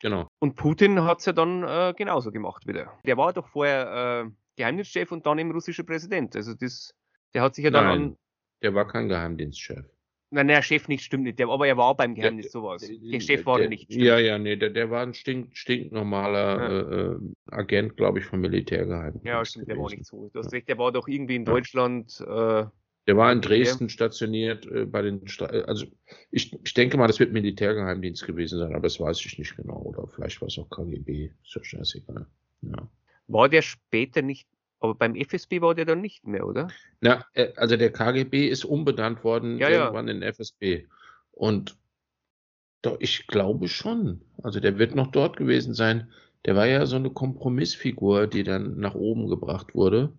Genau. 0.00 0.26
Und 0.40 0.56
Putin 0.56 1.04
hat 1.04 1.20
es 1.20 1.26
ja 1.26 1.32
dann 1.32 1.62
äh, 1.62 1.94
genauso 1.96 2.32
gemacht 2.32 2.66
wieder. 2.66 2.92
Der 3.06 3.16
war 3.16 3.32
doch 3.32 3.46
vorher 3.46 4.26
äh, 4.26 4.30
Geheimdienstchef 4.56 5.12
und 5.12 5.26
dann 5.26 5.38
eben 5.38 5.52
russischer 5.52 5.84
Präsident. 5.84 6.34
Also 6.34 6.54
das, 6.54 6.92
der 7.34 7.42
hat 7.42 7.54
sich 7.54 7.64
ja 7.64 7.70
dann 7.70 7.84
Nein, 7.84 8.02
an. 8.02 8.16
Der 8.62 8.74
war 8.74 8.88
kein 8.88 9.08
Geheimdienstchef. 9.08 9.86
Nein, 10.34 10.48
der 10.48 10.62
Chef 10.62 10.88
nicht, 10.88 11.04
stimmt 11.04 11.24
nicht. 11.24 11.38
Der, 11.38 11.48
aber 11.48 11.66
er 11.66 11.76
war 11.76 11.94
beim 11.94 12.14
Geheimnis 12.14 12.46
der, 12.46 12.52
sowas. 12.52 12.90
Der, 12.90 13.20
Chef 13.20 13.44
war 13.44 13.58
der, 13.58 13.68
nicht. 13.68 13.84
Stimmt. 13.84 14.02
Ja, 14.02 14.18
ja, 14.18 14.38
nee, 14.38 14.56
der, 14.56 14.70
der 14.70 14.90
war 14.90 15.02
ein 15.02 15.12
stink, 15.12 15.54
stinknormaler 15.54 16.58
ja. 16.58 16.68
äh, 16.68 17.14
äh 17.14 17.18
Agent, 17.50 17.98
glaube 17.98 18.20
ich, 18.20 18.24
vom 18.24 18.40
Militärgeheimnis. 18.40 19.22
Ja, 19.24 19.44
stimmt, 19.44 19.68
der 19.68 19.76
war 19.76 19.90
nicht 19.90 20.06
so. 20.06 20.30
Hast 20.34 20.52
recht, 20.54 20.68
der 20.68 20.78
war 20.78 20.90
doch 20.90 21.06
irgendwie 21.06 21.36
in 21.36 21.44
Deutschland. 21.44 22.18
Äh, 22.26 22.64
der 23.06 23.16
war 23.16 23.30
in 23.30 23.42
Dresden 23.42 23.90
stationiert 23.90 24.64
äh, 24.66 24.86
bei 24.86 25.02
den, 25.02 25.28
Sta 25.28 25.46
also 25.46 25.86
ich, 26.30 26.58
ich 26.64 26.74
denke 26.74 26.96
mal, 26.96 27.08
das 27.08 27.20
wird 27.20 27.32
Militärgeheimdienst 27.32 28.24
gewesen 28.24 28.58
sein, 28.58 28.72
aber 28.72 28.84
das 28.84 28.98
weiß 28.98 29.20
ich 29.26 29.38
nicht 29.38 29.54
genau. 29.54 29.82
Oder 29.82 30.06
vielleicht 30.06 30.40
war 30.40 30.48
es 30.48 30.58
auch 30.58 30.70
KGB, 30.70 31.30
ist 31.44 31.54
ja 31.54 31.62
scheißegal. 31.62 32.26
Ja. 32.62 32.88
War 33.26 33.50
der 33.50 33.60
später 33.60 34.22
nicht 34.22 34.48
aber 34.82 34.94
beim 34.94 35.14
FSB 35.14 35.60
war 35.60 35.74
der 35.74 35.84
dann 35.84 36.00
nicht 36.00 36.26
mehr, 36.26 36.46
oder? 36.46 36.68
Na, 37.00 37.24
äh, 37.34 37.52
also 37.56 37.76
der 37.76 37.92
KGB 37.92 38.48
ist 38.48 38.64
umbenannt 38.64 39.24
worden 39.24 39.58
ja, 39.58 39.68
irgendwann 39.68 40.08
ja. 40.08 40.14
in 40.14 40.22
FSB. 40.22 40.86
Und 41.30 41.76
doch, 42.82 42.96
ich 43.00 43.26
glaube 43.28 43.68
schon. 43.68 44.22
Also 44.42 44.60
der 44.60 44.78
wird 44.78 44.94
noch 44.94 45.08
dort 45.08 45.36
gewesen 45.36 45.74
sein. 45.74 46.10
Der 46.44 46.56
war 46.56 46.66
ja 46.66 46.84
so 46.86 46.96
eine 46.96 47.10
Kompromissfigur, 47.10 48.26
die 48.26 48.42
dann 48.42 48.76
nach 48.78 48.94
oben 48.94 49.28
gebracht 49.28 49.74
wurde. 49.74 50.12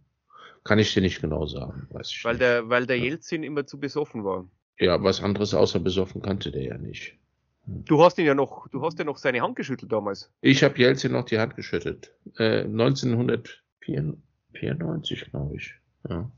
Kann 0.64 0.80
ich 0.80 0.94
dir 0.94 1.02
nicht 1.02 1.22
genau 1.22 1.46
sagen, 1.46 1.88
weiß 1.92 2.10
ich 2.10 2.24
weil 2.24 2.34
nicht. 2.34 2.42
Der, 2.42 2.70
weil 2.70 2.86
der 2.86 2.98
Jelzin 2.98 3.44
immer 3.44 3.66
zu 3.66 3.80
besoffen 3.80 4.24
war. 4.24 4.48
Ja, 4.80 5.04
was 5.04 5.22
anderes 5.22 5.54
außer 5.54 5.80
besoffen 5.80 6.22
kannte 6.22 6.52
der 6.52 6.64
ja 6.64 6.78
nicht. 6.78 7.18
Du 7.66 8.02
hast 8.02 8.18
ihn 8.18 8.26
ja 8.26 8.34
noch, 8.34 8.68
du 8.70 8.82
hast 8.82 9.00
ja 9.00 9.06
noch 9.06 9.18
seine 9.18 9.42
Hand 9.42 9.56
geschüttelt 9.56 9.92
damals. 9.92 10.32
Ich 10.42 10.64
habe 10.64 10.78
Jelzin 10.78 11.12
noch 11.12 11.26
die 11.26 11.40
Hand 11.40 11.56
geschüttelt. 11.56 12.14
Äh, 12.38 12.64
1904, 12.64 14.16
94, 14.54 15.32
glaube 15.32 15.56
ich. 15.56 15.76
Ja. 16.10 16.30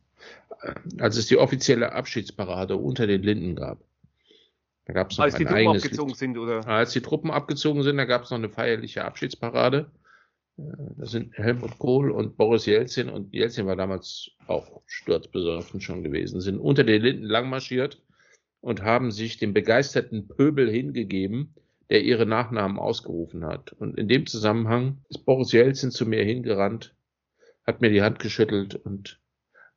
Als 1.00 1.18
es 1.18 1.28
die 1.28 1.38
offizielle 1.38 1.92
Abschiedsparade 1.94 2.76
unter 2.78 3.08
den 3.08 3.24
Linden 3.24 3.56
gab. 3.56 3.80
Da 4.86 4.94
gab 4.94 5.12
es 5.12 5.18
noch 5.18 5.26
Als 5.26 5.36
die 5.36 5.46
Truppen 5.46 5.68
abgezogen 5.68 6.10
Lied. 6.10 6.18
sind, 6.18 6.38
oder? 6.38 6.68
Als 6.68 6.94
die 6.94 7.02
Truppen 7.02 7.32
abgezogen 7.32 7.84
sind, 7.84 7.98
da 7.98 8.06
gab 8.06 8.24
es 8.24 8.30
noch 8.30 8.38
eine 8.38 8.50
feierliche 8.50 9.04
Abschiedsparade. 9.04 9.92
Äh, 10.58 10.64
da 10.98 11.06
sind 11.06 11.38
Helmut 11.38 11.78
Kohl 11.80 12.12
und 12.12 12.38
Boris 12.38 12.66
Jelzin 12.66 13.10
und 13.10 13.34
Jelzin 13.34 13.66
war 13.66 13.76
damals 13.76 14.32
auch 14.48 14.82
sturzbesoffen 14.86 15.82
schon 15.82 16.04
gewesen, 16.04 16.40
sind 16.40 16.60
unter 16.60 16.84
den 16.84 17.02
Linden 17.02 17.26
langmarschiert 17.26 18.02
und 18.62 18.84
haben 18.84 19.12
sich 19.12 19.38
dem 19.38 19.54
begeisterten 19.54 20.28
Pöbel 20.28 20.70
hingegeben, 20.70 21.54
der 21.90 22.04
ihre 22.04 22.26
Nachnamen 22.26 22.80
ausgerufen 22.80 23.46
hat. 23.46 23.74
Und 23.74 23.98
in 23.98 24.08
dem 24.08 24.26
Zusammenhang 24.26 25.00
ist 25.10 25.26
Boris 25.26 25.52
Jelzin 25.52 25.92
zu 25.92 26.06
mir 26.06 26.24
hingerannt 26.24 26.96
hat 27.66 27.82
mir 27.82 27.90
die 27.90 28.02
Hand 28.02 28.20
geschüttelt 28.20 28.76
und 28.76 29.20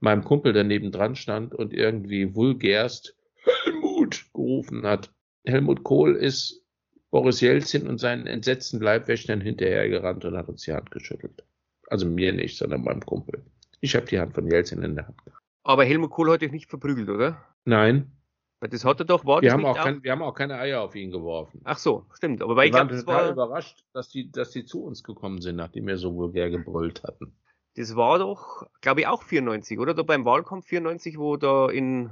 meinem 0.01 0.25
Kumpel, 0.25 0.53
der 0.53 0.65
nebendran 0.65 1.17
stand 1.17 1.55
und 1.55 1.73
irgendwie 1.73 2.35
vulgärst 2.35 3.17
Helmut 3.45 4.27
gerufen 4.33 4.87
hat. 4.87 5.13
Helmut 5.45 5.83
Kohl 5.83 6.15
ist 6.15 6.65
Boris 7.11 7.41
Jelzin 7.41 7.89
und 7.89 7.99
seinen 7.99 8.27
entsetzten 8.27 8.81
Leibwächtern 8.81 9.41
hinterhergerannt 9.41 10.25
und 10.25 10.37
hat 10.37 10.49
uns 10.49 10.63
die 10.63 10.73
Hand 10.73 10.91
geschüttelt. 10.91 11.45
Also 11.89 12.07
mir 12.07 12.33
nicht, 12.33 12.59
sondern 12.59 12.83
meinem 12.83 13.05
Kumpel. 13.05 13.45
Ich 13.81 13.97
habe 13.97 14.07
die 14.07 14.19
Hand 14.19 14.35
von 14.35 14.47
Jelzin 14.47 14.83
in 14.83 14.95
der 14.95 15.07
Hand. 15.07 15.19
Aber 15.63 15.85
Helmut 15.85 16.11
Kohl 16.11 16.31
hat 16.33 16.43
dich 16.43 16.53
nicht 16.53 16.69
verprügelt, 16.69 17.09
oder? 17.09 17.43
Nein. 17.65 18.13
Das 18.61 18.85
hat 18.85 18.99
er 18.99 19.07
doch, 19.07 19.25
war 19.25 19.41
wir 19.41 19.53
haben, 19.53 19.65
auch 19.65 19.77
kein, 19.77 20.03
wir 20.03 20.11
haben 20.11 20.23
auch 20.23 20.35
keine 20.35 20.59
Eier 20.59 20.83
auf 20.83 20.97
ihn 20.97 21.13
geworfen. 21.13 21.61
Ach 21.63 21.79
so, 21.79 22.07
stimmt. 22.13 22.43
Aber 22.43 22.57
weil 22.57 22.65
wir 22.65 22.71
ich 22.71 22.75
waren 22.75 22.89
glaub, 22.89 23.01
total 23.01 23.25
war... 23.27 23.33
überrascht, 23.33 23.85
dass 23.93 24.09
die, 24.09 24.33
dass 24.33 24.51
die 24.51 24.65
zu 24.65 24.83
uns 24.83 25.05
gekommen 25.05 25.41
sind, 25.41 25.57
nachdem 25.57 25.87
wir 25.87 25.97
so 25.97 26.15
vulgär 26.15 26.51
gebrüllt 26.51 27.05
hatten. 27.05 27.37
Das 27.79 27.95
war 27.95 28.19
doch, 28.19 28.67
glaube 28.81 29.03
ich, 29.03 29.07
auch 29.07 29.23
94, 29.23 29.79
oder? 29.79 29.95
Da 29.95 30.03
beim 30.03 30.25
Wahlkampf 30.25 30.67
94, 30.67 31.17
wo 31.17 31.37
da 31.37 31.71
in 31.71 32.11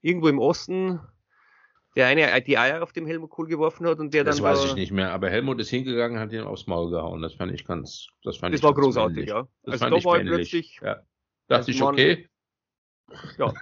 irgendwo 0.00 0.28
im 0.28 0.38
Osten 0.38 0.98
der 1.94 2.06
eine 2.06 2.40
die 2.40 2.56
Eier 2.56 2.82
auf 2.82 2.92
dem 2.92 3.06
Helmut 3.06 3.28
Kohl 3.28 3.46
geworfen 3.46 3.86
hat 3.86 3.98
und 3.98 4.14
der 4.14 4.24
das 4.24 4.36
dann. 4.36 4.46
Das 4.46 4.62
weiß 4.62 4.70
ich 4.70 4.74
nicht 4.74 4.92
mehr, 4.92 5.12
aber 5.12 5.28
Helmut 5.28 5.60
ist 5.60 5.68
hingegangen, 5.68 6.18
hat 6.18 6.32
ihn 6.32 6.40
aufs 6.40 6.66
Maul 6.66 6.90
gehauen. 6.90 7.20
Das 7.20 7.34
fand 7.34 7.52
ich 7.52 7.66
ganz, 7.66 8.08
das 8.22 8.38
fand 8.38 8.54
das 8.54 8.60
ich 8.60 8.64
war 8.64 8.72
großartig, 8.72 9.16
männlich. 9.16 9.28
ja. 9.28 9.46
Das 9.64 9.82
also 9.82 9.96
da 9.96 10.04
war 10.04 10.16
männlich. 10.16 10.34
plötzlich. 10.34 10.80
Ja. 10.82 11.02
Dachte 11.48 11.70
ich, 11.70 11.82
okay. 11.82 12.28
Ja. 13.36 13.52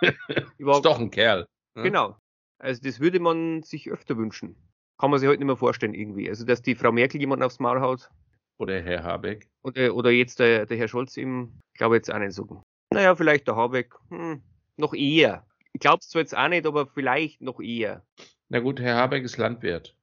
ist 0.02 0.84
doch 0.84 0.98
ein 0.98 1.12
Kerl. 1.12 1.46
Ne? 1.76 1.84
Genau. 1.84 2.16
Also 2.58 2.82
das 2.82 2.98
würde 2.98 3.20
man 3.20 3.62
sich 3.62 3.88
öfter 3.88 4.16
wünschen. 4.16 4.56
Kann 4.98 5.12
man 5.12 5.20
sich 5.20 5.28
heute 5.28 5.38
nicht 5.38 5.46
mehr 5.46 5.56
vorstellen 5.56 5.94
irgendwie. 5.94 6.28
Also 6.28 6.44
dass 6.44 6.60
die 6.60 6.74
Frau 6.74 6.90
Merkel 6.90 7.20
jemanden 7.20 7.44
aufs 7.44 7.60
Maul 7.60 7.80
haut. 7.80 8.10
Oder 8.58 8.80
Herr 8.82 9.04
Habeck. 9.04 9.48
Oder, 9.68 9.94
oder 9.94 10.10
jetzt 10.10 10.38
der, 10.38 10.66
der 10.66 10.76
Herr 10.76 10.88
Scholz 10.88 11.16
im, 11.16 11.60
glaube 11.74 11.96
jetzt 11.96 12.12
auch 12.12 12.18
nicht 12.18 12.32
so. 12.32 12.62
Naja, 12.90 13.14
vielleicht 13.14 13.46
der 13.48 13.56
Habeck. 13.56 13.94
Hm, 14.08 14.42
noch 14.76 14.94
eher. 14.94 15.46
Ich 15.72 15.80
glaube 15.80 15.98
es 16.00 16.08
zwar 16.08 16.22
jetzt 16.22 16.36
auch 16.36 16.48
nicht, 16.48 16.66
aber 16.66 16.86
vielleicht 16.86 17.42
noch 17.42 17.60
eher. 17.60 18.02
Na 18.48 18.60
gut, 18.60 18.80
Herr 18.80 18.96
Habeck 18.96 19.24
ist 19.24 19.36
Landwirt. 19.36 19.94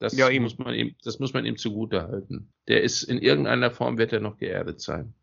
Das, 0.00 0.16
ja, 0.16 0.30
muss, 0.40 0.58
man 0.58 0.74
ihm, 0.74 0.94
das 1.02 1.18
muss 1.18 1.34
man 1.34 1.44
ihm 1.44 1.56
zugute 1.56 2.08
halten. 2.08 2.50
Der 2.68 2.82
ist 2.82 3.02
in 3.02 3.18
irgendeiner 3.18 3.70
Form 3.70 3.98
wird 3.98 4.12
er 4.12 4.20
noch 4.20 4.38
geerdet 4.38 4.80
sein. 4.80 5.14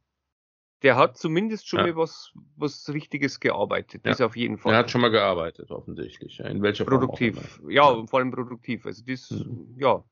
Der 0.84 0.96
hat 0.96 1.18
zumindest 1.18 1.68
schon 1.68 1.80
ja. 1.80 1.88
mal 1.88 1.96
was, 1.96 2.32
was 2.56 2.88
Richtiges 2.90 3.40
gearbeitet. 3.40 4.06
Das 4.06 4.22
auf 4.22 4.36
jeden 4.36 4.60
Fall. 4.60 4.74
Er 4.74 4.80
hat 4.80 4.92
schon 4.92 5.02
mal 5.02 5.10
gearbeitet, 5.10 5.72
offensichtlich. 5.72 6.40
In 6.40 6.62
welcher 6.62 6.86
produktiv. 6.86 7.36
Form? 7.36 7.46
Produktiv. 7.46 7.76
Ja, 7.76 8.06
vor 8.06 8.20
allem 8.20 8.32
produktiv. 8.32 8.86
Also 8.86 9.04
das, 9.06 9.32
mhm. 9.32 9.76
ja, 9.80 10.04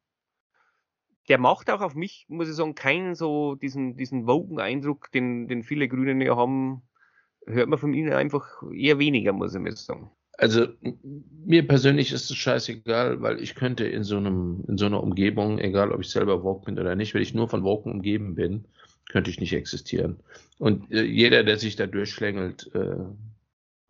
der 1.27 1.37
macht 1.37 1.69
auch 1.69 1.81
auf 1.81 1.95
mich, 1.95 2.25
muss 2.27 2.49
ich 2.49 2.55
sagen, 2.55 2.75
keinen 2.75 3.15
so 3.15 3.55
diesen, 3.55 3.97
diesen 3.97 4.27
Wogen-Eindruck, 4.27 5.11
den, 5.11 5.47
den 5.47 5.63
viele 5.63 5.87
Grünen 5.87 6.21
ja 6.21 6.35
haben, 6.35 6.83
hört 7.47 7.69
man 7.69 7.79
von 7.79 7.93
ihnen 7.93 8.13
einfach 8.13 8.45
eher 8.73 8.99
weniger, 8.99 9.33
muss 9.33 9.55
ich 9.55 9.61
mir 9.61 9.75
sagen. 9.75 10.11
Also 10.37 10.67
mir 11.45 11.65
persönlich 11.65 12.11
ist 12.11 12.29
es 12.29 12.35
scheißegal, 12.35 13.21
weil 13.21 13.41
ich 13.41 13.55
könnte 13.55 13.85
in 13.85 14.03
so 14.03 14.17
einem, 14.17 14.63
in 14.67 14.77
so 14.77 14.85
einer 14.85 15.01
Umgebung, 15.01 15.59
egal 15.59 15.91
ob 15.91 16.01
ich 16.01 16.09
selber 16.09 16.43
Woke 16.43 16.65
bin 16.65 16.77
oder 16.77 16.95
nicht, 16.95 17.13
wenn 17.13 17.21
ich 17.21 17.33
nur 17.33 17.47
von 17.47 17.63
Woken 17.63 17.91
umgeben 17.91 18.35
bin, 18.35 18.65
könnte 19.09 19.29
ich 19.29 19.39
nicht 19.39 19.53
existieren. 19.53 20.19
Und 20.59 20.91
äh, 20.91 21.03
jeder, 21.03 21.43
der 21.43 21.57
sich 21.57 21.75
da 21.75 21.87
durchschlängelt, 21.87 22.69
äh, 22.73 22.97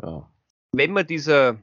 ja. 0.04 0.30
Wenn 0.74 0.92
man 0.92 1.08
dieser, 1.08 1.58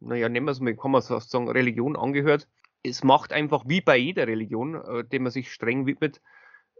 naja, 0.00 0.28
nehmen 0.28 0.46
wir 0.46 0.52
es 0.52 0.60
mal, 0.60 0.76
kann 0.76 0.92
man 0.92 1.02
so 1.02 1.18
sagen, 1.18 1.48
Religion 1.48 1.96
angehört, 1.96 2.46
es 2.82 3.04
macht 3.04 3.32
einfach 3.32 3.64
wie 3.66 3.80
bei 3.80 3.96
jeder 3.96 4.26
Religion, 4.26 4.74
äh, 4.74 5.04
dem 5.04 5.24
man 5.24 5.32
sich 5.32 5.52
streng 5.52 5.86
widmet, 5.86 6.20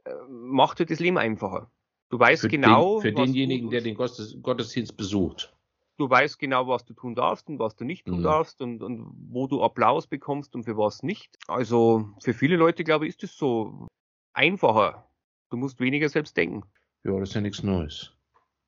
äh, 0.05 0.11
macht 0.28 0.78
halt 0.78 0.90
das 0.90 1.01
Leben 1.01 1.18
einfacher. 1.18 1.70
Du 2.11 2.18
weißt 2.18 2.42
für 2.42 2.49
genau. 2.49 3.01
Den, 3.01 3.03
für 3.03 3.12
denjenigen, 3.12 3.70
der 3.70 3.82
den 3.82 3.94
Gottesdienst 3.94 4.96
besucht. 4.96 5.55
Du 5.99 6.09
weißt 6.09 6.38
genau, 6.38 6.68
was 6.68 6.84
du 6.84 6.94
tun 6.94 7.14
darfst 7.14 7.49
und 7.49 7.59
was 7.59 7.74
du 7.74 7.84
nicht 7.84 8.07
tun 8.07 8.20
mhm. 8.20 8.22
darfst 8.22 8.62
und, 8.62 8.82
und 8.82 9.12
wo 9.30 9.46
du 9.46 9.62
Applaus 9.62 10.07
bekommst 10.07 10.55
und 10.55 10.64
für 10.64 10.76
was 10.76 11.03
nicht. 11.03 11.36
Also 11.49 12.09
für 12.20 12.34
viele 12.34 12.57
Leute, 12.57 12.84
glaube 12.84 13.07
ich, 13.07 13.11
ist 13.11 13.24
es 13.24 13.36
so 13.36 13.88
einfacher. 14.32 15.05
Du 15.51 15.57
musst 15.57 15.80
weniger 15.80 16.09
selbst 16.09 16.36
denken. 16.36 16.62
Ja, 17.05 17.18
das 17.18 17.30
ist 17.30 17.34
ja 17.34 17.40
nichts 17.40 17.62
Neues. 17.62 18.12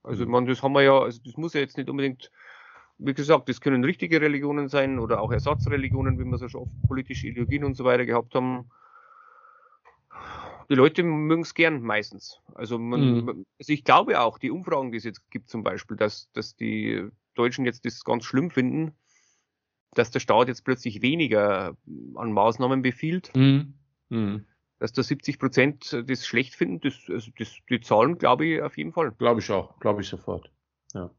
Also, 0.03 0.27
man, 0.27 0.47
das 0.47 0.63
haben 0.63 0.73
wir 0.73 0.83
ja, 0.83 0.99
also 0.99 1.21
das 1.25 1.37
muss 1.37 1.53
ja 1.53 1.61
jetzt 1.61 1.77
nicht 1.77 1.91
unbedingt, 1.91 2.31
wie 3.03 3.15
gesagt, 3.15 3.49
das 3.49 3.61
können 3.61 3.85
richtige 3.85 4.21
Religionen 4.21 4.69
sein 4.69 4.99
oder 4.99 5.21
auch 5.21 5.33
Ersatzreligionen, 5.33 6.19
wie 6.19 6.25
wir 6.25 6.39
so 6.39 6.49
schon 6.49 6.63
oft 6.63 6.73
politische 6.87 7.29
Ideologien 7.29 7.65
und 7.65 7.75
so 7.75 7.85
weiter 7.85 8.07
gehabt 8.07 8.35
haben. 8.35 8.71
Die 10.69 10.75
Leute 10.75 11.03
mögen 11.03 11.43
es 11.43 11.55
gern 11.55 11.83
meistens. 11.83 12.41
Also, 12.55 12.79
man, 12.79 13.01
mhm. 13.01 13.47
also 13.59 13.73
ich 13.73 13.85
glaube 13.85 14.21
auch, 14.21 14.39
die 14.39 14.51
Umfragen, 14.51 14.93
die 14.93 14.99
es 14.99 15.05
jetzt 15.05 15.29
gibt 15.31 15.49
zum 15.49 15.65
Beispiel, 15.65 15.97
dass, 15.97 16.31
dass 16.33 16.55
die 16.55 17.09
Deutschen 17.35 17.65
jetzt 17.65 17.85
das 17.85 18.05
ganz 18.05 18.25
schlimm 18.25 18.51
finden, 18.51 18.93
dass 19.95 20.11
der 20.11 20.21
Staat 20.21 20.49
jetzt 20.49 20.65
plötzlich 20.65 21.03
weniger 21.03 21.77
an 22.15 22.33
Maßnahmen 22.33 22.83
befiehlt. 22.83 23.35
Mhm. 23.35 23.75
Mhm 24.11 24.47
dass 24.81 24.93
da 24.93 25.03
70 25.03 25.39
Prozent 25.39 26.05
das 26.07 26.27
schlecht 26.27 26.55
finden, 26.55 26.81
das, 26.81 26.95
also 27.09 27.31
das, 27.39 27.55
die 27.69 27.81
Zahlen 27.81 28.19
glaube 28.19 28.47
ich 28.47 28.63
auf 28.63 28.77
jeden 28.79 28.93
Fall. 28.93 29.13
Glaube 29.13 29.41
ich 29.41 29.51
auch, 29.51 29.79
glaube 29.79 30.01
ich 30.01 30.09
sofort. 30.09 30.51
Ja. 30.95 31.11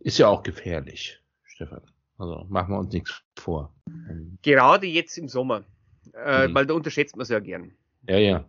Ist 0.00 0.18
ja 0.18 0.28
auch 0.28 0.42
gefährlich, 0.42 1.21
Stefan. 1.62 1.82
Also 2.18 2.46
machen 2.48 2.74
wir 2.74 2.78
uns 2.78 2.92
nichts 2.92 3.22
vor. 3.36 3.72
Gerade 4.42 4.86
jetzt 4.86 5.16
im 5.16 5.28
Sommer, 5.28 5.64
äh, 6.14 6.48
mhm. 6.48 6.54
weil 6.54 6.66
da 6.66 6.74
unterschätzt 6.74 7.16
man 7.16 7.22
es 7.22 7.28
ja 7.28 7.38
gern. 7.38 7.72
Ja, 8.08 8.18
ja. 8.18 8.44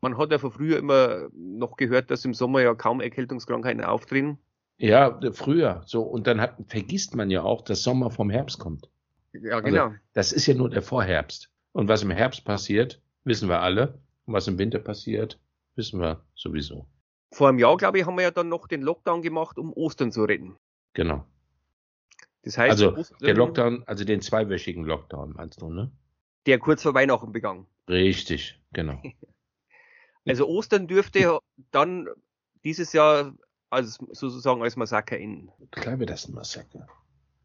Man 0.00 0.16
hat 0.16 0.30
ja 0.30 0.38
von 0.38 0.52
früher 0.52 0.78
immer 0.78 1.28
noch 1.32 1.76
gehört, 1.76 2.10
dass 2.10 2.24
im 2.24 2.34
Sommer 2.34 2.60
ja 2.62 2.74
kaum 2.74 3.00
Erkältungskrankheiten 3.00 3.82
auftreten. 3.82 4.38
Ja, 4.76 5.18
früher. 5.32 5.82
So, 5.86 6.02
und 6.02 6.26
dann 6.26 6.40
hat, 6.40 6.56
vergisst 6.68 7.16
man 7.16 7.30
ja 7.30 7.42
auch, 7.42 7.62
dass 7.62 7.82
Sommer 7.82 8.10
vom 8.10 8.30
Herbst 8.30 8.60
kommt. 8.60 8.88
Ja, 9.32 9.60
genau. 9.60 9.86
Also, 9.86 9.96
das 10.12 10.32
ist 10.32 10.46
ja 10.46 10.54
nur 10.54 10.70
der 10.70 10.82
Vorherbst. 10.82 11.50
Und 11.72 11.88
was 11.88 12.02
im 12.02 12.10
Herbst 12.10 12.44
passiert, 12.44 13.02
wissen 13.24 13.48
wir 13.48 13.60
alle. 13.60 13.98
Und 14.26 14.34
was 14.34 14.46
im 14.46 14.58
Winter 14.58 14.78
passiert, 14.78 15.40
wissen 15.74 16.00
wir 16.00 16.22
sowieso. 16.36 16.86
Vor 17.32 17.48
einem 17.48 17.58
Jahr, 17.58 17.76
glaube 17.76 17.98
ich, 17.98 18.06
haben 18.06 18.16
wir 18.16 18.22
ja 18.22 18.30
dann 18.30 18.48
noch 18.48 18.68
den 18.68 18.82
Lockdown 18.82 19.22
gemacht, 19.22 19.58
um 19.58 19.72
Ostern 19.72 20.12
zu 20.12 20.22
retten. 20.22 20.56
Genau. 20.92 21.24
Das 22.48 22.56
heißt, 22.56 22.82
also 22.82 23.04
der 23.20 23.34
Lockdown, 23.34 23.82
also 23.84 24.04
den 24.04 24.22
zweiwöchigen 24.22 24.82
Lockdown, 24.82 25.34
meinst 25.34 25.60
du, 25.60 25.68
ne? 25.68 25.92
Der 26.46 26.58
kurz 26.58 26.82
vor 26.82 26.94
Weihnachten 26.94 27.30
begann. 27.30 27.66
Richtig, 27.86 28.58
genau. 28.72 29.02
also 30.26 30.48
Ostern 30.48 30.88
dürfte 30.88 31.40
dann 31.72 32.08
dieses 32.64 32.94
Jahr 32.94 33.34
als 33.68 33.98
sozusagen 34.12 34.62
als 34.62 34.76
Massaker 34.76 35.18
enden. 35.18 35.50
Klar 35.72 35.98
wird 35.98 36.08
das 36.08 36.26
ein 36.26 36.32
Massaker. 36.32 36.86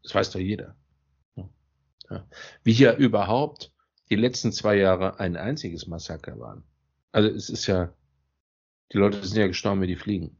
Das 0.02 0.14
weiß 0.14 0.30
doch 0.30 0.40
jeder. 0.40 0.74
Ja. 2.08 2.26
Wie 2.62 2.72
hier 2.72 2.96
überhaupt 2.96 3.74
die 4.08 4.16
letzten 4.16 4.52
zwei 4.52 4.76
Jahre 4.76 5.20
ein 5.20 5.36
einziges 5.36 5.86
Massaker 5.86 6.40
waren. 6.40 6.64
Also 7.12 7.28
es 7.28 7.50
ist 7.50 7.66
ja, 7.66 7.92
die 8.90 8.96
Leute 8.96 9.22
sind 9.22 9.36
ja 9.36 9.48
gestorben 9.48 9.82
wie 9.82 9.86
die 9.86 9.96
Fliegen. 9.96 10.38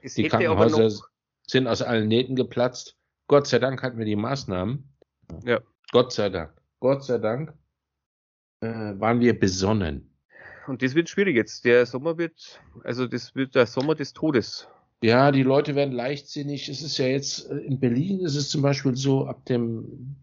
Es 0.00 0.14
die 0.14 0.28
Krankenhäuser 0.28 0.92
sind 1.44 1.66
aus 1.66 1.82
allen 1.82 2.06
Nähten 2.06 2.36
geplatzt. 2.36 2.96
Gott 3.28 3.46
sei 3.46 3.58
Dank 3.58 3.82
hatten 3.82 3.98
wir 3.98 4.04
die 4.04 4.16
Maßnahmen. 4.16 4.88
Ja. 5.44 5.60
Gott 5.90 6.12
sei 6.12 6.28
Dank. 6.28 6.52
Gott 6.80 7.04
sei 7.04 7.18
Dank 7.18 7.54
äh, 8.60 8.66
waren 8.68 9.20
wir 9.20 9.38
besonnen. 9.38 10.16
Und 10.66 10.82
das 10.82 10.94
wird 10.94 11.08
schwierig 11.08 11.36
jetzt. 11.36 11.64
Der 11.64 11.86
Sommer 11.86 12.18
wird, 12.18 12.60
also 12.84 13.06
das 13.06 13.34
wird 13.34 13.54
der 13.54 13.66
Sommer 13.66 13.94
des 13.94 14.12
Todes. 14.12 14.68
Ja, 15.02 15.30
die 15.30 15.42
Leute 15.42 15.74
werden 15.74 15.92
leichtsinnig. 15.92 16.68
Es 16.68 16.82
ist 16.82 16.98
ja 16.98 17.06
jetzt, 17.06 17.50
äh, 17.50 17.58
in 17.58 17.78
Berlin 17.80 18.20
ist 18.20 18.36
es 18.36 18.48
zum 18.48 18.62
Beispiel 18.62 18.96
so, 18.96 19.26
ab 19.26 19.44
dem 19.46 20.16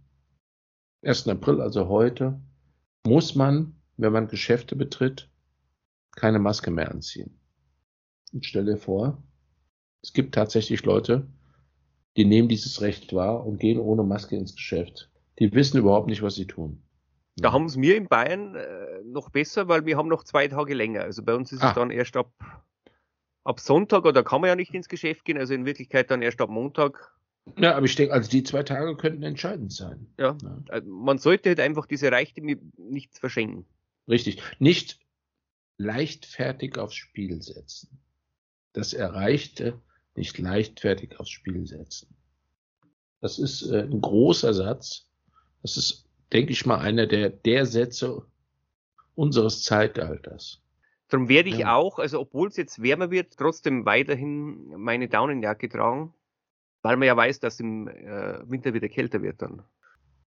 1. 1.04 1.28
April, 1.28 1.62
also 1.62 1.88
heute, 1.88 2.40
muss 3.06 3.36
man, 3.36 3.76
wenn 3.98 4.14
man 4.14 4.28
Geschäfte 4.28 4.76
betritt, 4.76 5.30
keine 6.16 6.40
Maske 6.40 6.72
mehr 6.72 6.92
anziehen. 6.92 7.40
Und 8.32 8.46
stell 8.46 8.66
dir 8.66 8.78
vor, 8.78 9.22
es 10.02 10.14
gibt 10.14 10.36
tatsächlich 10.36 10.84
Leute, 10.86 11.28
die 12.18 12.26
nehmen 12.26 12.48
dieses 12.48 12.82
Recht 12.82 13.14
wahr 13.14 13.46
und 13.46 13.60
gehen 13.60 13.80
ohne 13.80 14.04
Maske 14.04 14.36
ins 14.36 14.56
Geschäft. 14.56 15.10
Die 15.40 15.52
wissen 15.54 15.78
überhaupt 15.78 16.08
nicht, 16.08 16.22
was 16.22 16.36
sie 16.36 16.48
tun. 16.48 16.82
Da 17.38 17.52
haben 17.52 17.66
es 17.66 17.76
mir 17.76 17.96
in 17.96 18.08
Bayern 18.08 18.56
äh, 18.56 19.04
noch 19.06 19.30
besser, 19.30 19.68
weil 19.68 19.86
wir 19.86 19.98
haben 19.98 20.08
noch 20.08 20.24
zwei 20.24 20.48
Tage 20.48 20.76
länger. 20.76 21.02
Also 21.02 21.24
bei 21.24 21.34
uns 21.34 21.52
ist 21.52 21.64
ah. 21.64 21.70
es 21.70 21.76
dann 21.76 21.90
erst 21.90 22.16
ab, 22.16 22.32
ab 23.44 23.60
Sonntag 23.60 24.06
oder 24.06 24.24
kann 24.24 24.42
man 24.42 24.50
ja 24.50 24.56
nicht 24.56 24.74
ins 24.74 24.88
Geschäft 24.88 25.26
gehen, 25.26 25.38
also 25.38 25.54
in 25.56 25.66
Wirklichkeit 25.66 26.12
dann 26.12 26.22
erst 26.22 26.42
ab 26.42 26.50
Montag 26.50 27.14
ja, 27.58 27.76
aber 27.76 27.86
ich 27.86 27.96
denke, 27.96 28.14
also 28.14 28.30
die 28.30 28.44
zwei 28.44 28.64
Tage 28.64 28.96
könnten 28.96 29.24
entscheidend 29.24 29.74
sein. 29.74 30.08
Ja, 30.18 30.38
ja. 30.42 30.64
Also 30.70 30.90
man 30.90 31.18
sollte 31.18 31.50
halt 31.50 31.60
einfach 31.60 31.86
diese 31.86 32.12
Reichtümer 32.12 32.56
nicht 32.78 33.18
verschenken. 33.18 33.66
Richtig. 34.08 34.42
Nicht 34.60 35.00
leichtfertig 35.78 36.78
aufs 36.78 36.96
Spiel 36.96 37.42
setzen. 37.42 38.00
Das 38.72 38.94
Erreichte 38.94 39.82
nicht 40.16 40.38
leichtfertig 40.38 41.20
aufs 41.20 41.30
Spiel 41.30 41.66
setzen. 41.66 42.16
Das 43.22 43.40
ist 43.40 43.64
äh, 43.64 43.84
ein 43.84 44.02
großer 44.02 44.54
Satz. 44.54 45.10
Das 45.62 45.78
ist, 45.78 46.10
denke 46.32 46.52
ich 46.52 46.66
mal, 46.66 46.80
einer 46.80 47.08
der, 47.08 47.30
der 47.30 47.66
Sätze 47.66 48.26
unseres 49.16 49.64
Zeitalters. 49.64 50.62
Darum 51.10 51.30
werde 51.30 51.50
ich 51.50 51.60
ja. 51.60 51.76
auch, 51.76 52.00
also 52.00 52.20
obwohl 52.20 52.48
es 52.48 52.58
jetzt 52.58 52.82
wärmer 52.82 53.12
wird, 53.12 53.38
trotzdem 53.38 53.86
weiterhin 53.86 54.74
meine 54.78 55.08
Daunenjacke 55.08 55.70
tragen. 55.70 56.14
Weil 56.82 56.98
man 56.98 57.08
ja 57.08 57.16
weiß, 57.16 57.40
dass 57.40 57.60
im 57.60 57.88
äh, 57.88 58.40
Winter 58.50 58.74
wieder 58.74 58.90
kälter 58.90 59.22
wird 59.22 59.42
dann. 59.42 59.62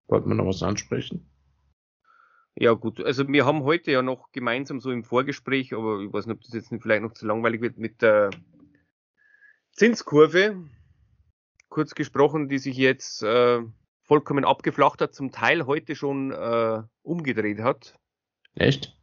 Wollten 0.06 0.28
wir 0.28 0.34
noch 0.34 0.46
was 0.46 0.62
ansprechen? 0.62 1.28
Ja, 2.58 2.72
gut. 2.72 3.04
Also 3.04 3.28
wir 3.28 3.44
haben 3.44 3.64
heute 3.64 3.90
ja 3.92 4.00
noch 4.00 4.32
gemeinsam 4.32 4.80
so 4.80 4.90
im 4.90 5.04
Vorgespräch, 5.04 5.74
aber 5.74 6.00
ich 6.00 6.10
weiß 6.10 6.26
nicht, 6.26 6.36
ob 6.36 6.42
das 6.42 6.54
jetzt 6.54 6.72
nicht 6.72 6.82
vielleicht 6.82 7.02
noch 7.02 7.12
zu 7.12 7.26
langweilig 7.26 7.60
wird, 7.60 7.76
mit 7.76 8.00
der 8.00 8.30
Zinskurve 9.76 10.64
kurz 11.68 11.94
gesprochen, 11.94 12.48
die 12.48 12.58
sich 12.58 12.76
jetzt 12.78 13.22
äh, 13.22 13.60
vollkommen 14.04 14.46
abgeflacht 14.46 15.02
hat, 15.02 15.14
zum 15.14 15.32
Teil 15.32 15.66
heute 15.66 15.94
schon 15.94 16.32
äh, 16.32 16.82
umgedreht 17.02 17.60
hat. 17.60 17.94
Echt? 18.54 18.96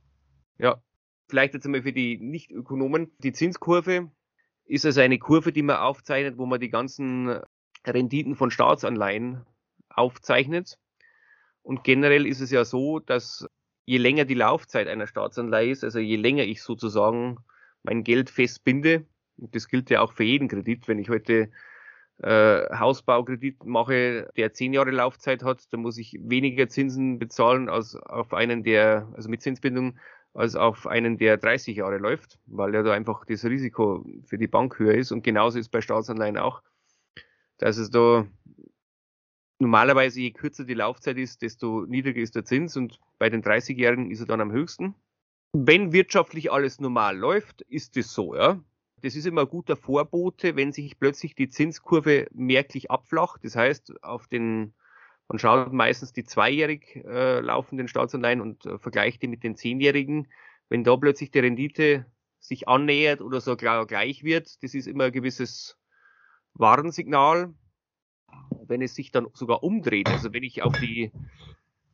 Ja. 0.58 0.82
Vielleicht 1.28 1.54
jetzt 1.54 1.66
einmal 1.66 1.84
für 1.84 1.94
die 1.94 2.18
Nicht-Ökonomen. 2.18 3.12
Die 3.20 3.34
Zinskurve 3.34 4.12
ist 4.66 4.86
also 4.86 5.02
eine 5.02 5.20
Kurve, 5.20 5.52
die 5.52 5.62
man 5.62 5.78
aufzeichnet, 5.78 6.38
wo 6.38 6.48
man 6.48 6.60
die 6.60 6.70
ganzen 6.70 7.40
Renditen 7.86 8.36
von 8.36 8.50
Staatsanleihen 8.50 9.46
aufzeichnet. 9.90 10.80
Und 11.62 11.84
generell 11.84 12.26
ist 12.26 12.42
es 12.42 12.50
ja 12.50 12.66
so, 12.66 13.00
dass 13.00 13.48
je 13.86 13.98
länger 13.98 14.26
die 14.26 14.34
Laufzeit 14.34 14.88
einer 14.88 15.08
Staatsanleihe 15.08 15.70
ist, 15.70 15.84
also 15.84 16.00
je 16.00 16.16
länger 16.16 16.44
ich 16.44 16.64
sozusagen 16.64 17.38
mein 17.84 18.04
Geld 18.04 18.30
festbinde, 18.30 19.06
das 19.38 19.68
gilt 19.68 19.90
ja 19.90 20.02
auch 20.02 20.14
für 20.14 20.24
jeden 20.24 20.48
Kredit, 20.48 20.88
wenn 20.88 21.00
ich 21.00 21.10
heute 21.10 21.50
äh, 22.22 22.76
Hausbaukredit 22.76 23.66
mache, 23.66 24.30
der 24.38 24.54
zehn 24.54 24.74
Jahre 24.74 24.92
Laufzeit 24.92 25.44
hat, 25.44 25.72
dann 25.74 25.82
muss 25.82 25.98
ich 25.98 26.18
weniger 26.22 26.70
Zinsen 26.70 27.20
bezahlen 27.20 27.70
als 27.70 27.96
auf 27.96 28.34
einen, 28.34 28.64
der, 28.64 29.08
also 29.14 29.30
mit 29.30 29.42
Zinsbindung, 29.42 29.98
als 30.34 30.56
auf 30.56 30.88
einen, 30.88 31.18
der 31.18 31.38
30 31.38 31.78
Jahre 31.78 31.98
läuft, 31.98 32.40
weil 32.46 32.74
ja 32.74 32.84
da 32.84 32.94
einfach 32.94 33.26
das 33.26 33.46
Risiko 33.46 34.06
für 34.26 34.38
die 34.38 34.48
Bank 34.48 34.80
höher 34.80 34.96
ist. 34.96 35.12
Und 35.12 35.24
genauso 35.24 35.60
ist 35.60 35.70
bei 35.70 35.82
Staatsanleihen 35.82 36.38
auch, 36.38 36.62
dass 37.58 37.78
es 37.78 37.90
da 37.90 38.26
normalerweise 39.60 40.22
je 40.22 40.32
kürzer 40.32 40.66
die 40.66 40.74
Laufzeit 40.74 41.18
ist, 41.18 41.42
desto 41.42 41.86
niedriger 41.86 42.22
ist 42.22 42.36
der 42.36 42.46
Zins 42.46 42.76
und 42.76 43.00
bei 43.20 43.30
den 43.30 43.44
30-Jährigen 43.44 44.12
ist 44.12 44.20
er 44.20 44.26
dann 44.26 44.42
am 44.42 44.52
höchsten. 44.52 44.96
Wenn 45.54 45.94
wirtschaftlich 45.94 46.52
alles 46.52 46.80
normal 46.80 47.18
läuft, 47.18 47.62
ist 47.62 47.96
es 47.98 48.14
so, 48.14 48.36
ja. 48.36 48.60
Das 49.04 49.18
ist 49.18 49.28
immer 49.28 49.46
guter 49.46 49.76
Vorbote, 49.76 50.56
wenn 50.56 50.72
sich 50.72 50.98
plötzlich 50.98 51.36
die 51.36 51.50
Zinskurve 51.50 52.28
merklich 52.32 52.90
abflacht. 52.90 53.44
Das 53.44 53.56
heißt, 53.58 54.02
auf 54.02 54.28
den 54.28 54.74
man 55.28 55.40
schaut 55.40 55.74
meistens 55.74 56.14
die 56.14 56.24
zweijährig 56.24 56.96
äh, 57.06 57.40
laufenden 57.40 57.88
Staatsanleihen 57.88 58.40
und 58.40 58.66
äh, 58.66 58.78
vergleicht 58.78 59.22
die 59.22 59.28
mit 59.28 59.44
den 59.44 59.56
zehnjährigen. 59.56 60.28
Wenn 60.70 60.84
da 60.84 60.96
plötzlich 60.96 61.32
die 61.32 61.40
Rendite 61.40 62.06
sich 62.40 62.68
annähert 62.68 63.22
oder 63.22 63.42
so 63.42 63.56
gleich 63.58 64.24
wird, 64.24 64.64
das 64.64 64.74
ist 64.74 64.88
immer 64.88 65.06
ein 65.06 65.12
gewisses 65.12 65.78
Warnsignal. 66.54 67.54
Wenn 68.66 68.82
es 68.82 68.96
sich 68.96 69.12
dann 69.12 69.28
sogar 69.34 69.64
umdreht, 69.64 70.08
also 70.08 70.34
wenn 70.34 70.44
ich 70.44 70.62
auf 70.62 70.80
die 70.80 71.12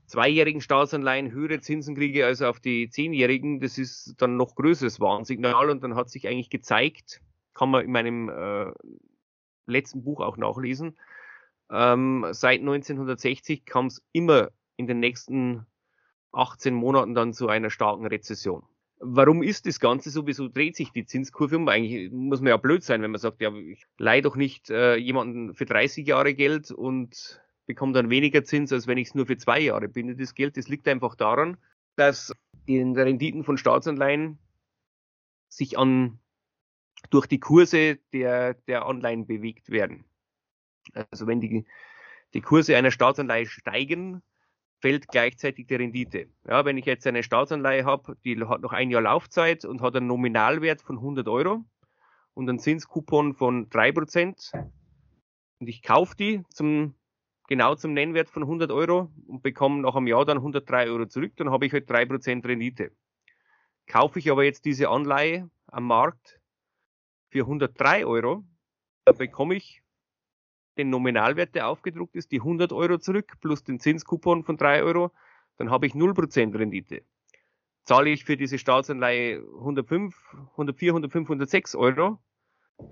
zweijährigen 0.09 0.61
Staatsanleihen 0.61 1.31
höhere 1.31 1.61
Zinsen 1.61 1.95
kriege 1.95 2.25
als 2.25 2.41
auf 2.41 2.59
die 2.59 2.89
zehnjährigen, 2.89 3.59
das 3.59 3.77
ist 3.77 4.15
dann 4.17 4.35
noch 4.35 4.55
größeres 4.55 4.99
Warnsignal 4.99 5.69
und 5.69 5.83
dann 5.83 5.95
hat 5.95 6.09
sich 6.09 6.27
eigentlich 6.27 6.49
gezeigt, 6.49 7.21
kann 7.53 7.71
man 7.71 7.85
in 7.85 7.91
meinem 7.91 8.29
äh, 8.29 8.71
letzten 9.65 10.03
Buch 10.03 10.19
auch 10.19 10.37
nachlesen, 10.37 10.97
ähm, 11.71 12.25
seit 12.31 12.59
1960 12.59 13.65
kam 13.65 13.87
es 13.87 14.01
immer 14.11 14.49
in 14.77 14.87
den 14.87 14.99
nächsten 14.99 15.65
18 16.31 16.73
Monaten 16.73 17.13
dann 17.13 17.33
zu 17.33 17.47
einer 17.47 17.69
starken 17.69 18.05
Rezession. 18.05 18.63
Warum 19.01 19.43
ist 19.43 19.65
das 19.65 19.79
Ganze 19.79 20.09
so? 20.09 20.27
Wieso 20.27 20.49
dreht 20.49 20.75
sich 20.75 20.91
die 20.91 21.05
Zinskurve 21.05 21.55
um? 21.55 21.67
Eigentlich 21.69 22.11
muss 22.11 22.41
man 22.41 22.49
ja 22.49 22.57
blöd 22.57 22.83
sein, 22.83 23.01
wenn 23.01 23.11
man 23.11 23.19
sagt, 23.19 23.39
ja, 23.39 23.53
ich 23.53 23.85
leihe 23.97 24.21
doch 24.21 24.35
nicht 24.35 24.69
äh, 24.69 24.95
jemanden 24.95 25.53
für 25.53 25.65
30 25.65 26.05
Jahre 26.05 26.33
Geld 26.33 26.71
und 26.71 27.41
bekomme 27.69 27.93
dann 27.93 28.09
weniger 28.09 28.43
Zins, 28.43 28.73
als 28.73 28.87
wenn 28.87 28.97
ich 28.97 29.09
es 29.09 29.15
nur 29.15 29.27
für 29.27 29.37
zwei 29.37 29.59
Jahre 29.59 29.87
binde. 29.87 30.15
Das 30.15 30.33
Geld, 30.33 30.57
das 30.57 30.67
liegt 30.67 30.87
einfach 30.87 31.13
daran, 31.13 31.55
dass 31.95 32.33
die 32.67 32.81
Renditen 32.81 33.43
von 33.43 33.59
Staatsanleihen 33.59 34.39
sich 35.49 35.77
an 35.77 36.19
durch 37.11 37.27
die 37.27 37.39
Kurse 37.39 37.99
der, 38.11 38.55
der 38.55 38.87
Anleihen 38.87 39.27
bewegt 39.27 39.69
werden. 39.69 40.03
Also 41.11 41.27
wenn 41.27 41.41
die, 41.41 41.67
die 42.33 42.41
Kurse 42.41 42.75
einer 42.75 42.89
Staatsanleihe 42.89 43.45
steigen, 43.45 44.23
fällt 44.81 45.07
gleichzeitig 45.07 45.67
die 45.67 45.75
Rendite. 45.75 46.27
Ja, 46.47 46.65
wenn 46.65 46.79
ich 46.79 46.85
jetzt 46.85 47.05
eine 47.05 47.21
Staatsanleihe 47.21 47.85
habe, 47.85 48.17
die 48.25 48.43
hat 48.47 48.61
noch 48.61 48.73
ein 48.73 48.89
Jahr 48.89 49.03
Laufzeit 49.03 49.63
und 49.63 49.81
hat 49.81 49.95
einen 49.95 50.07
Nominalwert 50.07 50.81
von 50.81 50.95
100 50.95 51.27
Euro 51.27 51.63
und 52.33 52.49
einen 52.49 52.57
Zinskupon 52.57 53.35
von 53.35 53.69
3% 53.69 54.55
und 55.59 55.67
ich 55.67 55.83
kaufe 55.83 56.15
die 56.15 56.43
zum, 56.49 56.95
genau 57.49 57.73
zum 57.73 57.93
Nennwert 57.93 58.29
von 58.29 58.43
100 58.43 58.71
Euro 58.71 59.11
und 59.27 59.41
bekomme 59.41 59.81
nach 59.81 59.95
einem 59.95 60.07
Jahr 60.07 60.23
dann 60.23 60.37
103 60.37 60.87
Euro 60.87 61.07
zurück, 61.07 61.33
dann 61.35 61.49
habe 61.49 61.65
ich 61.65 61.73
halt 61.73 61.89
3% 61.89 62.45
Rendite. 62.45 62.91
Kaufe 63.87 64.19
ich 64.19 64.31
aber 64.31 64.43
jetzt 64.43 64.65
diese 64.65 64.89
Anleihe 64.89 65.49
am 65.65 65.87
Markt 65.87 66.39
für 67.29 67.41
103 67.41 68.05
Euro, 68.05 68.45
dann 69.05 69.17
bekomme 69.17 69.55
ich 69.55 69.81
den 70.77 70.91
Nominalwert, 70.91 71.55
der 71.55 71.67
aufgedruckt 71.67 72.15
ist, 72.15 72.31
die 72.31 72.39
100 72.39 72.71
Euro 72.71 72.99
zurück 72.99 73.33
plus 73.41 73.63
den 73.63 73.79
Zinskupon 73.79 74.43
von 74.43 74.55
3 74.55 74.83
Euro, 74.83 75.11
dann 75.57 75.71
habe 75.71 75.87
ich 75.87 75.93
0% 75.93 76.57
Rendite. 76.57 77.01
Zahle 77.83 78.11
ich 78.11 78.25
für 78.25 78.37
diese 78.37 78.59
Staatsanleihe 78.59 79.39
105, 79.39 80.15
104, 80.51 80.91
105, 80.91 81.27
106 81.27 81.75
Euro, 81.75 82.19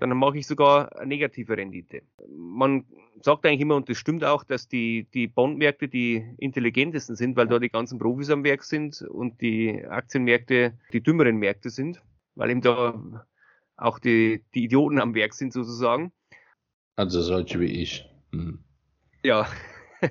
dann 0.00 0.10
mache 0.16 0.38
ich 0.38 0.48
sogar 0.48 0.96
eine 0.98 1.06
negative 1.06 1.56
Rendite. 1.56 2.02
Man 2.28 2.84
sagt 3.22 3.44
eigentlich 3.44 3.60
immer, 3.60 3.76
und 3.76 3.88
das 3.88 3.98
stimmt 3.98 4.24
auch, 4.24 4.44
dass 4.44 4.68
die, 4.68 5.06
die 5.14 5.26
Bondmärkte 5.26 5.88
die 5.88 6.34
intelligentesten 6.38 7.16
sind, 7.16 7.36
weil 7.36 7.48
da 7.48 7.58
die 7.58 7.68
ganzen 7.68 7.98
Profis 7.98 8.30
am 8.30 8.44
Werk 8.44 8.64
sind 8.64 9.02
und 9.02 9.40
die 9.40 9.84
Aktienmärkte 9.84 10.78
die 10.92 11.02
dümmeren 11.02 11.36
Märkte 11.36 11.70
sind, 11.70 12.02
weil 12.34 12.50
eben 12.50 12.60
da 12.60 13.26
auch 13.76 13.98
die, 13.98 14.44
die 14.54 14.64
Idioten 14.64 15.00
am 15.00 15.14
Werk 15.14 15.34
sind 15.34 15.52
sozusagen. 15.52 16.12
Also 16.96 17.22
solche 17.22 17.60
wie 17.60 17.82
ich. 17.82 18.08
Hm. 18.32 18.60
Ja. 19.22 19.48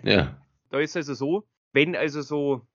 Ja. 0.04 0.42
Da 0.70 0.82
ist 0.82 0.98
also 0.98 1.14
so, 1.14 1.48
wenn 1.72 1.96
also 1.96 2.22
so 2.22 2.68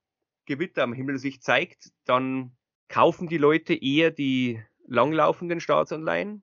Gewitter 0.47 0.83
am 0.83 0.95
Himmel 0.95 1.19
sich 1.19 1.43
zeigt, 1.43 1.91
dann 2.07 2.53
kaufen 2.89 3.29
die 3.29 3.37
Leute 3.37 3.75
eher 3.75 4.11
die 4.11 4.63
langlaufenden 4.87 5.61
Staatsanleihen, 5.61 6.43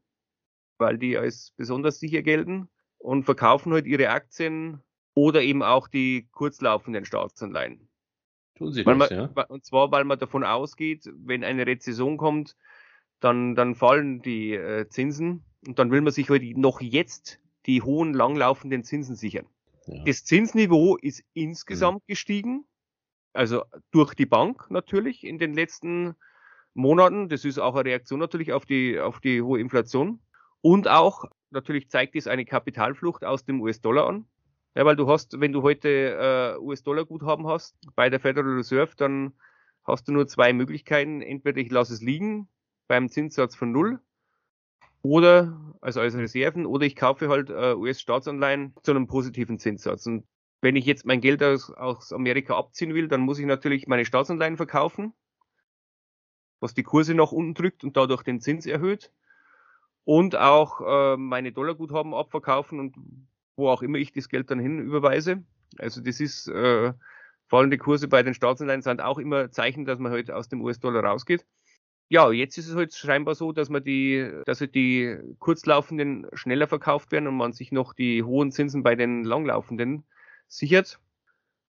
weil 0.78 1.00
die 1.00 1.18
als 1.18 1.56
besonders 1.58 2.00
sicher 2.00 2.22
gelten 2.22 2.70
und 3.00 3.24
verkaufen 3.24 3.74
halt 3.74 3.88
ihre 3.88 4.10
Aktien 4.10 4.82
oder 5.16 5.42
eben 5.42 5.64
auch 5.64 5.88
die 5.88 6.28
kurzlaufenden 6.32 7.06
Staatsanleihen. 7.06 7.90
Tun 8.56 8.72
sie 8.72 8.84
das, 8.84 8.98
man, 8.98 9.10
ja? 9.10 9.46
Und 9.48 9.66
zwar, 9.66 9.92
weil 9.92 10.04
man 10.04 10.20
davon 10.20 10.44
ausgeht, 10.44 11.10
wenn 11.14 11.44
eine 11.44 11.66
Rezession 11.66 12.18
kommt, 12.18 12.56
dann, 13.20 13.56
dann 13.56 13.76
fallen 13.76 14.22
die 14.22 14.54
äh, 14.54 14.88
Zinsen 14.88 15.44
und 15.68 15.80
dann 15.80 15.92
will 15.92 16.02
man 16.02 16.14
sich 16.14 16.30
halt 16.30 16.44
noch 16.58 16.82
jetzt 16.82 17.40
die 17.66 17.82
hohen 17.82 18.14
langlaufenden 18.14 18.84
Zinsen 18.84 19.16
sichern. 19.16 19.48
ja. 19.88 20.04
Das 20.06 20.24
Zinsniveau 20.24 20.98
ist 20.98 21.24
insgesamt 21.34 22.06
gestiegen, 22.08 22.66
also 23.34 23.64
durch 23.92 24.14
die 24.14 24.26
Bank 24.26 24.70
natürlich 24.70 25.24
in 25.24 25.38
den 25.38 25.54
letzten 25.54 26.16
Monaten. 26.74 27.30
Das 27.30 27.46
ist 27.46 27.60
auch 27.60 27.76
eine 27.76 27.86
Reaktion 27.86 28.20
natürlich 28.20 28.54
auf 28.54 28.66
die, 28.66 29.00
auf 29.00 29.20
die 29.20 29.42
hohe 29.42 29.60
Inflation. 29.60 30.20
Und 30.62 30.88
auch 30.88 31.26
natürlich 31.52 31.90
zeigt 31.90 32.16
dies 32.16 32.28
eine 32.28 32.46
Kapitalflucht 32.46 33.24
aus 33.24 33.46
dem 33.46 33.62
US-Dollar 33.62 34.08
an. 34.08 34.26
Ja, 34.76 34.86
weil 34.86 34.96
du 34.96 35.08
hast, 35.08 35.40
wenn 35.40 35.52
du 35.52 35.64
heute 35.64 35.90
äh, 35.90 36.60
US-Dollar-Guthaben 36.60 37.48
hast 37.48 37.76
bei 37.96 38.10
der 38.10 38.20
Federal 38.20 38.54
Reserve, 38.54 38.92
dann 38.96 39.34
hast 39.84 40.08
du 40.08 40.12
nur 40.12 40.28
zwei 40.28 40.54
Möglichkeiten. 40.54 41.22
Entweder 41.22 41.58
ich 41.60 41.72
lasse 41.72 41.94
es 41.94 42.02
liegen 42.02 42.48
beim 42.88 43.10
Zinssatz 43.10 43.56
von 43.56 43.72
null 43.72 44.00
oder 45.02 45.76
also 45.82 46.02
als 46.02 46.16
Reserven 46.16 46.66
oder 46.66 46.86
ich 46.86 46.96
kaufe 46.96 47.30
halt 47.30 47.50
äh, 47.50 47.74
US-Staatsanleihen 47.74 48.76
zu 48.84 48.92
einem 48.92 49.08
positiven 49.08 49.58
Zinssatz. 49.58 50.06
Und 50.06 50.26
wenn 50.62 50.76
ich 50.76 50.86
jetzt 50.86 51.06
mein 51.06 51.22
Geld 51.22 51.42
aus, 51.42 51.72
aus 51.72 52.12
Amerika 52.12 52.58
abziehen 52.58 52.94
will, 52.94 53.08
dann 53.08 53.22
muss 53.22 53.40
ich 53.40 53.46
natürlich 53.46 53.88
meine 53.88 54.06
Staatsanleihen 54.06 54.58
verkaufen, 54.58 55.14
was 56.60 56.74
die 56.74 56.84
Kurse 56.84 57.14
nach 57.14 57.32
unten 57.32 57.54
drückt 57.54 57.84
und 57.84 57.96
dadurch 57.96 58.24
den 58.24 58.42
Zins 58.42 58.66
erhöht. 58.66 59.12
Und 60.10 60.36
auch 60.36 60.82
äh, 60.82 61.18
meine 61.18 61.52
Dollarguthaben 61.52 62.16
abverkaufen 62.16 62.80
und 62.80 62.96
wo 63.56 63.70
auch 63.70 63.84
immer 63.84 64.00
ich 64.00 64.12
das 64.12 64.28
Geld 64.28 64.50
dann 64.50 64.58
hin 64.58 64.80
überweise. 64.80 65.44
Also 65.78 66.02
das 66.02 66.20
ist 66.20 66.48
äh, 66.48 66.94
fallende 67.46 67.78
Kurse 67.78 68.08
bei 68.08 68.24
den 68.24 68.34
Staatsanleihen 68.34 68.82
sind 68.82 69.04
auch 69.04 69.20
immer 69.20 69.52
Zeichen, 69.52 69.86
dass 69.86 70.00
man 70.00 70.12
halt 70.12 70.32
aus 70.32 70.50
dem 70.50 70.64
US-Dollar 70.64 71.04
rausgeht. 71.04 71.46
Ja, 72.08 72.32
jetzt 72.32 72.58
ist 72.58 72.70
es 72.70 72.76
halt 72.76 72.96
scheinbar 72.96 73.36
so, 73.36 73.52
dass 73.52 73.70
man 73.70 73.84
die, 73.84 74.28
dass 74.48 74.62
halt 74.62 74.74
die 74.74 75.16
kurzlaufenden 75.38 76.26
schneller 76.34 76.66
verkauft 76.66 77.12
werden 77.12 77.28
und 77.28 77.38
man 77.38 77.54
sich 77.54 77.72
noch 77.72 77.94
die 77.94 78.24
hohen 78.24 78.52
Zinsen 78.52 78.82
bei 78.82 78.96
den 78.96 79.24
langlaufenden 79.24 80.06
sichert. 80.48 81.00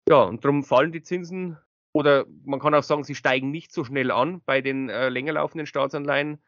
Ja, 0.09 0.23
und 0.23 0.45
darum 0.45 0.63
fallen 0.63 0.93
die 0.93 1.03
Zinsen 1.03 1.59
oder 1.91 2.25
man 2.45 2.61
kann 2.61 2.73
auch 2.73 2.85
sagen, 2.85 3.03
sie 3.03 3.17
steigen 3.17 3.51
nicht 3.51 3.73
so 3.73 3.83
schnell 3.83 4.13
an 4.13 4.43
bei 4.47 4.61
den 4.61 4.91
äh, 4.91 5.09
länger 5.09 5.33
laufenden 5.33 5.67
Staatsanleihen 5.67 6.39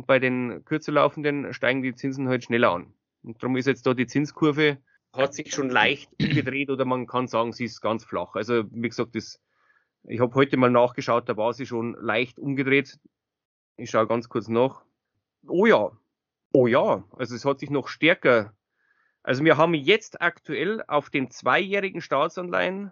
und 0.00 0.06
bei 0.06 0.18
den 0.18 0.64
kürzer 0.64 0.92
laufenden 0.92 1.52
steigen 1.52 1.82
die 1.82 1.94
Zinsen 1.94 2.26
halt 2.26 2.44
schneller 2.44 2.70
an. 2.70 2.94
Und 3.22 3.42
darum 3.42 3.56
ist 3.58 3.66
jetzt 3.66 3.86
da 3.86 3.92
die 3.92 4.06
Zinskurve 4.06 4.78
hat 5.12 5.34
sich 5.34 5.52
schon 5.52 5.68
leicht 5.68 6.10
umgedreht 6.18 6.70
oder 6.70 6.86
man 6.86 7.06
kann 7.06 7.26
sagen, 7.26 7.52
sie 7.52 7.66
ist 7.66 7.82
ganz 7.82 8.06
flach. 8.06 8.34
Also 8.34 8.64
wie 8.70 8.88
gesagt, 8.88 9.14
das, 9.14 9.42
ich 10.04 10.20
habe 10.20 10.34
heute 10.36 10.56
mal 10.56 10.70
nachgeschaut, 10.70 11.28
da 11.28 11.36
war 11.36 11.52
sie 11.52 11.66
schon 11.66 11.98
leicht 12.00 12.38
umgedreht. 12.38 12.98
Ich 13.76 13.90
schaue 13.90 14.06
ganz 14.06 14.30
kurz 14.30 14.48
nach. 14.48 14.86
Oh 15.46 15.66
ja, 15.66 15.90
oh 16.54 16.66
ja, 16.66 17.04
also 17.18 17.34
es 17.34 17.44
hat 17.44 17.60
sich 17.60 17.68
noch 17.68 17.88
stärker. 17.88 18.56
Also 19.22 19.44
wir 19.44 19.58
haben 19.58 19.74
jetzt 19.74 20.22
aktuell 20.22 20.82
auf 20.88 21.10
den 21.10 21.30
zweijährigen 21.30 22.00
Staatsanleihen 22.00 22.90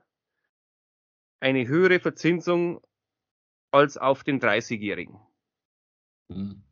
eine 1.41 1.67
höhere 1.67 2.01
Verzinsung 2.01 2.83
als 3.71 3.97
auf 3.97 4.25
den 4.25 4.41
30-jährigen. 4.41 5.19
Hm. 6.31 6.68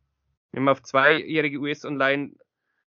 Wir 0.56 0.62
haben 0.62 0.68
auf 0.70 0.82
zweijährige 0.82 1.58
US-Anleihen 1.58 2.38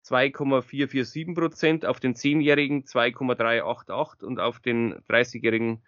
2,447 0.04 1.34
Prozent, 1.34 1.86
auf 1.88 2.00
den 2.00 2.14
10-jährigen 2.14 2.86
2,388 2.86 4.22
und 4.28 4.40
auf 4.40 4.60
den 4.60 4.94
30-jährigen 5.06 5.82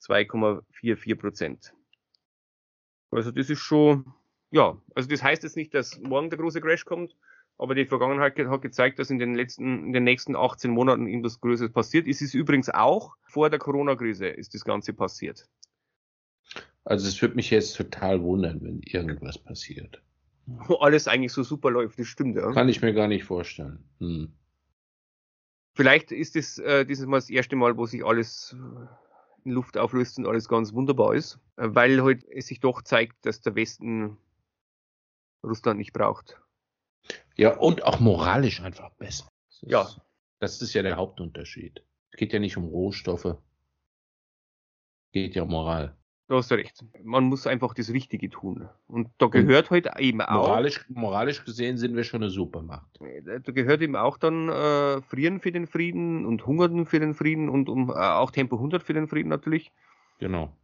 2,44 0.00 1.14
Prozent. 1.14 1.74
Also 3.12 3.30
das 3.30 3.50
ist 3.50 3.60
schon, 3.60 4.12
ja, 4.50 4.76
also 4.96 5.08
das 5.08 5.22
heißt 5.22 5.44
jetzt 5.44 5.54
nicht, 5.54 5.72
dass 5.74 5.96
morgen 6.00 6.28
der 6.28 6.40
große 6.40 6.60
Crash 6.60 6.84
kommt, 6.84 7.16
aber 7.56 7.76
die 7.76 7.86
Vergangenheit 7.86 8.36
hat 8.36 8.62
gezeigt, 8.62 8.98
dass 8.98 9.10
in 9.10 9.20
den 9.20 9.36
letzten, 9.36 9.86
in 9.86 9.92
den 9.92 10.02
nächsten 10.02 10.34
18 10.34 10.72
Monaten 10.72 11.06
irgendwas 11.06 11.40
Größeres 11.40 11.72
passiert. 11.72 12.08
Es 12.08 12.20
ist 12.20 12.34
übrigens 12.34 12.68
auch 12.68 13.14
vor 13.22 13.48
der 13.48 13.60
Corona-Krise 13.60 14.26
ist 14.26 14.54
das 14.54 14.64
Ganze 14.64 14.92
passiert. 14.92 15.48
Also 16.82 17.06
es 17.06 17.22
würde 17.22 17.36
mich 17.36 17.50
jetzt 17.50 17.76
total 17.76 18.20
wundern, 18.24 18.60
wenn 18.60 18.80
irgendwas 18.80 19.38
passiert. 19.38 20.02
Wo 20.46 20.76
alles 20.76 21.08
eigentlich 21.08 21.32
so 21.32 21.42
super 21.42 21.70
läuft, 21.70 21.98
das 21.98 22.06
stimmt, 22.06 22.36
ja. 22.36 22.52
Kann 22.52 22.68
ich 22.68 22.82
mir 22.82 22.92
gar 22.92 23.08
nicht 23.08 23.24
vorstellen. 23.24 23.84
Hm. 23.98 24.32
Vielleicht 25.74 26.12
ist 26.12 26.36
es 26.36 26.58
äh, 26.58 26.84
dieses 26.84 27.06
Mal 27.06 27.18
das 27.18 27.30
erste 27.30 27.56
Mal, 27.56 27.76
wo 27.76 27.86
sich 27.86 28.04
alles 28.04 28.54
äh, 28.58 28.86
in 29.44 29.52
Luft 29.52 29.78
auflöst 29.78 30.18
und 30.18 30.26
alles 30.26 30.48
ganz 30.48 30.72
wunderbar 30.72 31.14
ist, 31.14 31.38
äh, 31.56 31.68
weil 31.70 32.02
halt 32.02 32.24
es 32.24 32.48
sich 32.48 32.60
doch 32.60 32.82
zeigt, 32.82 33.24
dass 33.24 33.40
der 33.40 33.54
Westen 33.54 34.18
Russland 35.42 35.78
nicht 35.78 35.92
braucht. 35.92 36.40
Ja, 37.36 37.56
und 37.56 37.84
auch 37.84 38.00
moralisch 38.00 38.60
einfach 38.60 38.90
besser. 38.90 39.28
Das 39.48 39.62
ist, 39.62 39.70
Ja. 39.70 39.88
Das 40.38 40.60
ist 40.60 40.74
ja 40.74 40.82
der 40.82 40.96
Hauptunterschied. 40.96 41.84
Es 42.10 42.18
geht 42.18 42.32
ja 42.32 42.40
nicht 42.40 42.56
um 42.56 42.64
Rohstoffe. 42.64 43.36
Geht 45.12 45.34
ja 45.36 45.44
um 45.44 45.50
Moral. 45.50 45.96
Du 46.32 46.38
hast 46.38 46.50
recht. 46.50 46.82
Man 47.04 47.24
muss 47.24 47.46
einfach 47.46 47.74
das 47.74 47.90
Richtige 47.90 48.30
tun. 48.30 48.66
Und 48.86 49.10
da 49.18 49.26
gehört 49.26 49.68
halt 49.68 49.86
eben 49.98 50.22
auch, 50.22 50.48
Moralisch, 50.48 50.82
moralisch 50.88 51.44
gesehen 51.44 51.76
sind 51.76 51.94
wir 51.94 52.04
schon 52.04 52.22
eine 52.22 52.30
Supermacht. 52.30 52.88
da 53.26 53.52
gehört 53.52 53.82
eben 53.82 53.96
auch 53.96 54.16
dann 54.16 54.48
äh, 54.48 55.02
Frieren 55.02 55.40
für 55.40 55.52
den 55.52 55.66
Frieden 55.66 56.24
und 56.24 56.46
Hungern 56.46 56.86
für 56.86 57.00
den 57.00 57.12
Frieden 57.12 57.50
und 57.50 57.68
um 57.68 57.90
äh, 57.90 57.92
auch 57.92 58.30
Tempo 58.30 58.56
100 58.56 58.82
für 58.82 58.94
den 58.94 59.08
Frieden 59.08 59.28
natürlich. 59.28 59.72
Genau. 60.20 60.56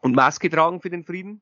Und 0.00 0.14
Maske 0.14 0.50
tragen 0.50 0.82
für 0.82 0.90
den 0.90 1.02
Frieden? 1.02 1.40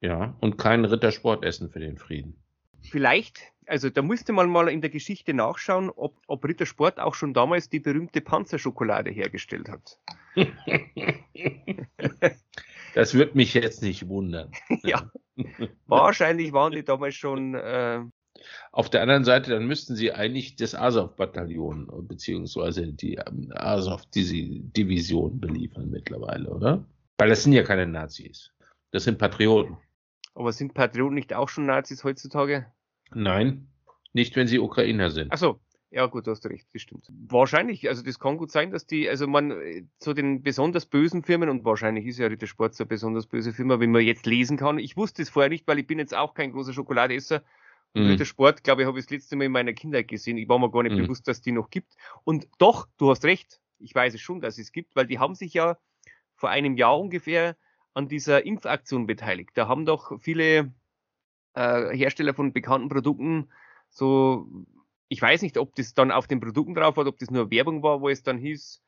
Ja, 0.00 0.34
und 0.40 0.56
kein 0.56 0.86
Rittersport 0.86 1.44
essen 1.44 1.68
für 1.68 1.80
den 1.80 1.98
Frieden. 1.98 2.42
Vielleicht, 2.80 3.52
also 3.66 3.90
da 3.90 4.00
musste 4.00 4.32
man 4.32 4.48
mal 4.48 4.70
in 4.70 4.80
der 4.80 4.88
Geschichte 4.88 5.34
nachschauen, 5.34 5.90
ob, 5.90 6.16
ob 6.26 6.42
Rittersport 6.42 6.98
auch 6.98 7.14
schon 7.14 7.34
damals 7.34 7.68
die 7.68 7.80
berühmte 7.80 8.22
Panzerschokolade 8.22 9.10
hergestellt 9.10 9.68
hat. 9.68 9.98
das 12.94 13.14
wird 13.14 13.34
mich 13.34 13.54
jetzt 13.54 13.82
nicht 13.82 14.08
wundern. 14.08 14.50
ja, 14.82 15.10
wahrscheinlich 15.86 16.52
waren 16.52 16.72
die 16.72 16.84
damals 16.84 17.14
schon. 17.14 17.54
Äh, 17.54 18.00
Auf 18.72 18.90
der 18.90 19.02
anderen 19.02 19.24
Seite, 19.24 19.50
dann 19.50 19.66
müssten 19.66 19.96
sie 19.96 20.12
eigentlich 20.12 20.56
das 20.56 20.74
Azov-Bataillon 20.74 21.88
beziehungsweise 22.06 22.92
die 22.92 23.14
ähm, 23.14 23.52
Azov-Division 23.54 25.40
beliefern 25.40 25.90
mittlerweile, 25.90 26.50
oder? 26.50 26.84
Weil 27.18 27.28
das 27.28 27.42
sind 27.42 27.52
ja 27.52 27.62
keine 27.62 27.86
Nazis. 27.86 28.52
Das 28.92 29.04
sind 29.04 29.18
Patrioten. 29.18 29.76
Aber 30.34 30.52
sind 30.52 30.74
Patrioten 30.74 31.14
nicht 31.14 31.34
auch 31.34 31.48
schon 31.48 31.66
Nazis 31.66 32.04
heutzutage? 32.04 32.66
Nein, 33.12 33.68
nicht 34.12 34.36
wenn 34.36 34.46
sie 34.46 34.58
Ukrainer 34.58 35.10
sind. 35.10 35.32
Ach 35.32 35.38
so, 35.38 35.60
ja 35.90 36.06
gut, 36.06 36.26
du 36.26 36.30
hast 36.30 36.46
recht, 36.46 36.68
das 36.72 36.82
stimmt. 36.82 37.08
Wahrscheinlich, 37.28 37.88
also 37.88 38.02
das 38.02 38.18
kann 38.18 38.38
gut 38.38 38.52
sein, 38.52 38.70
dass 38.70 38.86
die, 38.86 39.08
also 39.08 39.26
man 39.26 39.88
zu 39.98 40.14
den 40.14 40.42
besonders 40.42 40.86
bösen 40.86 41.24
Firmen, 41.24 41.48
und 41.48 41.64
wahrscheinlich 41.64 42.06
ist 42.06 42.18
ja 42.18 42.28
Rittersport 42.28 42.74
so 42.74 42.84
eine 42.84 42.88
besonders 42.88 43.26
böse 43.26 43.52
Firma, 43.52 43.80
wenn 43.80 43.90
man 43.90 44.02
jetzt 44.02 44.24
lesen 44.26 44.56
kann. 44.56 44.78
Ich 44.78 44.96
wusste 44.96 45.22
es 45.22 45.30
vorher 45.30 45.50
nicht, 45.50 45.66
weil 45.66 45.80
ich 45.80 45.86
bin 45.86 45.98
jetzt 45.98 46.14
auch 46.14 46.34
kein 46.34 46.52
großer 46.52 46.72
Schokoladeesser. 46.72 47.42
Mhm. 47.94 48.06
Rittersport, 48.06 48.62
glaube 48.62 48.82
ich, 48.82 48.88
habe 48.88 48.98
ich 49.00 49.06
das 49.06 49.10
letzte 49.10 49.34
Mal 49.34 49.44
in 49.46 49.52
meiner 49.52 49.72
Kindheit 49.72 50.06
gesehen. 50.06 50.38
Ich 50.38 50.48
war 50.48 50.60
mir 50.60 50.70
gar 50.70 50.84
nicht 50.84 50.94
mhm. 50.94 51.02
bewusst, 51.02 51.26
dass 51.26 51.40
die 51.40 51.52
noch 51.52 51.70
gibt. 51.70 51.96
Und 52.22 52.46
doch, 52.58 52.86
du 52.98 53.10
hast 53.10 53.24
recht, 53.24 53.60
ich 53.80 53.92
weiß 53.92 54.14
es 54.14 54.20
schon, 54.20 54.40
dass 54.40 54.58
es 54.58 54.70
gibt, 54.70 54.94
weil 54.94 55.06
die 55.06 55.18
haben 55.18 55.34
sich 55.34 55.54
ja 55.54 55.76
vor 56.36 56.50
einem 56.50 56.76
Jahr 56.76 56.98
ungefähr 57.00 57.56
an 57.94 58.06
dieser 58.06 58.46
Impfaktion 58.46 59.08
beteiligt. 59.08 59.50
Da 59.54 59.66
haben 59.66 59.86
doch 59.86 60.20
viele 60.20 60.72
äh, 61.54 61.96
Hersteller 61.96 62.32
von 62.32 62.52
bekannten 62.52 62.88
Produkten 62.88 63.48
so, 63.88 64.46
ich 65.10 65.20
weiß 65.20 65.42
nicht, 65.42 65.58
ob 65.58 65.74
das 65.74 65.92
dann 65.92 66.12
auf 66.12 66.28
den 66.28 66.40
Produkten 66.40 66.74
drauf 66.74 66.96
war, 66.96 67.04
ob 67.04 67.18
das 67.18 67.30
nur 67.30 67.50
Werbung 67.50 67.82
war, 67.82 68.00
wo 68.00 68.08
es 68.08 68.22
dann 68.22 68.38
hieß, 68.38 68.80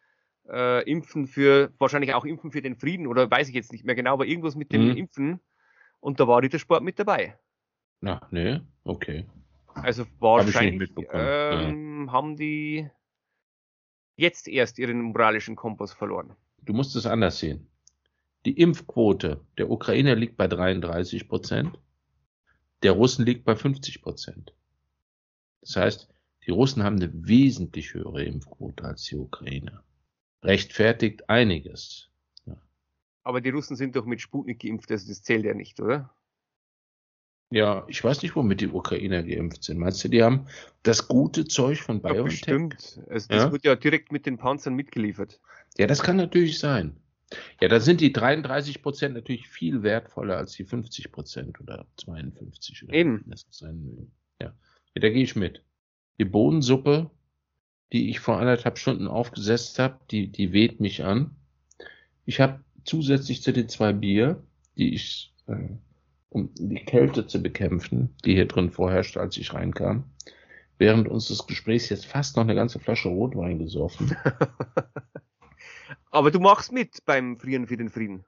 äh, 0.49 0.89
Impfen 0.89 1.27
für, 1.27 1.73
wahrscheinlich 1.79 2.15
auch 2.15 2.25
Impfen 2.25 2.53
für 2.53 2.63
den 2.63 2.77
Frieden 2.77 3.09
oder 3.09 3.29
weiß 3.29 3.49
ich 3.49 3.55
jetzt 3.55 3.73
nicht 3.73 3.85
mehr 3.85 3.97
genau, 3.97 4.13
aber 4.13 4.27
irgendwas 4.27 4.55
mit 4.55 4.73
dem 4.73 4.91
mhm. 4.91 4.97
Impfen 4.97 5.41
und 5.99 6.21
da 6.21 6.29
war 6.29 6.41
Rittersport 6.41 6.83
mit 6.85 7.01
dabei. 7.01 7.37
Na, 8.01 8.27
ne, 8.31 8.65
okay. 8.85 9.27
Also 9.75 10.05
wahrscheinlich 10.21 10.91
Hab 10.97 11.13
ähm, 11.13 12.05
ja. 12.07 12.13
haben 12.13 12.37
die 12.37 12.89
jetzt 14.17 14.47
erst 14.47 14.79
ihren 14.79 15.03
moralischen 15.03 15.57
Kompass 15.57 15.93
verloren. 15.93 16.37
Du 16.63 16.73
musst 16.73 16.95
es 16.95 17.05
anders 17.05 17.41
sehen. 17.41 17.67
Die 18.45 18.61
Impfquote 18.61 19.45
der 19.59 19.71
Ukrainer 19.71 20.15
liegt 20.15 20.37
bei 20.37 20.47
33 20.47 21.29
Prozent, 21.29 21.81
der 22.85 22.93
Russen 22.93 23.27
liegt 23.27 23.45
bei 23.45 23.57
50 23.57 24.03
Prozent. 24.03 24.55
Das 25.63 25.77
heißt, 25.77 26.12
die 26.47 26.51
Russen 26.51 26.83
haben 26.83 26.97
eine 26.97 27.11
wesentlich 27.13 27.95
höhere 27.95 28.25
Impfquote 28.25 28.85
als 28.85 29.05
die 29.05 29.17
Ukrainer. 29.17 29.85
Rechtfertigt 30.43 31.29
einiges. 31.29 32.11
Ja. 32.47 32.57
Aber 33.23 33.41
die 33.41 33.51
Russen 33.51 33.77
sind 33.77 33.95
doch 33.95 34.05
mit 34.05 34.21
Sputnik 34.21 34.61
geimpft, 34.61 34.91
also 34.91 35.09
das 35.09 35.23
zählt 35.23 35.45
ja 35.45 35.55
nicht, 35.55 35.81
oder? 35.81 36.15
Ja, 37.51 37.85
ich 37.87 38.03
weiß 38.03 38.23
nicht, 38.23 38.35
womit 38.35 38.63
die 38.63 38.69
Ukrainer 38.69 39.23
geimpft 39.23 39.65
sind. 39.65 39.79
Meinst 39.79 40.03
du, 40.03 40.09
die 40.09 40.23
haben 40.23 40.47
das 40.85 41.07
gute 41.07 41.45
Zeug 41.45 41.81
von 41.81 42.01
BioNTech? 42.01 42.17
Ja, 42.17 42.23
bestimmt. 42.23 43.01
Also 43.11 43.29
das 43.29 43.43
ja? 43.45 43.53
wird 43.53 43.65
ja 43.65 43.77
direkt 43.77 44.11
mit 44.11 44.25
den 44.25 44.39
Panzern 44.39 44.75
mitgeliefert. 44.75 45.39
Ja, 45.77 45.87
das 45.87 46.03
kann 46.03 46.17
natürlich 46.17 46.59
sein. 46.59 46.97
Ja, 47.61 47.69
da 47.69 47.79
sind 47.79 48.01
die 48.01 48.13
33 48.13 48.83
Prozent 48.83 49.15
natürlich 49.15 49.49
viel 49.49 49.83
wertvoller 49.83 50.39
als 50.39 50.53
die 50.53 50.65
50 50.65 51.13
Prozent 51.13 51.61
oder 51.61 51.87
52 51.99 52.85
oder 52.85 52.95
Eben. 52.95 53.25
Das 53.27 53.47
sein 53.51 54.11
ja. 54.41 54.49
ja, 54.49 55.01
da 55.01 55.09
gehe 55.11 55.23
ich 55.23 55.37
mit. 55.37 55.63
Die 56.23 56.29
Bohnensuppe, 56.29 57.11
die 57.93 58.09
ich 58.09 58.21
vor 58.21 58.39
anderthalb 58.39 58.79
Stunden 58.79 59.09
aufgesetzt 59.09 59.81
habe, 59.81 59.99
die, 60.13 60.29
die 60.29 60.53
weht 60.53 60.79
mich 60.79 61.03
an. 61.03 61.35
Ich 62.25 62.41
habe 62.41 62.61
zusätzlich 62.85 63.43
zu 63.43 63.53
den 63.53 63.69
zwei 63.69 63.93
Bier, 63.93 64.41
die 64.79 64.95
ich, 64.95 65.35
äh, 65.49 65.67
um 66.29 66.51
die 66.55 66.77
Kälte 66.77 67.27
zu 67.27 67.43
bekämpfen, 67.43 68.15
die 68.25 68.35
hier 68.35 68.47
drin 68.47 68.71
vorherrscht, 68.71 69.17
als 69.17 69.37
ich 69.37 69.53
reinkam, 69.53 70.05
während 70.79 71.09
unseres 71.09 71.45
Gesprächs 71.49 71.89
jetzt 71.89 72.07
fast 72.07 72.37
noch 72.37 72.45
eine 72.45 72.55
ganze 72.55 72.79
Flasche 72.79 73.09
Rotwein 73.09 73.59
gesoffen. 73.59 74.17
Aber 76.13 76.31
du 76.31 76.39
machst 76.39 76.71
mit 76.71 77.05
beim 77.05 77.37
Frieren 77.37 77.67
für 77.67 77.77
den 77.77 77.89
Frieden. 77.89 78.25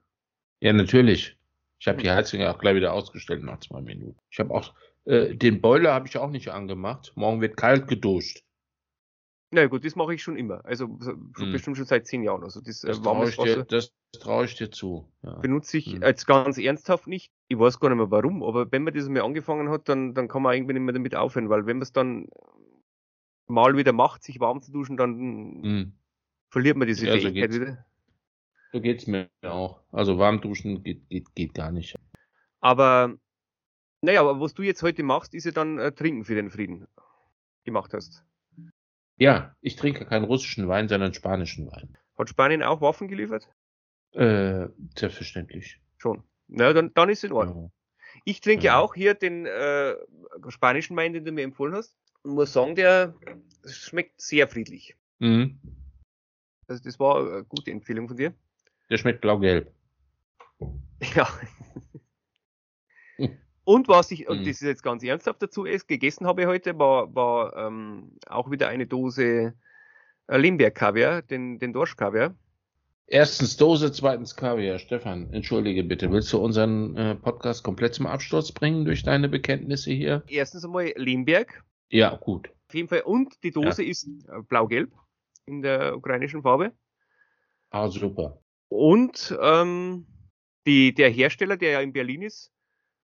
Ja, 0.59 0.73
natürlich. 0.73 1.37
Ich 1.79 1.87
habe 1.87 2.03
die 2.03 2.11
Heizung 2.11 2.41
auch 2.41 2.59
gleich 2.59 2.75
wieder 2.75 2.91
ausgestellt 2.91 3.41
nach 3.41 3.61
zwei 3.61 3.79
Minuten. 3.79 4.19
Ich 4.29 4.39
habe 4.39 4.53
auch 4.53 4.73
äh, 5.05 5.35
den 5.35 5.61
Boiler 5.61 5.93
habe 5.93 6.07
ich 6.07 6.17
auch 6.17 6.29
nicht 6.29 6.49
angemacht. 6.49 7.13
Morgen 7.15 7.41
wird 7.41 7.57
kalt 7.57 7.87
geduscht. 7.87 8.43
Na 9.51 9.67
gut, 9.67 9.85
das 9.85 9.95
mache 9.95 10.13
ich 10.13 10.23
schon 10.23 10.37
immer. 10.37 10.65
Also 10.65 10.87
hm. 10.87 11.33
bestimmt 11.51 11.77
schon 11.77 11.85
seit 11.85 12.07
zehn 12.07 12.23
Jahren. 12.23 12.43
Also 12.43 12.61
das, 12.61 12.81
das 12.81 13.01
traue 13.01 13.29
ich, 13.29 13.37
dir, 13.37 13.63
das 13.63 13.93
traue 14.19 14.45
ich 14.45 14.55
dir 14.55 14.71
zu. 14.71 15.07
Ja. 15.23 15.35
Benutze 15.35 15.77
ich 15.77 15.93
hm. 15.93 16.01
jetzt 16.01 16.25
ganz 16.25 16.57
ernsthaft 16.57 17.07
nicht. 17.07 17.31
Ich 17.47 17.57
weiß 17.57 17.79
gar 17.79 17.89
nicht 17.89 17.97
mehr 17.97 18.11
warum, 18.11 18.43
aber 18.43 18.71
wenn 18.71 18.83
man 18.83 18.93
das 18.93 19.07
mal 19.07 19.21
angefangen 19.21 19.69
hat, 19.69 19.87
dann, 19.87 20.13
dann 20.13 20.27
kann 20.27 20.41
man 20.41 20.55
irgendwie 20.55 20.73
nicht 20.73 20.83
mehr 20.83 20.93
damit 20.93 21.15
aufhören, 21.15 21.49
weil 21.49 21.65
wenn 21.65 21.77
man 21.77 21.83
es 21.83 21.93
dann 21.93 22.27
mal 23.47 23.77
wieder 23.77 23.93
macht, 23.93 24.23
sich 24.23 24.39
warm 24.39 24.61
zu 24.61 24.71
duschen, 24.71 24.97
dann 24.97 25.63
hm 25.63 25.93
verliert 26.55 26.77
man 26.77 26.87
diese 26.87 27.05
ja, 27.05 27.17
Fähigkeit 27.17 27.51
so 27.51 27.59
wieder. 27.59 27.85
So 28.71 28.79
geht's 28.79 29.07
mir 29.07 29.29
auch. 29.41 29.81
Also 29.91 30.17
warm 30.17 30.39
duschen 30.39 30.83
geht, 30.83 31.09
geht, 31.09 31.35
geht 31.35 31.53
gar 31.53 31.69
nicht. 31.69 31.97
Aber, 32.61 33.17
naja, 34.05 34.21
aber 34.21 34.39
was 34.39 34.53
du 34.53 34.63
jetzt 34.63 34.81
heute 34.83 35.03
machst, 35.03 35.33
ist 35.33 35.45
ja 35.45 35.51
dann 35.51 35.79
äh, 35.79 35.91
Trinken 35.91 36.23
für 36.23 36.35
den 36.35 36.49
Frieden 36.49 36.87
gemacht 37.63 37.93
hast. 37.93 38.23
Ja, 39.17 39.55
ich 39.61 39.75
trinke 39.75 40.05
keinen 40.05 40.25
russischen 40.25 40.67
Wein, 40.67 40.87
sondern 40.87 41.13
spanischen 41.13 41.67
Wein. 41.71 41.97
Hat 42.17 42.29
Spanien 42.29 42.63
auch 42.63 42.81
Waffen 42.81 43.07
geliefert? 43.07 43.49
Äh, 44.11 44.67
selbstverständlich. 44.97 45.81
Schon. 45.97 46.23
Na, 46.47 46.73
dann, 46.73 46.93
dann 46.93 47.09
ist 47.09 47.19
es 47.19 47.23
in 47.25 47.31
Ordnung. 47.31 47.63
Ja. 47.63 48.21
Ich 48.23 48.41
trinke 48.41 48.65
ja. 48.65 48.79
auch 48.79 48.95
hier 48.95 49.13
den 49.13 49.45
äh, 49.45 49.95
spanischen 50.49 50.95
Wein, 50.95 51.13
den 51.13 51.25
du 51.25 51.31
mir 51.31 51.43
empfohlen 51.43 51.75
hast. 51.75 51.97
Und 52.23 52.35
muss 52.35 52.53
sagen, 52.53 52.75
der 52.75 53.15
schmeckt 53.65 54.21
sehr 54.21 54.47
friedlich. 54.47 54.95
Mhm. 55.19 55.59
Also 56.67 56.83
das 56.83 56.99
war 56.99 57.19
eine 57.19 57.43
gute 57.43 57.71
Empfehlung 57.71 58.07
von 58.07 58.17
dir. 58.17 58.33
Der 58.89 58.97
schmeckt 58.97 59.21
blau-gelb. 59.21 59.71
Ja. 61.13 61.27
Und 63.65 63.87
was 63.87 64.11
ich, 64.11 64.29
und 64.29 64.37
hm. 64.37 64.45
das 64.45 64.61
ist 64.61 64.67
jetzt 64.67 64.83
ganz 64.83 65.03
ernsthaft 65.03 65.41
dazu 65.41 65.65
ist, 65.65 65.87
gegessen 65.87 66.27
habe 66.27 66.47
heute, 66.47 66.77
war, 66.77 67.13
war 67.13 67.55
ähm, 67.57 68.11
auch 68.27 68.51
wieder 68.51 68.67
eine 68.69 68.85
Dose 68.85 69.53
äh, 70.27 70.37
Limberg-Kaviar, 70.37 71.23
den, 71.23 71.59
den 71.59 71.73
Dorsch-Kaviar. 71.73 72.35
Erstens 73.07 73.57
Dose, 73.57 73.91
zweitens 73.91 74.35
Kaviar. 74.35 74.79
Stefan, 74.79 75.31
entschuldige 75.33 75.83
bitte, 75.83 76.11
willst 76.11 76.31
du 76.31 76.37
unseren 76.37 76.95
äh, 76.95 77.15
Podcast 77.15 77.63
komplett 77.63 77.95
zum 77.95 78.07
Absturz 78.07 78.51
bringen 78.51 78.85
durch 78.85 79.03
deine 79.03 79.29
Bekenntnisse 79.29 79.91
hier? 79.91 80.23
Erstens 80.27 80.63
einmal 80.63 80.93
Limberg. 80.95 81.63
Ja, 81.89 82.15
gut. 82.15 82.49
Auf 82.67 82.73
jeden 82.73 82.87
Fall. 82.87 83.01
Und 83.01 83.43
die 83.43 83.51
Dose 83.51 83.83
ja. 83.83 83.89
ist 83.89 84.07
äh, 84.07 84.41
blau-gelb 84.47 84.91
in 85.45 85.61
der 85.61 85.95
ukrainischen 85.95 86.41
Farbe. 86.41 86.71
Ah, 87.71 87.89
super. 87.89 88.39
Und 88.69 89.37
ähm, 89.41 90.05
die, 90.65 90.93
der 90.93 91.09
Hersteller, 91.09 91.57
der 91.57 91.71
ja 91.71 91.81
in 91.81 91.93
Berlin 91.93 92.23
ist, 92.23 92.51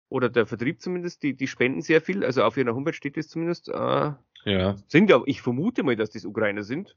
oder 0.08 0.28
der 0.28 0.46
Vertrieb 0.46 0.80
zumindest, 0.80 1.22
die, 1.22 1.34
die 1.34 1.46
spenden 1.46 1.82
sehr 1.82 2.00
viel, 2.00 2.24
also 2.24 2.42
auf 2.42 2.56
ihrer 2.56 2.74
Homepage 2.74 2.94
steht 2.94 3.16
es 3.16 3.28
zumindest. 3.28 3.68
Äh, 3.68 4.12
ja. 4.44 4.76
Sind 4.86 5.10
ja, 5.10 5.20
ich 5.26 5.42
vermute 5.42 5.82
mal, 5.82 5.96
dass 5.96 6.10
das 6.10 6.24
Ukrainer 6.24 6.62
sind. 6.62 6.96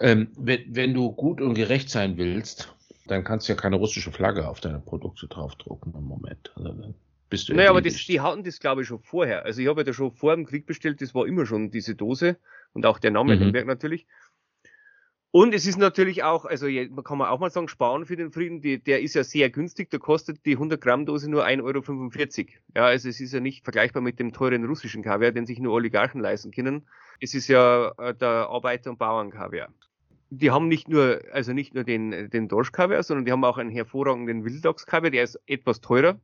Ähm, 0.00 0.28
wenn, 0.36 0.64
wenn 0.68 0.94
du 0.94 1.10
gut 1.10 1.40
und 1.40 1.54
gerecht 1.54 1.90
sein 1.90 2.16
willst, 2.16 2.74
dann 3.08 3.24
kannst 3.24 3.48
du 3.48 3.52
ja 3.52 3.58
keine 3.58 3.76
russische 3.76 4.12
Flagge 4.12 4.46
auf 4.46 4.60
deine 4.60 4.78
Produkte 4.78 5.26
draufdrucken 5.26 5.92
im 5.94 6.04
Moment. 6.04 6.52
Also 6.54 6.72
dann 6.72 6.94
bist 7.30 7.48
du 7.48 7.54
naja, 7.54 7.70
aber 7.70 7.82
das, 7.82 7.94
die 7.94 8.20
hatten 8.20 8.44
das, 8.44 8.60
glaube 8.60 8.82
ich, 8.82 8.88
schon 8.88 9.00
vorher. 9.00 9.44
Also 9.44 9.60
ich 9.60 9.68
habe 9.68 9.80
ja 9.80 9.84
da 9.84 9.92
schon 9.92 10.12
vor 10.12 10.34
dem 10.34 10.46
Krieg 10.46 10.66
bestellt, 10.66 11.00
das 11.02 11.14
war 11.14 11.26
immer 11.26 11.46
schon 11.46 11.70
diese 11.70 11.94
Dose 11.94 12.36
und 12.72 12.86
auch 12.86 12.98
der 12.98 13.10
Name 13.10 13.34
mhm. 13.34 13.42
Lemberg 13.42 13.66
natürlich. 13.66 14.06
Und 15.30 15.52
es 15.52 15.66
ist 15.66 15.76
natürlich 15.76 16.22
auch, 16.22 16.46
also 16.46 16.66
kann 17.04 17.18
man 17.18 17.28
auch 17.28 17.38
mal 17.38 17.50
sagen, 17.50 17.68
sparen 17.68 18.06
für 18.06 18.16
den 18.16 18.32
Frieden, 18.32 18.62
die, 18.62 18.82
der 18.82 19.02
ist 19.02 19.14
ja 19.14 19.24
sehr 19.24 19.50
günstig, 19.50 19.90
da 19.90 19.98
kostet 19.98 20.46
die 20.46 20.52
100 20.52 20.80
Gramm 20.80 21.04
Dose 21.04 21.30
nur 21.30 21.44
1,45 21.44 21.62
Euro. 21.62 22.48
Ja, 22.74 22.84
also 22.86 23.10
es 23.10 23.20
ist 23.20 23.34
ja 23.34 23.40
nicht 23.40 23.62
vergleichbar 23.62 24.02
mit 24.02 24.18
dem 24.18 24.32
teuren 24.32 24.64
russischen 24.64 25.02
Kaviar, 25.02 25.32
den 25.32 25.44
sich 25.44 25.58
nur 25.58 25.74
Oligarchen 25.74 26.22
leisten 26.22 26.50
können. 26.50 26.86
Es 27.20 27.34
ist 27.34 27.46
ja 27.48 27.92
äh, 27.98 28.14
der 28.14 28.48
Arbeiter- 28.48 28.90
und 28.90 28.98
Bauernkaviar. 28.98 29.68
Die 30.30 30.50
haben 30.50 30.68
nicht 30.68 30.88
nur, 30.88 31.20
also 31.30 31.52
nicht 31.52 31.74
nur 31.74 31.84
den, 31.84 32.30
den 32.30 32.48
Dorsch-Kaviar, 32.48 33.02
sondern 33.02 33.26
die 33.26 33.32
haben 33.32 33.44
auch 33.44 33.58
einen 33.58 33.70
hervorragenden 33.70 34.44
Wildlachs-Kaviar, 34.46 35.10
der 35.10 35.24
ist 35.24 35.38
etwas 35.46 35.82
teurer, 35.82 36.18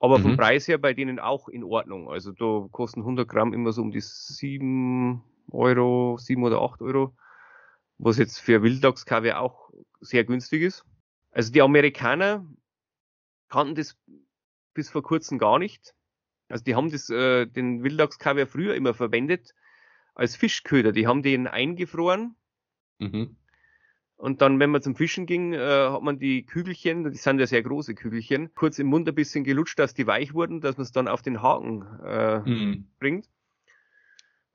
aber 0.00 0.18
mhm. 0.18 0.22
vom 0.22 0.36
Preis 0.36 0.68
her 0.68 0.76
bei 0.76 0.92
denen 0.92 1.18
auch 1.18 1.48
in 1.48 1.64
Ordnung. 1.64 2.10
Also 2.10 2.32
da 2.32 2.68
kosten 2.72 3.00
100 3.00 3.26
Gramm 3.26 3.54
immer 3.54 3.72
so 3.72 3.80
um 3.80 3.90
die 3.90 4.02
7 4.02 5.22
Euro, 5.50 6.18
7 6.18 6.42
oder 6.42 6.60
8 6.60 6.82
Euro 6.82 7.14
was 7.98 8.18
jetzt 8.18 8.38
für 8.38 8.62
Wildlachskaviar 8.62 9.40
auch 9.40 9.70
sehr 10.00 10.24
günstig 10.24 10.62
ist. 10.62 10.84
Also 11.30 11.52
die 11.52 11.62
Amerikaner 11.62 12.46
kannten 13.48 13.74
das 13.74 13.96
bis 14.74 14.88
vor 14.88 15.02
kurzem 15.02 15.38
gar 15.38 15.58
nicht. 15.58 15.94
Also 16.48 16.64
die 16.64 16.74
haben 16.74 16.90
das, 16.90 17.10
äh, 17.10 17.46
den 17.46 17.82
Wildlachskaviar 17.82 18.46
früher 18.46 18.74
immer 18.74 18.94
verwendet 18.94 19.54
als 20.14 20.36
Fischköder. 20.36 20.92
Die 20.92 21.06
haben 21.06 21.22
den 21.22 21.46
eingefroren. 21.46 22.36
Mhm. 22.98 23.36
Und 24.16 24.42
dann, 24.42 24.58
wenn 24.58 24.70
man 24.70 24.82
zum 24.82 24.96
Fischen 24.96 25.26
ging, 25.26 25.52
äh, 25.52 25.58
hat 25.58 26.02
man 26.02 26.18
die 26.18 26.44
Kügelchen, 26.44 27.08
die 27.08 27.16
sind 27.16 27.38
ja 27.38 27.46
sehr 27.46 27.62
große 27.62 27.94
Kügelchen, 27.94 28.52
kurz 28.54 28.80
im 28.80 28.88
Mund 28.88 29.08
ein 29.08 29.14
bisschen 29.14 29.44
gelutscht, 29.44 29.78
dass 29.78 29.94
die 29.94 30.08
weich 30.08 30.34
wurden, 30.34 30.60
dass 30.60 30.76
man 30.76 30.82
es 30.82 30.90
dann 30.90 31.06
auf 31.06 31.22
den 31.22 31.40
Haken 31.40 31.86
äh, 32.04 32.40
mhm. 32.40 32.88
bringt. 32.98 33.28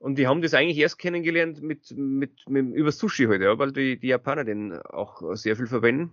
Und 0.04 0.18
die 0.18 0.26
haben 0.26 0.42
das 0.42 0.52
eigentlich 0.52 0.76
erst 0.76 0.98
kennengelernt 0.98 1.62
mit, 1.62 1.96
mit, 1.96 2.46
mit 2.46 2.74
über 2.74 2.92
Sushi 2.92 3.24
heute, 3.24 3.46
halt, 3.46 3.54
ja, 3.54 3.58
weil 3.58 3.72
die, 3.72 3.98
die 3.98 4.08
Japaner 4.08 4.44
den 4.44 4.74
auch 4.74 5.34
sehr 5.34 5.56
viel 5.56 5.66
verwenden. 5.66 6.12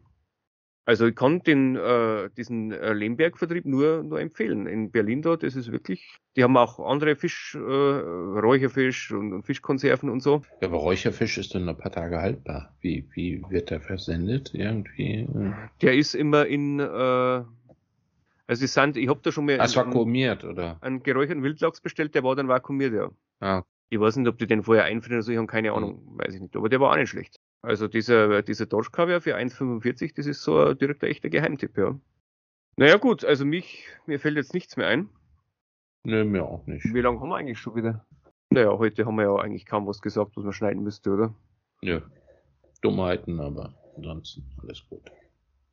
Also 0.85 1.07
ich 1.07 1.15
kann 1.15 1.41
den, 1.43 1.75
äh, 1.75 2.29
diesen 2.37 2.71
äh, 2.71 2.93
Lemberg-Vertrieb 2.93 3.65
nur, 3.65 4.01
nur 4.03 4.21
empfehlen. 4.21 4.65
In 4.65 4.91
Berlin 4.91 5.21
dort 5.21 5.43
ist 5.43 5.57
es 5.57 5.73
wirklich, 5.73 6.07
die 6.37 6.43
haben 6.45 6.55
auch 6.55 6.79
andere 6.79 7.17
Fisch, 7.17 7.53
äh, 7.53 7.59
Räucherfisch 7.59 9.11
und, 9.11 9.33
und, 9.33 9.43
Fischkonserven 9.43 10.09
und 10.09 10.21
so. 10.21 10.41
Ja, 10.61 10.69
aber 10.69 10.77
Räucherfisch 10.77 11.37
ist 11.37 11.53
dann 11.53 11.67
ein 11.67 11.77
paar 11.77 11.91
Tage 11.91 12.17
haltbar. 12.17 12.73
Wie, 12.79 13.09
wie 13.13 13.43
wird 13.49 13.71
der 13.71 13.81
versendet 13.81 14.51
irgendwie? 14.53 15.27
Der 15.81 15.95
ist 15.95 16.15
immer 16.15 16.45
in, 16.45 16.79
äh, 16.79 16.83
also 16.83 17.45
es 18.47 18.73
sind, 18.73 18.95
ich 18.95 19.09
habe 19.09 19.19
da 19.21 19.33
schon 19.33 19.47
mal 19.47 19.57
Ach, 19.59 19.75
vakuumiert, 19.75 20.45
oder? 20.45 20.77
einen 20.79 21.03
geräucherten 21.03 21.43
Wildlachs 21.43 21.81
bestellt, 21.81 22.15
der 22.15 22.23
war 22.23 22.37
dann 22.37 22.47
vakuumiert, 22.47 22.93
ja. 22.93 23.11
Ah. 23.41 23.63
Ich 23.91 23.99
weiß 23.99 24.15
nicht, 24.15 24.27
ob 24.29 24.37
die 24.37 24.47
den 24.47 24.63
vorher 24.63 24.85
einfrieren 24.85 25.17
oder 25.17 25.23
so, 25.23 25.33
ich 25.33 25.37
habe 25.37 25.47
keine 25.47 25.73
Ahnung, 25.73 26.01
weiß 26.17 26.33
ich 26.33 26.39
nicht. 26.39 26.55
Aber 26.55 26.69
der 26.69 26.79
war 26.79 26.91
auch 26.91 26.95
nicht 26.95 27.09
schlecht. 27.09 27.41
Also 27.61 27.89
dieser, 27.89 28.41
dieser 28.41 28.65
Dorschkaviar 28.65 29.19
für 29.19 29.35
1,45, 29.35 30.15
das 30.15 30.27
ist 30.27 30.43
so 30.43 30.57
ein 30.59 30.77
direkter 30.77 31.07
echter 31.07 31.29
Geheimtipp, 31.29 31.77
ja. 31.77 31.99
Naja 32.77 32.95
gut, 32.95 33.25
also 33.25 33.43
mich, 33.43 33.85
mir 34.05 34.17
fällt 34.17 34.37
jetzt 34.37 34.53
nichts 34.53 34.77
mehr 34.77 34.87
ein. 34.87 35.09
Nö, 36.05 36.23
mir 36.23 36.45
auch 36.45 36.65
nicht. 36.67 36.85
Wie 36.85 37.01
lange 37.01 37.19
haben 37.19 37.27
wir 37.27 37.35
eigentlich 37.35 37.59
schon 37.59 37.75
wieder? 37.75 38.05
Naja, 38.49 38.69
heute 38.77 39.05
haben 39.05 39.15
wir 39.15 39.23
ja 39.23 39.35
eigentlich 39.35 39.65
kaum 39.65 39.85
was 39.85 40.01
gesagt, 40.01 40.37
was 40.37 40.43
man 40.45 40.53
schneiden 40.53 40.83
müsste, 40.83 41.11
oder? 41.11 41.35
Ja. 41.81 42.01
Dummheiten, 42.81 43.41
aber 43.41 43.75
ansonsten 43.97 44.45
alles 44.63 44.87
gut. 44.87 45.11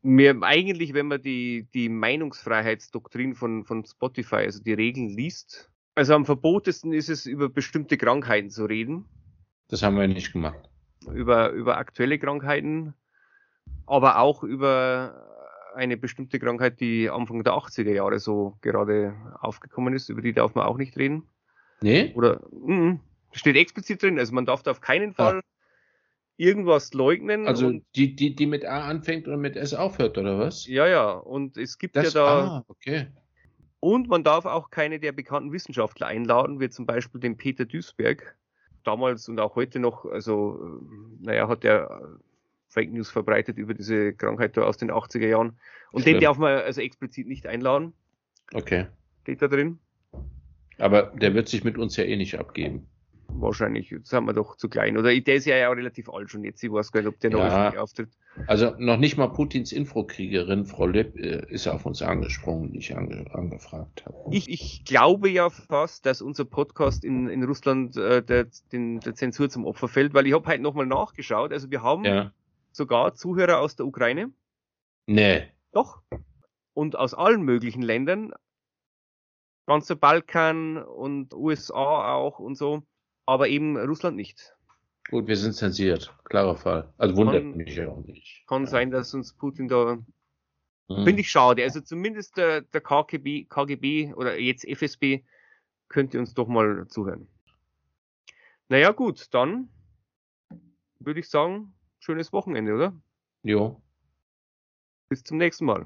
Mir 0.02 0.36
eigentlich, 0.42 0.92
wenn 0.92 1.06
man 1.06 1.22
die, 1.22 1.68
die 1.72 1.88
Meinungsfreiheitsdoktrin 1.88 3.36
von, 3.36 3.64
von 3.64 3.84
Spotify, 3.84 4.36
also 4.36 4.60
die 4.60 4.74
Regeln 4.74 5.08
liest, 5.08 5.70
also 5.98 6.14
am 6.14 6.24
verbotesten 6.24 6.92
ist 6.92 7.08
es, 7.08 7.26
über 7.26 7.48
bestimmte 7.48 7.96
Krankheiten 7.98 8.50
zu 8.50 8.64
reden. 8.64 9.04
Das 9.68 9.82
haben 9.82 9.96
wir 9.96 10.08
nicht 10.08 10.32
gemacht 10.32 10.68
über, 11.12 11.50
über 11.50 11.76
aktuelle 11.76 12.18
Krankheiten, 12.18 12.94
aber 13.86 14.18
auch 14.18 14.42
über 14.42 15.26
eine 15.74 15.96
bestimmte 15.96 16.38
Krankheit, 16.38 16.80
die 16.80 17.08
Anfang 17.08 17.44
der 17.44 17.54
80er 17.54 17.92
Jahre 17.92 18.18
so 18.18 18.56
gerade 18.62 19.14
aufgekommen 19.40 19.94
ist, 19.94 20.08
über 20.08 20.22
die 20.22 20.32
darf 20.32 20.54
man 20.54 20.66
auch 20.66 20.76
nicht 20.76 20.96
reden. 20.96 21.28
Nee? 21.80 22.12
Oder 22.14 22.40
mh, 22.50 22.98
steht 23.32 23.56
explizit 23.56 24.02
drin, 24.02 24.18
also 24.18 24.34
man 24.34 24.46
darf 24.46 24.62
da 24.62 24.72
auf 24.72 24.80
keinen 24.80 25.14
Fall 25.14 25.36
ja. 25.36 25.40
irgendwas 26.36 26.94
leugnen. 26.94 27.46
Also 27.46 27.72
die, 27.94 28.16
die, 28.16 28.34
die 28.34 28.46
mit 28.46 28.64
A 28.64 28.88
anfängt 28.88 29.28
und 29.28 29.40
mit 29.40 29.56
S 29.56 29.74
aufhört, 29.74 30.18
oder 30.18 30.38
was? 30.38 30.66
Ja, 30.66 30.88
ja. 30.88 31.12
Und 31.12 31.56
es 31.56 31.78
gibt 31.78 31.94
das, 31.94 32.14
ja 32.14 32.24
da. 32.24 32.44
Ah, 32.46 32.64
okay. 32.66 33.06
Und 33.80 34.08
man 34.08 34.24
darf 34.24 34.44
auch 34.44 34.70
keine 34.70 34.98
der 34.98 35.12
bekannten 35.12 35.52
Wissenschaftler 35.52 36.08
einladen, 36.08 36.60
wie 36.60 36.68
zum 36.68 36.86
Beispiel 36.86 37.20
den 37.20 37.36
Peter 37.36 37.64
Duisberg, 37.64 38.36
damals 38.84 39.28
und 39.28 39.38
auch 39.38 39.54
heute 39.54 39.78
noch, 39.78 40.04
also, 40.04 40.80
äh, 40.82 41.24
naja, 41.26 41.48
hat 41.48 41.62
der 41.62 41.88
äh, 41.90 42.22
Fake 42.68 42.92
News 42.92 43.10
verbreitet 43.10 43.56
über 43.56 43.74
diese 43.74 44.12
Krankheit 44.14 44.56
da 44.56 44.62
aus 44.62 44.76
den 44.76 44.90
80er 44.90 45.26
Jahren. 45.26 45.58
Und 45.92 46.02
Schlimm. 46.02 46.16
den 46.16 46.22
darf 46.22 46.38
man 46.38 46.58
also 46.58 46.80
explizit 46.80 47.26
nicht 47.26 47.46
einladen. 47.46 47.92
Okay. 48.52 48.86
Steht 49.22 49.42
da 49.42 49.48
drin. 49.48 49.78
Aber 50.78 51.12
der 51.14 51.34
wird 51.34 51.48
sich 51.48 51.64
mit 51.64 51.78
uns 51.78 51.96
ja 51.96 52.04
eh 52.04 52.16
nicht 52.16 52.38
abgeben. 52.38 52.86
Wahrscheinlich, 53.40 53.94
sind 54.02 54.24
wir 54.24 54.32
doch 54.32 54.56
zu 54.56 54.68
klein. 54.68 54.96
Oder 54.96 55.18
der 55.18 55.34
ist 55.34 55.44
ja, 55.44 55.56
ja 55.56 55.70
auch 55.70 55.76
relativ 55.76 56.08
alt 56.08 56.30
schon 56.30 56.44
jetzt. 56.44 56.62
Ich 56.62 56.72
weiß 56.72 56.92
gar 56.92 57.00
nicht, 57.00 57.08
ob 57.08 57.20
der 57.20 57.30
noch 57.30 57.40
ja. 57.40 57.76
auftritt. 57.78 58.10
Also 58.46 58.74
noch 58.78 58.96
nicht 58.96 59.16
mal 59.16 59.28
Putins 59.28 59.72
Infokriegerin, 59.72 60.64
Frau 60.64 60.86
Lipp, 60.86 61.16
äh, 61.16 61.44
ist 61.48 61.66
auf 61.66 61.86
uns 61.86 62.02
angesprungen, 62.02 62.72
die 62.72 62.78
ich 62.78 62.96
ange 62.96 63.26
angefragt 63.32 64.04
habe. 64.06 64.34
Ich, 64.34 64.48
ich 64.48 64.84
glaube 64.84 65.28
ja 65.28 65.50
fast, 65.50 66.06
dass 66.06 66.22
unser 66.22 66.44
Podcast 66.44 67.04
in, 67.04 67.28
in 67.28 67.42
Russland 67.44 67.96
äh, 67.96 68.22
der, 68.22 68.46
den, 68.72 69.00
der 69.00 69.14
Zensur 69.14 69.48
zum 69.48 69.64
Opfer 69.64 69.88
fällt, 69.88 70.14
weil 70.14 70.26
ich 70.26 70.34
habe 70.34 70.46
heute 70.48 70.62
nochmal 70.62 70.86
nachgeschaut. 70.86 71.52
Also 71.52 71.70
wir 71.70 71.82
haben 71.82 72.04
ja. 72.04 72.32
sogar 72.72 73.14
Zuhörer 73.14 73.60
aus 73.60 73.76
der 73.76 73.86
Ukraine. 73.86 74.30
Nee. 75.06 75.48
Doch. 75.72 76.02
Und 76.74 76.96
aus 76.96 77.14
allen 77.14 77.42
möglichen 77.42 77.82
Ländern. 77.82 78.32
Ganzer 79.66 79.96
Balkan 79.96 80.78
und 80.78 81.34
USA 81.34 82.14
auch 82.14 82.38
und 82.38 82.56
so. 82.56 82.82
Aber 83.28 83.46
eben 83.48 83.76
Russland 83.76 84.16
nicht. 84.16 84.56
Gut, 85.10 85.26
wir 85.26 85.36
sind 85.36 85.52
zensiert. 85.52 86.16
Klarer 86.24 86.56
Fall. 86.56 86.94
Also 86.96 87.14
wundert 87.14 87.42
kann, 87.42 87.58
mich 87.58 87.76
ja 87.76 87.86
auch 87.88 88.02
nicht. 88.06 88.42
Kann 88.46 88.66
sein, 88.66 88.90
dass 88.90 89.12
uns 89.12 89.34
Putin 89.34 89.68
da. 89.68 89.98
Hm. 90.88 91.04
Finde 91.04 91.20
ich 91.20 91.30
schade. 91.30 91.62
Also 91.62 91.82
zumindest 91.82 92.38
der, 92.38 92.62
der 92.62 92.80
KGB, 92.80 93.44
KGB 93.44 94.14
oder 94.14 94.38
jetzt 94.38 94.64
FSB 94.64 95.24
könnte 95.90 96.18
uns 96.18 96.32
doch 96.32 96.48
mal 96.48 96.88
zuhören. 96.88 97.28
Naja, 98.70 98.92
gut, 98.92 99.26
dann 99.34 99.68
würde 100.98 101.20
ich 101.20 101.28
sagen, 101.28 101.74
schönes 101.98 102.32
Wochenende, 102.32 102.74
oder? 102.74 102.98
Jo. 103.42 103.82
Bis 105.10 105.22
zum 105.22 105.36
nächsten 105.36 105.66
Mal. 105.66 105.84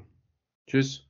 Tschüss. 0.65 1.05